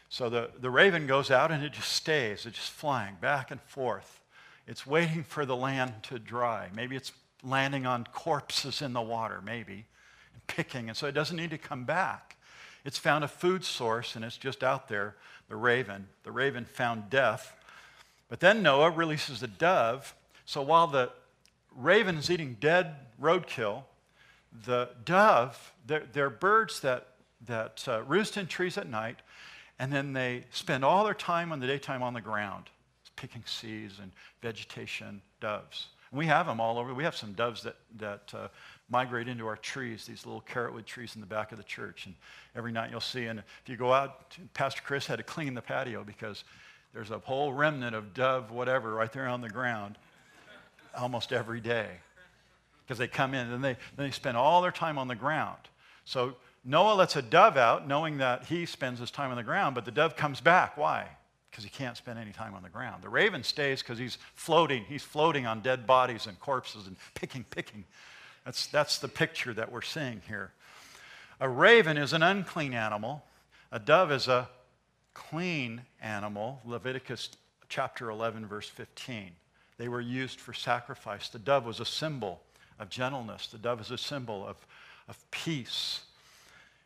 So 0.09 0.29
the, 0.29 0.51
the 0.59 0.69
raven 0.69 1.07
goes 1.07 1.31
out 1.31 1.51
and 1.51 1.63
it 1.63 1.73
just 1.73 1.91
stays. 1.91 2.45
It's 2.45 2.57
just 2.57 2.71
flying 2.71 3.15
back 3.19 3.51
and 3.51 3.59
forth. 3.61 4.21
It's 4.67 4.85
waiting 4.85 5.23
for 5.23 5.45
the 5.45 5.55
land 5.55 5.93
to 6.03 6.19
dry. 6.19 6.69
Maybe 6.73 6.95
it's 6.95 7.11
landing 7.43 7.85
on 7.85 8.05
corpses 8.13 8.81
in 8.81 8.93
the 8.93 9.01
water, 9.01 9.41
maybe, 9.43 9.85
and 10.33 10.47
picking. 10.47 10.87
And 10.89 10.97
so 10.97 11.07
it 11.07 11.13
doesn't 11.13 11.35
need 11.35 11.49
to 11.49 11.57
come 11.57 11.83
back. 11.83 12.37
It's 12.85 12.97
found 12.97 13.23
a 13.23 13.27
food 13.27 13.65
source 13.65 14.15
and 14.15 14.23
it's 14.23 14.37
just 14.37 14.63
out 14.63 14.87
there, 14.87 15.15
the 15.49 15.55
raven. 15.55 16.07
The 16.23 16.31
raven 16.31 16.65
found 16.65 17.09
death. 17.09 17.55
But 18.29 18.39
then 18.39 18.61
Noah 18.61 18.91
releases 18.91 19.41
a 19.41 19.47
dove. 19.47 20.13
So 20.45 20.61
while 20.61 20.87
the 20.87 21.11
raven 21.75 22.17
is 22.17 22.29
eating 22.29 22.57
dead 22.59 22.95
roadkill, 23.21 23.83
the 24.65 24.89
dove, 25.05 25.73
they're, 25.85 26.05
they're 26.11 26.29
birds 26.29 26.79
that, 26.81 27.07
that 27.45 27.83
uh, 27.87 28.03
roost 28.03 28.37
in 28.37 28.47
trees 28.47 28.77
at 28.77 28.89
night, 28.89 29.17
and 29.79 29.91
then 29.91 30.13
they 30.13 30.45
spend 30.51 30.83
all 30.83 31.03
their 31.03 31.13
time 31.13 31.51
in 31.51 31.59
the 31.59 31.67
daytime 31.67 32.01
on 32.01 32.13
the 32.13 32.21
ground, 32.21 32.65
picking 33.15 33.43
seeds 33.45 33.99
and 34.01 34.11
vegetation, 34.41 35.21
doves. 35.39 35.87
And 36.11 36.17
we 36.17 36.25
have 36.25 36.45
them 36.45 36.59
all 36.59 36.79
over. 36.79 36.93
We 36.93 37.03
have 37.03 37.15
some 37.15 37.33
doves 37.33 37.63
that, 37.63 37.75
that 37.97 38.33
uh, 38.33 38.47
migrate 38.89 39.27
into 39.27 39.45
our 39.47 39.57
trees, 39.57 40.05
these 40.05 40.25
little 40.25 40.41
carrotwood 40.41 40.85
trees 40.85 41.15
in 41.15 41.21
the 41.21 41.27
back 41.27 41.51
of 41.51 41.57
the 41.57 41.63
church. 41.63 42.05
And 42.05 42.15
every 42.55 42.71
night 42.71 42.91
you'll 42.91 43.01
see, 43.01 43.25
and 43.25 43.39
if 43.39 43.67
you 43.67 43.75
go 43.75 43.93
out, 43.93 44.37
Pastor 44.53 44.81
Chris 44.83 45.05
had 45.05 45.17
to 45.17 45.23
clean 45.23 45.53
the 45.53 45.61
patio 45.61 46.03
because 46.03 46.43
there's 46.93 47.11
a 47.11 47.19
whole 47.19 47.53
remnant 47.53 47.95
of 47.95 48.13
dove, 48.13 48.51
whatever, 48.51 48.93
right 48.93 49.11
there 49.11 49.27
on 49.27 49.41
the 49.41 49.49
ground 49.49 49.97
almost 50.97 51.31
every 51.31 51.59
day. 51.61 51.89
Because 52.87 52.97
they 52.97 53.07
come 53.07 53.33
in 53.33 53.51
and 53.51 53.63
they, 53.63 53.75
they 53.97 54.11
spend 54.11 54.37
all 54.37 54.61
their 54.61 54.71
time 54.71 54.97
on 54.97 55.09
the 55.09 55.15
ground. 55.15 55.59
So 56.05 56.35
Noah 56.63 56.95
lets 56.95 57.17
a 57.17 57.21
dove 57.21 57.57
out 57.57 57.85
knowing 57.87 58.17
that 58.19 58.45
he 58.45 58.65
spends 58.65 58.99
his 58.99 59.11
time 59.11 59.29
on 59.29 59.35
the 59.37 59.43
ground, 59.43 59.75
but 59.75 59.83
the 59.83 59.91
dove 59.91 60.15
comes 60.15 60.39
back. 60.39 60.77
Why? 60.77 61.07
Because 61.51 61.63
he 61.63 61.69
can't 61.69 61.97
spend 61.97 62.17
any 62.17 62.31
time 62.31 62.53
on 62.53 62.63
the 62.63 62.69
ground. 62.69 63.03
The 63.03 63.09
raven 63.09 63.43
stays 63.43 63.81
because 63.81 63.99
he's 63.99 64.17
floating. 64.35 64.85
He's 64.85 65.03
floating 65.03 65.45
on 65.45 65.61
dead 65.61 65.85
bodies 65.85 66.27
and 66.27 66.39
corpses 66.39 66.87
and 66.87 66.95
picking, 67.13 67.43
picking 67.43 67.83
that's, 68.47 68.67
that's 68.67 68.99
the 68.99 69.09
picture 69.09 69.53
that 69.55 69.73
we're 69.73 69.81
seeing 69.81 70.21
here. 70.25 70.53
A 71.41 71.49
raven 71.49 71.97
is 71.97 72.13
an 72.13 72.23
unclean 72.23 72.73
animal, 72.73 73.25
a 73.73 73.79
dove 73.79 74.09
is 74.09 74.29
a 74.29 74.47
clean 75.13 75.81
animal. 76.01 76.61
Leviticus 76.63 77.31
chapter 77.67 78.09
11, 78.09 78.45
verse 78.45 78.69
15. 78.69 79.31
They 79.77 79.89
were 79.89 79.99
used 79.99 80.39
for 80.39 80.53
sacrifice. 80.53 81.27
The 81.27 81.39
dove 81.39 81.65
was 81.65 81.81
a 81.81 81.85
symbol 81.85 82.41
of 82.79 82.89
gentleness, 82.89 83.47
the 83.47 83.57
dove 83.57 83.81
is 83.81 83.91
a 83.91 83.97
symbol 83.97 84.45
of, 84.45 84.57
of 85.07 85.29
peace. 85.31 86.01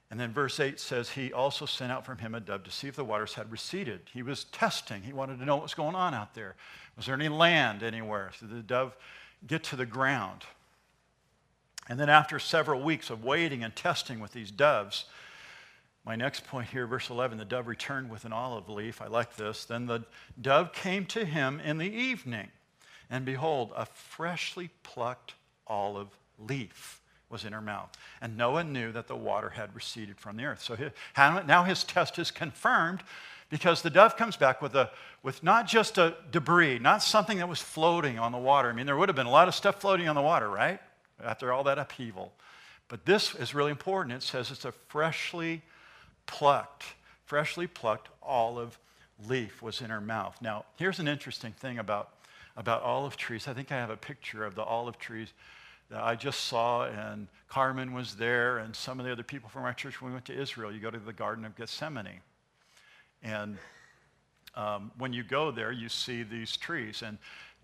And 0.09 0.19
then 0.19 0.33
verse 0.33 0.59
8 0.59 0.79
says, 0.79 1.09
He 1.09 1.31
also 1.31 1.65
sent 1.65 1.91
out 1.91 2.05
from 2.05 2.17
him 2.17 2.35
a 2.35 2.39
dove 2.39 2.63
to 2.63 2.71
see 2.71 2.87
if 2.87 2.95
the 2.95 3.03
waters 3.03 3.33
had 3.35 3.51
receded. 3.51 4.01
He 4.13 4.23
was 4.23 4.43
testing. 4.45 5.03
He 5.03 5.13
wanted 5.13 5.39
to 5.39 5.45
know 5.45 5.55
what 5.55 5.63
was 5.63 5.73
going 5.73 5.95
on 5.95 6.13
out 6.13 6.33
there. 6.35 6.55
Was 6.97 7.05
there 7.05 7.15
any 7.15 7.29
land 7.29 7.81
anywhere? 7.81 8.31
Did 8.39 8.49
the 8.49 8.61
dove 8.61 8.95
get 9.47 9.63
to 9.65 9.75
the 9.75 9.85
ground. 9.85 10.43
And 11.89 11.99
then, 11.99 12.09
after 12.09 12.39
several 12.39 12.81
weeks 12.81 13.09
of 13.09 13.23
waiting 13.23 13.63
and 13.63 13.75
testing 13.75 14.19
with 14.19 14.33
these 14.33 14.51
doves, 14.51 15.05
my 16.05 16.15
next 16.15 16.45
point 16.45 16.69
here, 16.69 16.87
verse 16.87 17.09
11, 17.09 17.37
the 17.37 17.45
dove 17.45 17.67
returned 17.67 18.09
with 18.09 18.25
an 18.25 18.33
olive 18.33 18.69
leaf. 18.69 19.01
I 19.01 19.07
like 19.07 19.35
this. 19.35 19.65
Then 19.65 19.87
the 19.87 20.03
dove 20.39 20.73
came 20.73 21.05
to 21.07 21.25
him 21.25 21.59
in 21.59 21.77
the 21.77 21.91
evening, 21.91 22.49
and 23.09 23.25
behold, 23.25 23.71
a 23.75 23.85
freshly 23.85 24.69
plucked 24.83 25.33
olive 25.71 26.09
leaf 26.37 27.01
was 27.29 27.45
in 27.45 27.53
her 27.53 27.61
mouth. 27.61 27.89
And 28.19 28.35
Noah 28.35 28.63
knew 28.63 28.91
that 28.91 29.07
the 29.07 29.15
water 29.15 29.49
had 29.49 29.73
receded 29.73 30.19
from 30.19 30.35
the 30.35 30.43
earth. 30.43 30.61
So 30.61 30.77
now 31.15 31.63
his 31.63 31.83
test 31.83 32.19
is 32.19 32.29
confirmed 32.29 33.03
because 33.49 33.81
the 33.81 33.89
dove 33.89 34.17
comes 34.17 34.35
back 34.35 34.61
with, 34.61 34.75
a, 34.75 34.91
with 35.23 35.41
not 35.41 35.67
just 35.67 35.97
a 35.97 36.15
debris, 36.31 36.79
not 36.79 37.01
something 37.01 37.37
that 37.37 37.47
was 37.47 37.61
floating 37.61 38.19
on 38.19 38.31
the 38.31 38.37
water. 38.37 38.69
I 38.69 38.73
mean, 38.73 38.85
there 38.85 38.97
would 38.97 39.09
have 39.09 39.15
been 39.15 39.25
a 39.27 39.31
lot 39.31 39.47
of 39.47 39.55
stuff 39.55 39.79
floating 39.79 40.07
on 40.07 40.15
the 40.15 40.21
water, 40.21 40.49
right? 40.49 40.79
after 41.23 41.51
all 41.51 41.63
that 41.65 41.77
upheaval. 41.77 42.33
But 42.87 43.05
this 43.05 43.35
is 43.35 43.53
really 43.53 43.71
important. 43.71 44.15
It 44.15 44.23
says 44.23 44.51
it's 44.51 44.65
a 44.65 44.71
freshly 44.71 45.61
plucked, 46.25 46.83
freshly 47.25 47.67
plucked 47.67 48.09
olive 48.21 48.77
leaf 49.27 49.61
was 49.61 49.81
in 49.81 49.89
her 49.89 50.01
mouth. 50.01 50.37
Now, 50.41 50.65
here's 50.77 50.99
an 50.99 51.07
interesting 51.07 51.53
thing 51.53 51.79
about, 51.79 52.09
about 52.57 52.81
olive 52.81 53.17
trees. 53.17 53.47
I 53.47 53.53
think 53.53 53.71
I 53.71 53.75
have 53.75 53.89
a 53.89 53.97
picture 53.97 54.43
of 54.43 54.55
the 54.55 54.63
olive 54.63 54.97
trees 54.97 55.33
that 55.91 56.01
I 56.01 56.15
just 56.15 56.45
saw, 56.45 56.85
and 56.85 57.27
Carmen 57.49 57.93
was 57.93 58.15
there, 58.15 58.59
and 58.59 58.73
some 58.73 58.99
of 58.99 59.05
the 59.05 59.11
other 59.11 59.23
people 59.23 59.49
from 59.49 59.63
our 59.63 59.73
church 59.73 60.01
when 60.01 60.11
we 60.11 60.13
went 60.13 60.25
to 60.25 60.41
Israel. 60.41 60.71
You 60.71 60.79
go 60.79 60.89
to 60.89 60.97
the 60.97 61.13
Garden 61.13 61.43
of 61.43 61.55
Gethsemane. 61.55 62.21
And 63.21 63.57
um, 64.55 64.91
when 64.97 65.11
you 65.11 65.23
go 65.23 65.51
there, 65.51 65.71
you 65.71 65.89
see 65.89 66.23
these 66.23 66.55
trees. 66.55 67.03
And 67.05 67.17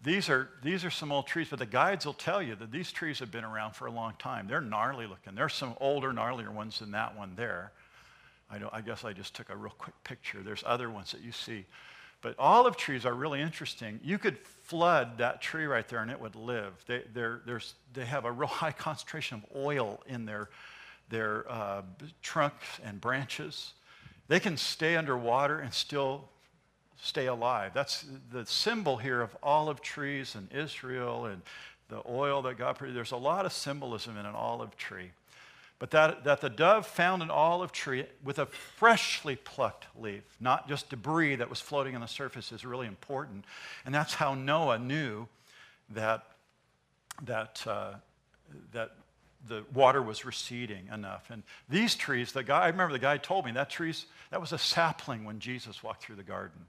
these 0.04 0.30
are, 0.30 0.50
these 0.62 0.84
are 0.84 0.90
some 0.90 1.12
old 1.12 1.26
trees, 1.26 1.48
but 1.50 1.60
the 1.60 1.66
guides 1.66 2.06
will 2.06 2.14
tell 2.14 2.42
you 2.42 2.56
that 2.56 2.70
these 2.70 2.92
trees 2.92 3.18
have 3.20 3.32
been 3.32 3.46
around 3.46 3.76
for 3.76 3.88
a 3.88 3.92
long 3.92 4.14
time. 4.20 4.46
They're 4.46 4.62
gnarly 4.62 5.08
looking. 5.08 5.34
There's 5.34 5.54
some 5.54 5.76
older, 5.80 6.12
gnarlier 6.12 6.52
ones 6.52 6.80
than 6.80 6.92
that 6.92 7.18
one 7.18 7.34
there. 7.36 7.72
I, 8.52 8.60
I 8.74 8.82
guess 8.82 9.06
I 9.06 9.14
just 9.14 9.36
took 9.36 9.50
a 9.50 9.56
real 9.56 9.74
quick 9.78 9.96
picture. 10.04 10.44
There's 10.44 10.64
other 10.66 10.90
ones 10.90 11.14
that 11.14 11.22
you 11.22 11.32
see. 11.32 11.66
But 12.22 12.36
olive 12.40 12.78
trees 12.78 13.06
are 13.06 13.14
really 13.14 13.42
interesting. 13.42 14.00
You 14.04 14.18
could 14.18 14.38
flood 14.64 15.20
that 15.20 15.42
tree 15.42 15.66
right 15.66 15.88
there 15.88 16.00
and 16.00 16.12
it 16.12 16.20
would 16.20 16.36
live. 16.36 16.74
They, 16.88 17.04
they 17.94 18.06
have 18.06 18.26
a 18.26 18.32
real 18.32 18.48
high 18.48 18.72
concentration 18.72 19.38
of 19.44 19.56
oil 19.56 20.02
in 20.08 20.26
their, 20.26 20.50
their 21.10 21.50
uh, 21.52 21.84
trunks 22.22 22.66
and 22.84 23.00
branches. 23.00 23.74
They 24.28 24.40
can 24.40 24.58
stay 24.58 24.96
underwater 24.96 25.60
and 25.60 25.74
still 25.74 26.30
stay 27.00 27.28
alive. 27.28 27.72
That's 27.74 28.06
the 28.32 28.46
symbol 28.46 28.98
here 28.98 29.22
of 29.22 29.36
olive 29.44 29.82
trees 29.82 30.36
and 30.36 30.52
Israel 30.52 31.26
and 31.26 31.42
the 31.90 32.02
oil 32.10 32.42
that 32.42 32.58
God 32.58 32.78
produced. 32.78 32.96
There's 32.96 33.12
a 33.12 33.18
lot 33.18 33.46
of 33.46 33.54
symbolism 33.54 34.18
in 34.18 34.26
an 34.26 34.36
olive 34.36 34.76
tree. 34.76 35.12
But 35.80 35.92
that, 35.92 36.24
that 36.24 36.42
the 36.42 36.50
dove 36.50 36.88
found 36.88 37.22
an 37.22 37.30
olive 37.30 37.72
tree 37.72 38.06
with 38.24 38.40
a 38.40 38.48
freshly 38.48 39.36
plucked 39.36 39.86
leaf, 39.96 40.24
not 40.40 40.68
just 40.68 40.90
debris 40.90 41.36
that 41.36 41.50
was 41.50 41.62
floating 41.62 41.94
on 41.94 42.02
the 42.02 42.08
surface, 42.08 42.52
is 42.52 42.66
really 42.66 42.88
important. 42.88 43.46
And 43.86 43.94
that's 43.94 44.16
how 44.16 44.34
Noah 44.34 44.80
knew 44.80 45.28
that, 45.92 46.26
that, 47.24 47.64
uh, 47.68 47.94
that 48.72 48.92
the 49.48 49.64
water 49.72 50.02
was 50.02 50.26
receding 50.26 50.90
enough. 50.92 51.30
And 51.30 51.44
these 51.70 51.94
trees, 51.94 52.32
the 52.32 52.44
guy, 52.44 52.64
I 52.64 52.68
remember 52.70 52.94
the 52.94 53.00
guy 53.00 53.18
told 53.18 53.46
me 53.46 53.52
that 53.52 53.70
trees, 53.70 54.08
that 54.32 54.42
was 54.42 54.54
a 54.54 54.58
sapling 54.58 55.26
when 55.26 55.40
Jesus 55.40 55.84
walked 55.84 56.02
through 56.02 56.16
the 56.16 56.24
garden. 56.24 56.66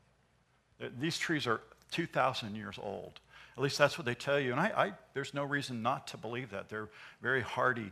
These 1.00 1.18
trees 1.18 1.46
are 1.46 1.62
2,000 1.92 2.54
years 2.54 2.78
old. 2.80 3.20
At 3.56 3.62
least 3.62 3.78
that's 3.78 3.98
what 3.98 4.04
they 4.04 4.14
tell 4.14 4.38
you. 4.38 4.52
And 4.52 4.60
I, 4.60 4.66
I, 4.76 4.92
there's 5.14 5.34
no 5.34 5.44
reason 5.44 5.82
not 5.82 6.06
to 6.08 6.16
believe 6.16 6.50
that. 6.50 6.68
They're 6.68 6.90
very 7.22 7.40
hardy 7.40 7.90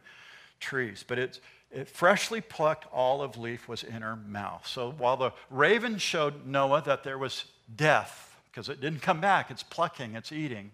trees. 0.61 1.05
But 1.07 1.19
it's, 1.19 1.41
it 1.71 1.89
freshly 1.89 2.41
plucked 2.41 2.87
olive 2.93 3.37
leaf 3.37 3.69
was 3.69 3.83
in 3.83 4.03
her 4.03 4.17
mouth. 4.17 4.67
So 4.67 4.93
while 4.93 5.17
the 5.17 5.33
raven 5.51 5.99
showed 5.99 6.47
Noah 6.47 6.83
that 6.83 7.05
there 7.05 7.19
was 7.19 7.45
death, 7.75 8.37
because 8.51 8.69
it 8.69 8.81
didn't 8.81 9.03
come 9.03 9.21
back, 9.21 9.51
it's 9.51 9.63
plucking, 9.63 10.15
it's 10.15 10.33
eating, 10.33 10.71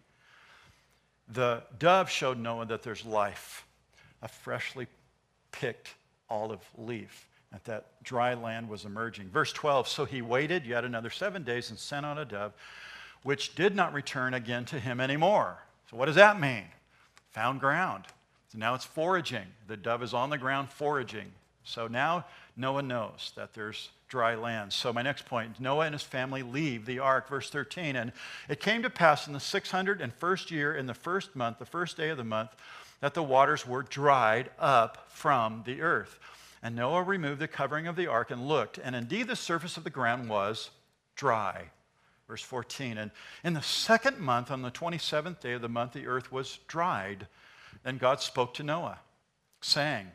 the 1.28 1.62
dove 1.78 2.10
showed 2.10 2.38
Noah 2.38 2.66
that 2.66 2.82
there's 2.82 3.04
life, 3.04 3.66
a 4.20 4.28
freshly 4.28 4.86
picked 5.50 5.94
olive 6.28 6.64
leaf, 6.76 7.28
that 7.52 7.64
that 7.64 7.86
dry 8.02 8.34
land 8.34 8.68
was 8.68 8.84
emerging. 8.84 9.28
Verse 9.28 9.52
12 9.52 9.88
So 9.88 10.04
he 10.04 10.22
waited 10.22 10.66
yet 10.66 10.84
another 10.84 11.10
seven 11.10 11.42
days 11.42 11.70
and 11.70 11.78
sent 11.78 12.04
out 12.04 12.18
a 12.18 12.24
dove, 12.24 12.52
which 13.22 13.54
did 13.54 13.74
not 13.74 13.92
return 13.92 14.34
again 14.34 14.64
to 14.66 14.78
him 14.78 15.00
anymore. 15.00 15.58
So 15.90 15.96
what 15.96 16.06
does 16.06 16.16
that 16.16 16.40
mean? 16.40 16.64
Found 17.32 17.60
ground. 17.60 18.04
So 18.52 18.58
now 18.58 18.74
it's 18.74 18.84
foraging. 18.84 19.46
The 19.66 19.78
dove 19.78 20.02
is 20.02 20.12
on 20.12 20.28
the 20.28 20.36
ground 20.36 20.68
foraging. 20.68 21.32
So 21.64 21.86
now 21.88 22.26
Noah 22.54 22.82
knows 22.82 23.32
that 23.34 23.54
there's 23.54 23.88
dry 24.08 24.34
land. 24.34 24.74
So, 24.74 24.92
my 24.92 25.00
next 25.00 25.24
point 25.24 25.58
Noah 25.58 25.86
and 25.86 25.94
his 25.94 26.02
family 26.02 26.42
leave 26.42 26.84
the 26.84 26.98
ark, 26.98 27.30
verse 27.30 27.48
13. 27.48 27.96
And 27.96 28.12
it 28.50 28.60
came 28.60 28.82
to 28.82 28.90
pass 28.90 29.26
in 29.26 29.32
the 29.32 29.38
601st 29.38 30.50
year, 30.50 30.74
in 30.74 30.84
the 30.84 30.92
first 30.92 31.34
month, 31.34 31.58
the 31.58 31.64
first 31.64 31.96
day 31.96 32.10
of 32.10 32.18
the 32.18 32.24
month, 32.24 32.54
that 33.00 33.14
the 33.14 33.22
waters 33.22 33.66
were 33.66 33.82
dried 33.82 34.50
up 34.58 35.06
from 35.08 35.62
the 35.64 35.80
earth. 35.80 36.18
And 36.62 36.76
Noah 36.76 37.02
removed 37.02 37.40
the 37.40 37.48
covering 37.48 37.86
of 37.86 37.96
the 37.96 38.06
ark 38.06 38.30
and 38.30 38.46
looked, 38.46 38.76
and 38.76 38.94
indeed 38.94 39.28
the 39.28 39.34
surface 39.34 39.78
of 39.78 39.84
the 39.84 39.90
ground 39.90 40.28
was 40.28 40.70
dry. 41.16 41.70
Verse 42.28 42.42
14. 42.42 42.98
And 42.98 43.10
in 43.44 43.54
the 43.54 43.62
second 43.62 44.18
month, 44.18 44.50
on 44.50 44.60
the 44.60 44.70
27th 44.70 45.40
day 45.40 45.54
of 45.54 45.62
the 45.62 45.70
month, 45.70 45.94
the 45.94 46.06
earth 46.06 46.30
was 46.30 46.58
dried. 46.68 47.26
Then 47.82 47.98
God 47.98 48.20
spoke 48.20 48.54
to 48.54 48.62
Noah, 48.62 48.98
saying, 49.60 50.08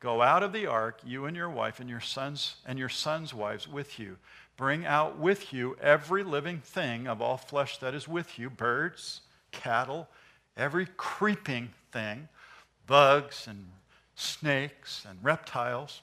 Go 0.00 0.20
out 0.20 0.42
of 0.42 0.52
the 0.52 0.66
ark, 0.66 1.00
you 1.04 1.24
and 1.24 1.34
your 1.34 1.48
wife 1.48 1.80
and 1.80 1.88
your 1.88 2.00
sons 2.00 2.56
and 2.66 2.78
your 2.78 2.90
sons' 2.90 3.32
wives 3.32 3.66
with 3.66 3.98
you. 3.98 4.18
Bring 4.56 4.84
out 4.84 5.18
with 5.18 5.52
you 5.52 5.76
every 5.80 6.22
living 6.22 6.60
thing 6.60 7.06
of 7.06 7.22
all 7.22 7.38
flesh 7.38 7.78
that 7.78 7.94
is 7.94 8.06
with 8.06 8.38
you 8.38 8.50
birds, 8.50 9.22
cattle, 9.50 10.08
every 10.56 10.86
creeping 10.98 11.70
thing, 11.90 12.28
bugs 12.86 13.46
and 13.48 13.66
snakes 14.14 15.06
and 15.08 15.18
reptiles 15.22 16.02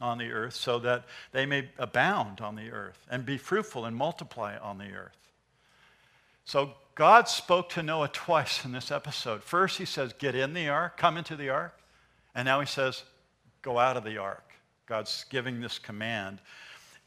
on 0.00 0.18
the 0.18 0.30
earth, 0.30 0.54
so 0.54 0.78
that 0.78 1.04
they 1.32 1.44
may 1.44 1.68
abound 1.78 2.40
on 2.40 2.54
the 2.54 2.70
earth 2.70 3.06
and 3.10 3.26
be 3.26 3.36
fruitful 3.36 3.84
and 3.84 3.96
multiply 3.96 4.56
on 4.56 4.78
the 4.78 4.92
earth. 4.92 5.18
So 6.44 6.74
God 6.94 7.28
spoke 7.28 7.70
to 7.70 7.82
Noah 7.82 8.08
twice 8.08 8.64
in 8.64 8.72
this 8.72 8.90
episode. 8.90 9.42
First, 9.42 9.78
he 9.78 9.84
says, 9.84 10.12
Get 10.12 10.34
in 10.34 10.52
the 10.52 10.68
ark, 10.68 10.96
come 10.96 11.16
into 11.16 11.36
the 11.36 11.48
ark. 11.48 11.78
And 12.34 12.46
now 12.46 12.60
he 12.60 12.66
says, 12.66 13.02
Go 13.62 13.78
out 13.78 13.96
of 13.96 14.04
the 14.04 14.18
ark. 14.18 14.52
God's 14.86 15.24
giving 15.30 15.60
this 15.60 15.78
command. 15.78 16.40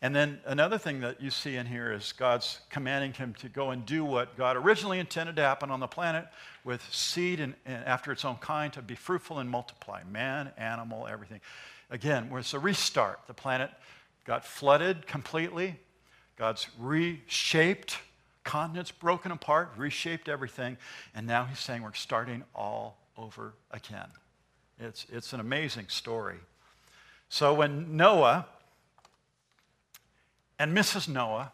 And 0.02 0.14
then 0.14 0.40
another 0.46 0.78
thing 0.78 1.00
that 1.00 1.22
you 1.22 1.30
see 1.30 1.56
in 1.56 1.66
here 1.66 1.94
is 1.94 2.12
God's 2.12 2.60
commanding 2.70 3.14
him 3.14 3.34
to 3.36 3.48
go 3.48 3.70
and 3.70 3.86
do 3.86 4.04
what 4.04 4.36
God 4.36 4.58
originally 4.58 5.00
intended 5.00 5.38
to 5.38 5.42
happen 5.42 5.72
on 5.72 5.80
the 5.80 5.88
planet 5.88 6.28
with 6.66 6.86
seed 6.94 7.40
and, 7.40 7.54
and 7.66 7.86
after 7.86 8.12
its 8.12 8.26
own 8.26 8.36
kind 8.36 8.74
to 8.74 8.82
be 8.82 8.96
fruitful 8.96 9.40
and 9.40 9.50
multiply 9.50 10.04
man, 10.04 10.52
animal, 10.58 11.08
everything. 11.08 11.40
Again, 11.90 12.30
it's 12.34 12.54
a 12.54 12.60
restart. 12.60 13.22
The 13.28 13.34
planet 13.34 13.72
got 14.26 14.46
flooded 14.46 15.08
completely. 15.08 15.80
God's 16.38 16.68
reshaped 16.78 17.98
continents 18.44 18.92
broken 18.92 19.32
apart, 19.32 19.72
reshaped 19.78 20.28
everything, 20.28 20.78
and 21.16 21.26
now 21.26 21.46
he's 21.46 21.60
saying 21.60 21.82
we're 21.82 21.94
starting 21.94 22.44
all 22.56 22.98
over 23.18 23.54
again. 23.72 24.08
It's, 24.80 25.06
it's 25.12 25.34
an 25.34 25.40
amazing 25.40 25.88
story. 25.88 26.40
So 27.30 27.54
when 27.54 27.96
Noah 27.96 28.48
and 30.60 30.76
Mrs. 30.76 31.08
Noah 31.08 31.52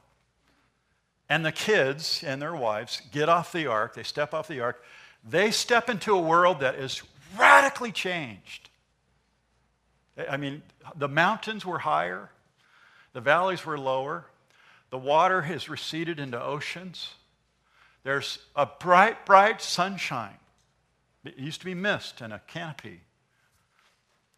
and 1.30 1.46
the 1.46 1.52
kids 1.52 2.24
and 2.26 2.42
their 2.42 2.56
wives 2.56 3.02
get 3.12 3.30
off 3.30 3.52
the 3.52 3.68
ark, 3.68 3.94
they 3.94 4.04
step 4.04 4.34
off 4.34 4.48
the 4.48 4.60
ark, 4.60 4.84
they 5.28 5.52
step 5.52 5.90
into 5.90 6.14
a 6.16 6.20
world 6.20 6.62
that 6.62 6.76
is 6.76 7.02
radically 7.38 7.92
changed. 7.92 8.70
I 10.30 10.38
mean, 10.38 10.64
the 10.96 11.08
mountains 11.08 11.66
were 11.66 11.80
higher, 11.80 12.30
the 13.14 13.22
valleys 13.22 13.66
were 13.66 13.78
lower, 13.78 14.26
the 14.90 14.98
water 14.98 15.42
has 15.42 15.70
receded 15.70 16.20
into 16.20 16.42
oceans. 16.42 17.14
There's 18.04 18.40
a 18.56 18.66
bright, 18.66 19.26
bright 19.26 19.62
sunshine. 19.62 20.38
It 21.24 21.38
used 21.38 21.60
to 21.60 21.66
be 21.66 21.76
mist 21.76 22.22
and 22.22 22.34
a 22.34 22.42
canopy. 22.48 23.02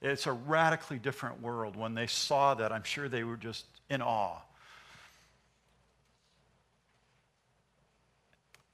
It's 0.01 0.25
a 0.25 0.31
radically 0.31 0.97
different 0.97 1.41
world. 1.41 1.75
When 1.75 1.93
they 1.93 2.07
saw 2.07 2.55
that, 2.55 2.71
I'm 2.71 2.83
sure 2.83 3.07
they 3.07 3.23
were 3.23 3.37
just 3.37 3.65
in 3.89 4.01
awe. 4.01 4.39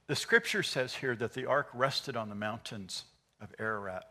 The 0.07 0.15
scripture 0.15 0.63
says 0.63 0.95
here 0.95 1.15
that 1.17 1.33
the 1.33 1.45
ark 1.45 1.67
rested 1.73 2.15
on 2.15 2.29
the 2.29 2.35
mountains 2.35 3.03
of 3.41 3.53
Ararat. 3.59 4.05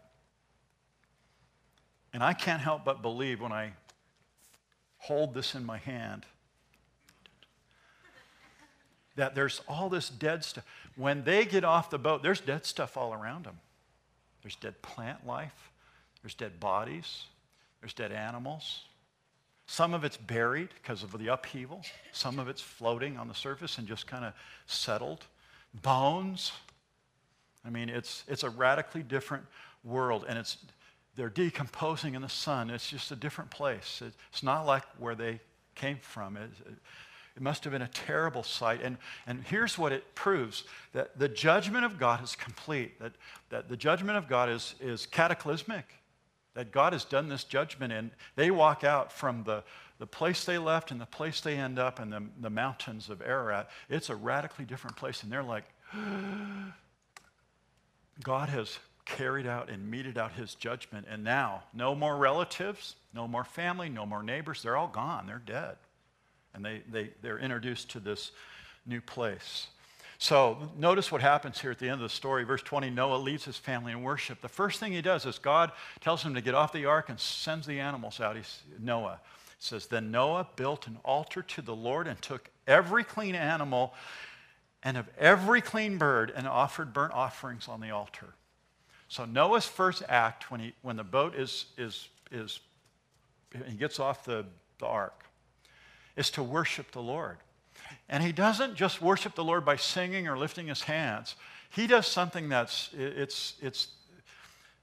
And 2.12 2.22
I 2.22 2.34
can't 2.34 2.60
help 2.60 2.84
but 2.84 3.00
believe 3.00 3.40
when 3.40 3.52
I 3.52 3.72
hold 4.98 5.32
this 5.32 5.54
in 5.54 5.64
my 5.64 5.78
hand 5.78 6.26
that 9.16 9.34
there's 9.34 9.60
all 9.68 9.88
this 9.88 10.08
dead 10.08 10.44
stuff. 10.44 10.64
When 10.94 11.24
they 11.24 11.44
get 11.44 11.64
off 11.64 11.90
the 11.90 11.98
boat, 11.98 12.22
there's 12.22 12.40
dead 12.40 12.64
stuff 12.64 12.96
all 12.96 13.12
around 13.12 13.44
them. 13.44 13.58
There's 14.42 14.56
dead 14.56 14.80
plant 14.80 15.26
life, 15.26 15.72
there's 16.22 16.34
dead 16.34 16.60
bodies, 16.60 17.24
there's 17.80 17.92
dead 17.92 18.12
animals. 18.12 18.82
Some 19.66 19.94
of 19.94 20.04
it's 20.04 20.16
buried 20.16 20.68
because 20.80 21.02
of 21.02 21.10
the 21.18 21.32
upheaval, 21.32 21.82
some 22.12 22.38
of 22.38 22.46
it's 22.48 22.62
floating 22.62 23.18
on 23.18 23.26
the 23.26 23.34
surface 23.34 23.78
and 23.78 23.88
just 23.88 24.06
kind 24.06 24.24
of 24.24 24.32
settled. 24.66 25.24
Bones. 25.82 26.52
I 27.64 27.70
mean, 27.70 27.88
it's, 27.88 28.22
it's 28.28 28.44
a 28.44 28.50
radically 28.50 29.02
different 29.02 29.44
world, 29.82 30.24
and 30.28 30.38
it's, 30.38 30.58
they're 31.16 31.28
decomposing 31.28 32.14
in 32.14 32.22
the 32.22 32.28
sun. 32.28 32.70
It's 32.70 32.88
just 32.88 33.10
a 33.10 33.16
different 33.16 33.50
place. 33.50 34.00
It's 34.30 34.42
not 34.44 34.66
like 34.66 34.84
where 34.98 35.16
they 35.16 35.40
came 35.74 35.98
from. 36.00 36.36
It, 36.36 36.50
it 37.36 37.42
must 37.42 37.64
have 37.64 37.72
been 37.72 37.82
a 37.82 37.88
terrible 37.88 38.42
sight. 38.42 38.80
And, 38.82 38.96
and 39.26 39.44
here's 39.44 39.76
what 39.76 39.92
it 39.92 40.14
proves 40.14 40.64
that 40.92 41.18
the 41.18 41.28
judgment 41.28 41.84
of 41.84 41.98
God 41.98 42.24
is 42.24 42.34
complete, 42.34 42.98
that, 42.98 43.12
that 43.50 43.68
the 43.68 43.76
judgment 43.76 44.16
of 44.16 44.26
God 44.26 44.48
is, 44.48 44.74
is 44.80 45.04
cataclysmic, 45.04 45.84
that 46.54 46.72
God 46.72 46.94
has 46.94 47.04
done 47.04 47.28
this 47.28 47.44
judgment, 47.44 47.92
and 47.92 48.10
they 48.36 48.50
walk 48.50 48.84
out 48.84 49.12
from 49.12 49.44
the, 49.44 49.62
the 49.98 50.06
place 50.06 50.46
they 50.46 50.56
left 50.56 50.90
and 50.90 50.98
the 50.98 51.06
place 51.06 51.42
they 51.42 51.56
end 51.56 51.78
up 51.78 52.00
in 52.00 52.08
the, 52.08 52.22
the 52.40 52.48
mountains 52.48 53.10
of 53.10 53.20
Ararat. 53.20 53.68
It's 53.90 54.08
a 54.08 54.16
radically 54.16 54.64
different 54.64 54.96
place, 54.96 55.22
and 55.22 55.30
they're 55.30 55.42
like, 55.42 55.64
God 58.22 58.48
has 58.48 58.78
carried 59.04 59.46
out 59.46 59.68
and 59.68 59.90
meted 59.90 60.16
out 60.16 60.32
his 60.32 60.54
judgment, 60.54 61.06
and 61.10 61.22
now 61.22 61.64
no 61.74 61.94
more 61.94 62.16
relatives, 62.16 62.96
no 63.12 63.28
more 63.28 63.44
family, 63.44 63.90
no 63.90 64.06
more 64.06 64.22
neighbors. 64.22 64.62
They're 64.62 64.78
all 64.78 64.88
gone, 64.88 65.26
they're 65.26 65.38
dead 65.38 65.76
and 66.56 66.64
they, 66.64 66.82
they, 66.90 67.10
they're 67.22 67.38
introduced 67.38 67.90
to 67.90 68.00
this 68.00 68.32
new 68.86 69.00
place. 69.00 69.68
So 70.18 70.70
notice 70.78 71.12
what 71.12 71.20
happens 71.20 71.60
here 71.60 71.70
at 71.70 71.78
the 71.78 71.86
end 71.86 71.94
of 71.94 72.00
the 72.00 72.08
story. 72.08 72.44
Verse 72.44 72.62
20 72.62 72.88
Noah 72.90 73.18
leaves 73.18 73.44
his 73.44 73.58
family 73.58 73.92
in 73.92 74.02
worship. 74.02 74.40
The 74.40 74.48
first 74.48 74.80
thing 74.80 74.92
he 74.92 75.02
does 75.02 75.26
is 75.26 75.38
God 75.38 75.72
tells 76.00 76.22
him 76.22 76.34
to 76.34 76.40
get 76.40 76.54
off 76.54 76.72
the 76.72 76.86
ark 76.86 77.10
and 77.10 77.20
sends 77.20 77.66
the 77.66 77.78
animals 77.78 78.20
out. 78.20 78.36
He's, 78.36 78.62
Noah 78.80 79.20
says, 79.58 79.86
Then 79.86 80.10
Noah 80.10 80.48
built 80.56 80.86
an 80.86 80.98
altar 81.04 81.42
to 81.42 81.62
the 81.62 81.76
Lord 81.76 82.06
and 82.06 82.20
took 82.22 82.50
every 82.66 83.04
clean 83.04 83.34
animal 83.34 83.92
and 84.82 84.96
of 84.96 85.06
every 85.18 85.60
clean 85.60 85.98
bird 85.98 86.32
and 86.34 86.48
offered 86.48 86.94
burnt 86.94 87.12
offerings 87.12 87.68
on 87.68 87.80
the 87.80 87.90
altar. 87.90 88.34
So 89.08 89.26
Noah's 89.26 89.66
first 89.66 90.02
act 90.08 90.50
when, 90.50 90.60
he, 90.60 90.72
when 90.82 90.96
the 90.96 91.04
boat 91.04 91.34
is, 91.34 91.66
is, 91.76 92.08
is 92.30 92.60
he 93.68 93.76
gets 93.76 94.00
off 94.00 94.24
the, 94.24 94.46
the 94.78 94.86
ark 94.86 95.25
is 96.16 96.30
to 96.30 96.42
worship 96.42 96.90
the 96.92 97.02
Lord. 97.02 97.38
And 98.08 98.22
he 98.22 98.32
doesn't 98.32 98.74
just 98.74 99.02
worship 99.02 99.34
the 99.34 99.44
Lord 99.44 99.64
by 99.64 99.76
singing 99.76 100.28
or 100.28 100.38
lifting 100.38 100.68
his 100.68 100.82
hands. 100.82 101.36
He 101.70 101.86
does 101.86 102.06
something 102.06 102.48
that's, 102.48 102.90
it's, 102.96 103.54
it's 103.60 103.88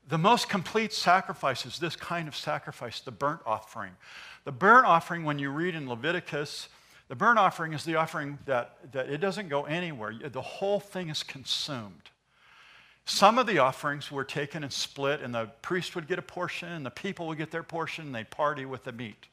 the 0.08 0.18
most 0.18 0.50
complete 0.50 0.94
sacrifice 0.94 1.66
is 1.66 1.80
this 1.80 1.96
kind 1.96 2.28
of 2.28 2.36
sacrifice, 2.36 3.00
the 3.00 3.12
burnt 3.12 3.42
offering. 3.46 3.92
The 4.44 4.52
burnt 4.52 4.86
offering, 4.86 5.24
when 5.24 5.40
you 5.40 5.50
read 5.50 5.76
in 5.76 5.88
Leviticus, 5.88 6.68
the 7.08 7.16
burnt 7.16 7.40
offering 7.40 7.74
is 7.74 7.86
the 7.86 7.96
offering 7.96 8.38
that, 8.46 8.92
that 8.92 9.10
it 9.10 9.20
doesn't 9.20 9.48
go 9.48 9.64
anywhere. 9.64 10.14
The 10.30 10.42
whole 10.42 10.80
thing 10.80 11.10
is 11.10 11.24
consumed. 11.24 12.10
Some 13.06 13.38
of 13.38 13.48
the 13.48 13.60
offerings 13.60 14.12
were 14.12 14.24
taken 14.24 14.64
and 14.64 14.72
split, 14.72 15.22
and 15.22 15.34
the 15.34 15.50
priest 15.62 15.96
would 15.96 16.08
get 16.08 16.20
a 16.20 16.22
portion, 16.24 16.70
and 16.70 16.86
the 16.86 16.92
people 16.92 17.28
would 17.28 17.38
get 17.38 17.52
their 17.52 17.64
portion, 17.64 18.06
and 18.06 18.16
they'd 18.16 18.30
party 18.30 18.66
with 18.66 18.84
the 18.86 18.94
meat. 18.94 19.28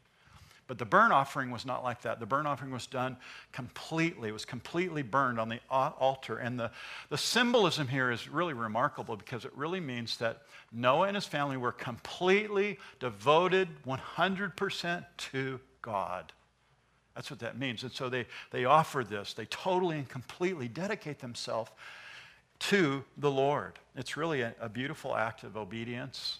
But 0.70 0.78
the 0.78 0.84
burnt 0.84 1.12
offering 1.12 1.50
was 1.50 1.66
not 1.66 1.82
like 1.82 2.02
that. 2.02 2.20
The 2.20 2.26
burnt 2.26 2.46
offering 2.46 2.70
was 2.70 2.86
done 2.86 3.16
completely. 3.50 4.28
It 4.28 4.32
was 4.32 4.44
completely 4.44 5.02
burned 5.02 5.40
on 5.40 5.48
the 5.48 5.58
altar. 5.68 6.36
And 6.36 6.60
the, 6.60 6.70
the 7.08 7.18
symbolism 7.18 7.88
here 7.88 8.12
is 8.12 8.28
really 8.28 8.54
remarkable 8.54 9.16
because 9.16 9.44
it 9.44 9.50
really 9.56 9.80
means 9.80 10.18
that 10.18 10.42
Noah 10.70 11.08
and 11.08 11.16
his 11.16 11.26
family 11.26 11.56
were 11.56 11.72
completely 11.72 12.78
devoted 13.00 13.68
100% 13.84 15.04
to 15.16 15.58
God. 15.82 16.32
That's 17.16 17.32
what 17.32 17.40
that 17.40 17.58
means. 17.58 17.82
And 17.82 17.90
so 17.90 18.08
they, 18.08 18.26
they 18.52 18.64
offer 18.64 19.02
this. 19.02 19.34
They 19.34 19.46
totally 19.46 19.96
and 19.96 20.08
completely 20.08 20.68
dedicate 20.68 21.18
themselves 21.18 21.72
to 22.60 23.02
the 23.18 23.30
Lord. 23.32 23.72
It's 23.96 24.16
really 24.16 24.42
a, 24.42 24.54
a 24.60 24.68
beautiful 24.68 25.16
act 25.16 25.42
of 25.42 25.56
obedience, 25.56 26.38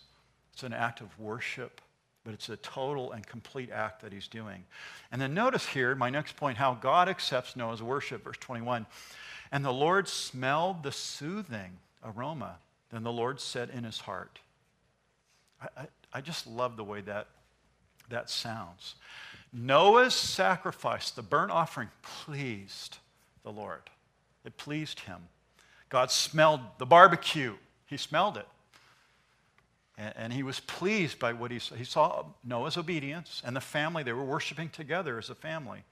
it's 0.52 0.62
an 0.62 0.72
act 0.72 1.00
of 1.00 1.18
worship 1.18 1.80
but 2.24 2.34
it's 2.34 2.48
a 2.48 2.56
total 2.58 3.12
and 3.12 3.26
complete 3.26 3.70
act 3.70 4.02
that 4.02 4.12
he's 4.12 4.28
doing. 4.28 4.64
And 5.10 5.20
then 5.20 5.34
notice 5.34 5.66
here, 5.66 5.94
my 5.94 6.10
next 6.10 6.36
point, 6.36 6.58
how 6.58 6.74
God 6.74 7.08
accepts 7.08 7.56
Noah's 7.56 7.82
worship, 7.82 8.24
verse 8.24 8.36
21. 8.38 8.86
And 9.52 9.64
the 9.64 9.72
Lord 9.72 10.06
smelled 10.08 10.82
the 10.82 10.92
soothing 10.92 11.78
aroma. 12.04 12.56
Then 12.90 13.02
the 13.02 13.12
Lord 13.12 13.40
said 13.40 13.70
in 13.70 13.84
his 13.84 14.00
heart. 14.00 14.38
I, 15.60 15.82
I, 15.82 15.86
I 16.12 16.20
just 16.20 16.46
love 16.46 16.76
the 16.76 16.84
way 16.84 17.00
that, 17.02 17.28
that 18.10 18.28
sounds. 18.28 18.96
Noah's 19.52 20.14
sacrifice, 20.14 21.10
the 21.10 21.22
burnt 21.22 21.50
offering, 21.50 21.88
pleased 22.02 22.98
the 23.42 23.50
Lord. 23.50 23.82
It 24.44 24.56
pleased 24.56 25.00
him. 25.00 25.20
God 25.88 26.10
smelled 26.10 26.60
the 26.78 26.86
barbecue, 26.86 27.54
he 27.86 27.96
smelled 27.96 28.36
it. 28.36 28.46
And, 30.01 30.14
and 30.16 30.32
he 30.32 30.42
was 30.42 30.59
pleased 30.61 31.18
by 31.18 31.34
what 31.34 31.51
he 31.51 31.59
saw. 31.59 31.74
He 31.74 31.84
saw 31.84 32.24
Noah's 32.42 32.78
obedience 32.78 33.42
and 33.44 33.55
the 33.55 33.61
family. 33.61 34.03
They 34.03 34.12
were 34.12 34.24
worshiping 34.24 34.70
together 34.70 35.18
as 35.18 35.28
a 35.28 35.34
family. 35.34 35.84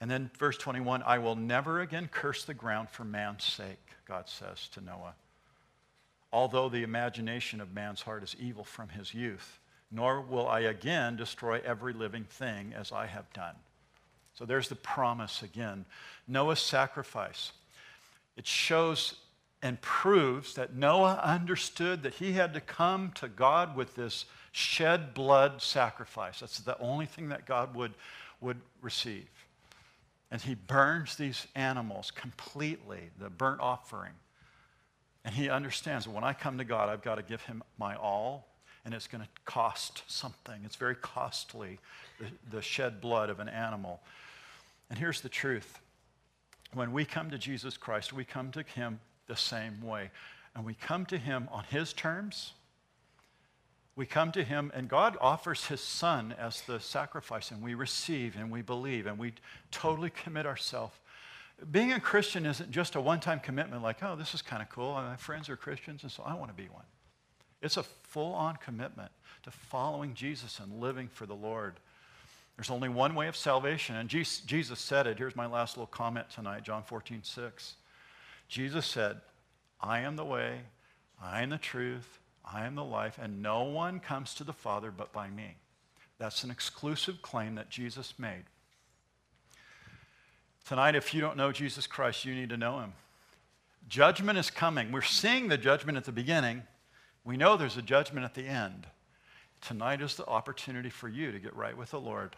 And 0.00 0.10
then 0.10 0.30
verse 0.38 0.56
21 0.56 1.02
I 1.04 1.18
will 1.18 1.36
never 1.36 1.80
again 1.80 2.08
curse 2.10 2.44
the 2.44 2.54
ground 2.54 2.88
for 2.90 3.04
man's 3.04 3.44
sake, 3.44 3.78
God 4.08 4.28
says 4.28 4.68
to 4.72 4.80
Noah. 4.80 5.14
Although 6.32 6.68
the 6.68 6.82
imagination 6.82 7.60
of 7.60 7.74
man's 7.74 8.02
heart 8.02 8.22
is 8.24 8.34
evil 8.40 8.64
from 8.64 8.88
his 8.88 9.14
youth, 9.14 9.58
nor 9.90 10.20
will 10.20 10.48
I 10.48 10.60
again 10.60 11.16
destroy 11.16 11.60
every 11.64 11.92
living 11.92 12.24
thing 12.24 12.74
as 12.74 12.92
I 12.92 13.06
have 13.06 13.32
done. 13.32 13.54
So 14.34 14.44
there's 14.44 14.68
the 14.68 14.76
promise 14.76 15.42
again. 15.42 15.86
Noah's 16.28 16.60
sacrifice. 16.60 17.52
It 18.36 18.46
shows 18.46 19.14
and 19.66 19.80
proves 19.80 20.54
that 20.54 20.76
Noah 20.76 21.20
understood 21.24 22.04
that 22.04 22.14
he 22.14 22.34
had 22.34 22.54
to 22.54 22.60
come 22.60 23.10
to 23.16 23.26
God 23.26 23.74
with 23.74 23.96
this 23.96 24.26
shed 24.52 25.12
blood 25.12 25.60
sacrifice. 25.60 26.38
That's 26.38 26.60
the 26.60 26.78
only 26.78 27.06
thing 27.06 27.30
that 27.30 27.46
God 27.46 27.74
would, 27.74 27.94
would 28.40 28.60
receive. 28.80 29.26
And 30.30 30.40
he 30.40 30.54
burns 30.54 31.16
these 31.16 31.48
animals 31.56 32.12
completely, 32.12 33.10
the 33.18 33.28
burnt 33.28 33.60
offering. 33.60 34.12
And 35.24 35.34
he 35.34 35.50
understands 35.50 36.06
when 36.06 36.22
I 36.22 36.32
come 36.32 36.58
to 36.58 36.64
God, 36.64 36.88
I've 36.88 37.02
got 37.02 37.16
to 37.16 37.24
give 37.24 37.42
him 37.42 37.64
my 37.76 37.96
all, 37.96 38.46
and 38.84 38.94
it's 38.94 39.08
going 39.08 39.24
to 39.24 39.28
cost 39.46 40.04
something. 40.06 40.60
It's 40.64 40.76
very 40.76 40.94
costly, 40.94 41.80
the, 42.20 42.26
the 42.58 42.62
shed 42.62 43.00
blood 43.00 43.30
of 43.30 43.40
an 43.40 43.48
animal. 43.48 44.00
And 44.90 44.96
here's 44.96 45.22
the 45.22 45.28
truth 45.28 45.80
when 46.72 46.92
we 46.92 47.04
come 47.04 47.30
to 47.30 47.38
Jesus 47.38 47.76
Christ, 47.76 48.12
we 48.12 48.24
come 48.24 48.52
to 48.52 48.62
him 48.62 49.00
the 49.26 49.36
same 49.36 49.82
way. 49.82 50.10
And 50.54 50.64
we 50.64 50.74
come 50.74 51.06
to 51.06 51.18
Him 51.18 51.48
on 51.52 51.64
His 51.64 51.92
terms. 51.92 52.52
We 53.94 54.06
come 54.06 54.32
to 54.32 54.44
Him, 54.44 54.70
and 54.74 54.88
God 54.88 55.16
offers 55.20 55.66
His 55.66 55.80
Son 55.80 56.34
as 56.38 56.60
the 56.62 56.80
sacrifice, 56.80 57.50
and 57.50 57.62
we 57.62 57.74
receive 57.74 58.36
and 58.36 58.50
we 58.50 58.62
believe 58.62 59.06
and 59.06 59.18
we 59.18 59.32
totally 59.70 60.10
commit 60.10 60.46
ourselves. 60.46 60.94
Being 61.70 61.92
a 61.92 62.00
Christian 62.00 62.44
isn't 62.44 62.70
just 62.70 62.96
a 62.96 63.00
one 63.00 63.20
time 63.20 63.40
commitment 63.40 63.82
like, 63.82 64.02
oh, 64.02 64.14
this 64.14 64.34
is 64.34 64.42
kind 64.42 64.60
of 64.62 64.68
cool. 64.68 64.92
My 64.92 65.16
friends 65.16 65.48
are 65.48 65.56
Christians, 65.56 66.02
and 66.02 66.12
so 66.12 66.22
I 66.24 66.34
want 66.34 66.50
to 66.50 66.62
be 66.62 66.68
one. 66.68 66.84
It's 67.62 67.78
a 67.78 67.82
full 67.82 68.34
on 68.34 68.56
commitment 68.56 69.10
to 69.44 69.50
following 69.50 70.12
Jesus 70.12 70.60
and 70.60 70.80
living 70.80 71.08
for 71.08 71.24
the 71.24 71.34
Lord. 71.34 71.74
There's 72.56 72.70
only 72.70 72.88
one 72.88 73.14
way 73.14 73.28
of 73.28 73.36
salvation, 73.36 73.96
and 73.96 74.08
Jesus 74.08 74.80
said 74.80 75.06
it. 75.06 75.18
Here's 75.18 75.36
my 75.36 75.46
last 75.46 75.76
little 75.76 75.86
comment 75.86 76.28
tonight, 76.30 76.62
John 76.62 76.82
14, 76.82 77.20
6. 77.22 77.74
Jesus 78.48 78.86
said, 78.86 79.20
I 79.80 80.00
am 80.00 80.16
the 80.16 80.24
way, 80.24 80.60
I 81.22 81.42
am 81.42 81.50
the 81.50 81.58
truth, 81.58 82.18
I 82.44 82.64
am 82.66 82.74
the 82.74 82.84
life, 82.84 83.18
and 83.20 83.42
no 83.42 83.64
one 83.64 84.00
comes 84.00 84.34
to 84.34 84.44
the 84.44 84.52
Father 84.52 84.90
but 84.90 85.12
by 85.12 85.28
me. 85.28 85.56
That's 86.18 86.44
an 86.44 86.50
exclusive 86.50 87.20
claim 87.22 87.56
that 87.56 87.70
Jesus 87.70 88.14
made. 88.18 88.44
Tonight, 90.66 90.94
if 90.96 91.12
you 91.14 91.20
don't 91.20 91.36
know 91.36 91.52
Jesus 91.52 91.86
Christ, 91.86 92.24
you 92.24 92.34
need 92.34 92.48
to 92.48 92.56
know 92.56 92.80
him. 92.80 92.92
Judgment 93.88 94.38
is 94.38 94.50
coming. 94.50 94.90
We're 94.90 95.02
seeing 95.02 95.48
the 95.48 95.58
judgment 95.58 95.96
at 95.96 96.04
the 96.04 96.12
beginning. 96.12 96.62
We 97.24 97.36
know 97.36 97.56
there's 97.56 97.76
a 97.76 97.82
judgment 97.82 98.24
at 98.24 98.34
the 98.34 98.46
end. 98.46 98.86
Tonight 99.60 100.00
is 100.00 100.16
the 100.16 100.26
opportunity 100.26 100.90
for 100.90 101.08
you 101.08 101.32
to 101.32 101.38
get 101.38 101.54
right 101.54 101.76
with 101.76 101.90
the 101.90 102.00
Lord. 102.00 102.34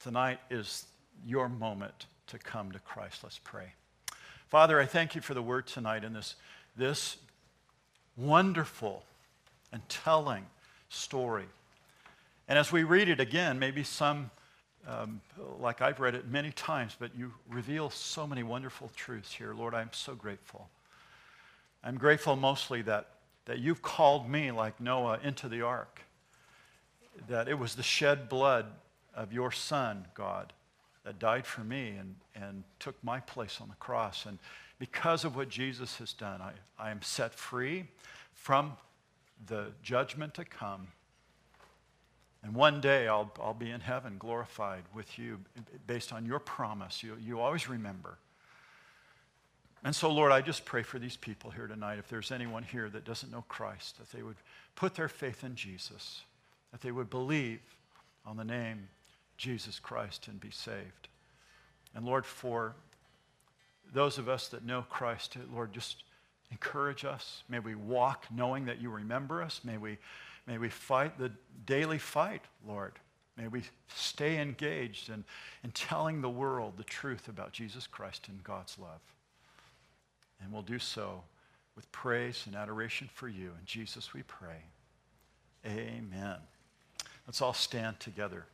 Tonight 0.00 0.38
is 0.50 0.86
your 1.24 1.48
moment 1.48 2.06
to 2.28 2.38
come 2.38 2.72
to 2.72 2.78
Christ. 2.78 3.22
Let's 3.22 3.38
pray. 3.38 3.72
Father, 4.48 4.80
I 4.80 4.86
thank 4.86 5.14
you 5.14 5.20
for 5.20 5.34
the 5.34 5.42
word 5.42 5.66
tonight 5.66 6.04
in 6.04 6.14
this, 6.14 6.34
this 6.74 7.18
wonderful 8.16 9.04
and 9.72 9.86
telling 9.90 10.46
story. 10.88 11.44
And 12.48 12.58
as 12.58 12.72
we 12.72 12.82
read 12.82 13.10
it 13.10 13.20
again, 13.20 13.58
maybe 13.58 13.84
some, 13.84 14.30
um, 14.86 15.20
like 15.60 15.82
I've 15.82 16.00
read 16.00 16.14
it 16.14 16.28
many 16.28 16.50
times, 16.50 16.96
but 16.98 17.10
you 17.14 17.32
reveal 17.50 17.90
so 17.90 18.26
many 18.26 18.42
wonderful 18.42 18.90
truths 18.96 19.34
here. 19.34 19.52
Lord, 19.52 19.74
I'm 19.74 19.90
so 19.92 20.14
grateful. 20.14 20.70
I'm 21.84 21.98
grateful 21.98 22.34
mostly 22.34 22.80
that, 22.82 23.10
that 23.44 23.58
you've 23.58 23.82
called 23.82 24.30
me, 24.30 24.50
like 24.50 24.80
Noah, 24.80 25.20
into 25.22 25.50
the 25.50 25.60
ark, 25.60 26.00
that 27.28 27.48
it 27.48 27.58
was 27.58 27.74
the 27.74 27.82
shed 27.82 28.30
blood 28.30 28.64
of 29.14 29.30
your 29.30 29.52
son, 29.52 30.06
God, 30.14 30.54
that 31.08 31.18
died 31.18 31.46
for 31.46 31.62
me 31.62 31.94
and, 31.98 32.14
and 32.34 32.62
took 32.80 33.02
my 33.02 33.18
place 33.18 33.62
on 33.62 33.68
the 33.68 33.74
cross. 33.76 34.26
And 34.26 34.38
because 34.78 35.24
of 35.24 35.36
what 35.36 35.48
Jesus 35.48 35.96
has 35.96 36.12
done, 36.12 36.42
I, 36.42 36.52
I 36.78 36.90
am 36.90 37.00
set 37.00 37.32
free 37.32 37.86
from 38.34 38.74
the 39.46 39.68
judgment 39.82 40.34
to 40.34 40.44
come. 40.44 40.88
And 42.42 42.54
one 42.54 42.82
day 42.82 43.08
I'll, 43.08 43.32
I'll 43.42 43.54
be 43.54 43.70
in 43.70 43.80
heaven 43.80 44.16
glorified 44.18 44.82
with 44.94 45.18
you 45.18 45.38
based 45.86 46.12
on 46.12 46.26
your 46.26 46.40
promise. 46.40 47.02
You, 47.02 47.16
you 47.24 47.40
always 47.40 47.70
remember. 47.70 48.18
And 49.84 49.96
so, 49.96 50.12
Lord, 50.12 50.30
I 50.30 50.42
just 50.42 50.66
pray 50.66 50.82
for 50.82 50.98
these 50.98 51.16
people 51.16 51.50
here 51.50 51.68
tonight. 51.68 51.98
If 51.98 52.10
there's 52.10 52.30
anyone 52.30 52.64
here 52.64 52.90
that 52.90 53.06
doesn't 53.06 53.32
know 53.32 53.46
Christ, 53.48 53.96
that 53.96 54.12
they 54.12 54.22
would 54.22 54.36
put 54.76 54.94
their 54.94 55.08
faith 55.08 55.42
in 55.42 55.54
Jesus, 55.54 56.20
that 56.70 56.82
they 56.82 56.92
would 56.92 57.08
believe 57.08 57.60
on 58.26 58.36
the 58.36 58.44
name 58.44 58.88
Jesus 59.38 59.78
Christ 59.78 60.28
and 60.28 60.38
be 60.38 60.50
saved. 60.50 61.08
And 61.94 62.04
Lord, 62.04 62.26
for 62.26 62.74
those 63.92 64.18
of 64.18 64.28
us 64.28 64.48
that 64.48 64.64
know 64.64 64.84
Christ, 64.90 65.36
Lord, 65.52 65.72
just 65.72 66.04
encourage 66.50 67.04
us. 67.04 67.42
May 67.48 67.58
we 67.58 67.74
walk 67.74 68.26
knowing 68.30 68.66
that 68.66 68.80
you 68.80 68.90
remember 68.90 69.42
us. 69.42 69.60
May 69.64 69.78
we, 69.78 69.98
may 70.46 70.58
we 70.58 70.68
fight 70.68 71.18
the 71.18 71.32
daily 71.64 71.98
fight, 71.98 72.42
Lord. 72.66 72.92
May 73.36 73.48
we 73.48 73.62
stay 73.94 74.40
engaged 74.40 75.08
in, 75.08 75.24
in 75.62 75.70
telling 75.70 76.20
the 76.20 76.28
world 76.28 76.74
the 76.76 76.84
truth 76.84 77.28
about 77.28 77.52
Jesus 77.52 77.86
Christ 77.86 78.28
and 78.28 78.42
God's 78.42 78.78
love. 78.78 79.00
And 80.42 80.52
we'll 80.52 80.62
do 80.62 80.78
so 80.78 81.22
with 81.76 81.90
praise 81.92 82.44
and 82.46 82.56
adoration 82.56 83.08
for 83.14 83.28
you. 83.28 83.52
In 83.58 83.64
Jesus 83.64 84.12
we 84.12 84.22
pray. 84.22 84.64
Amen. 85.64 86.36
Let's 87.26 87.40
all 87.40 87.54
stand 87.54 88.00
together. 88.00 88.46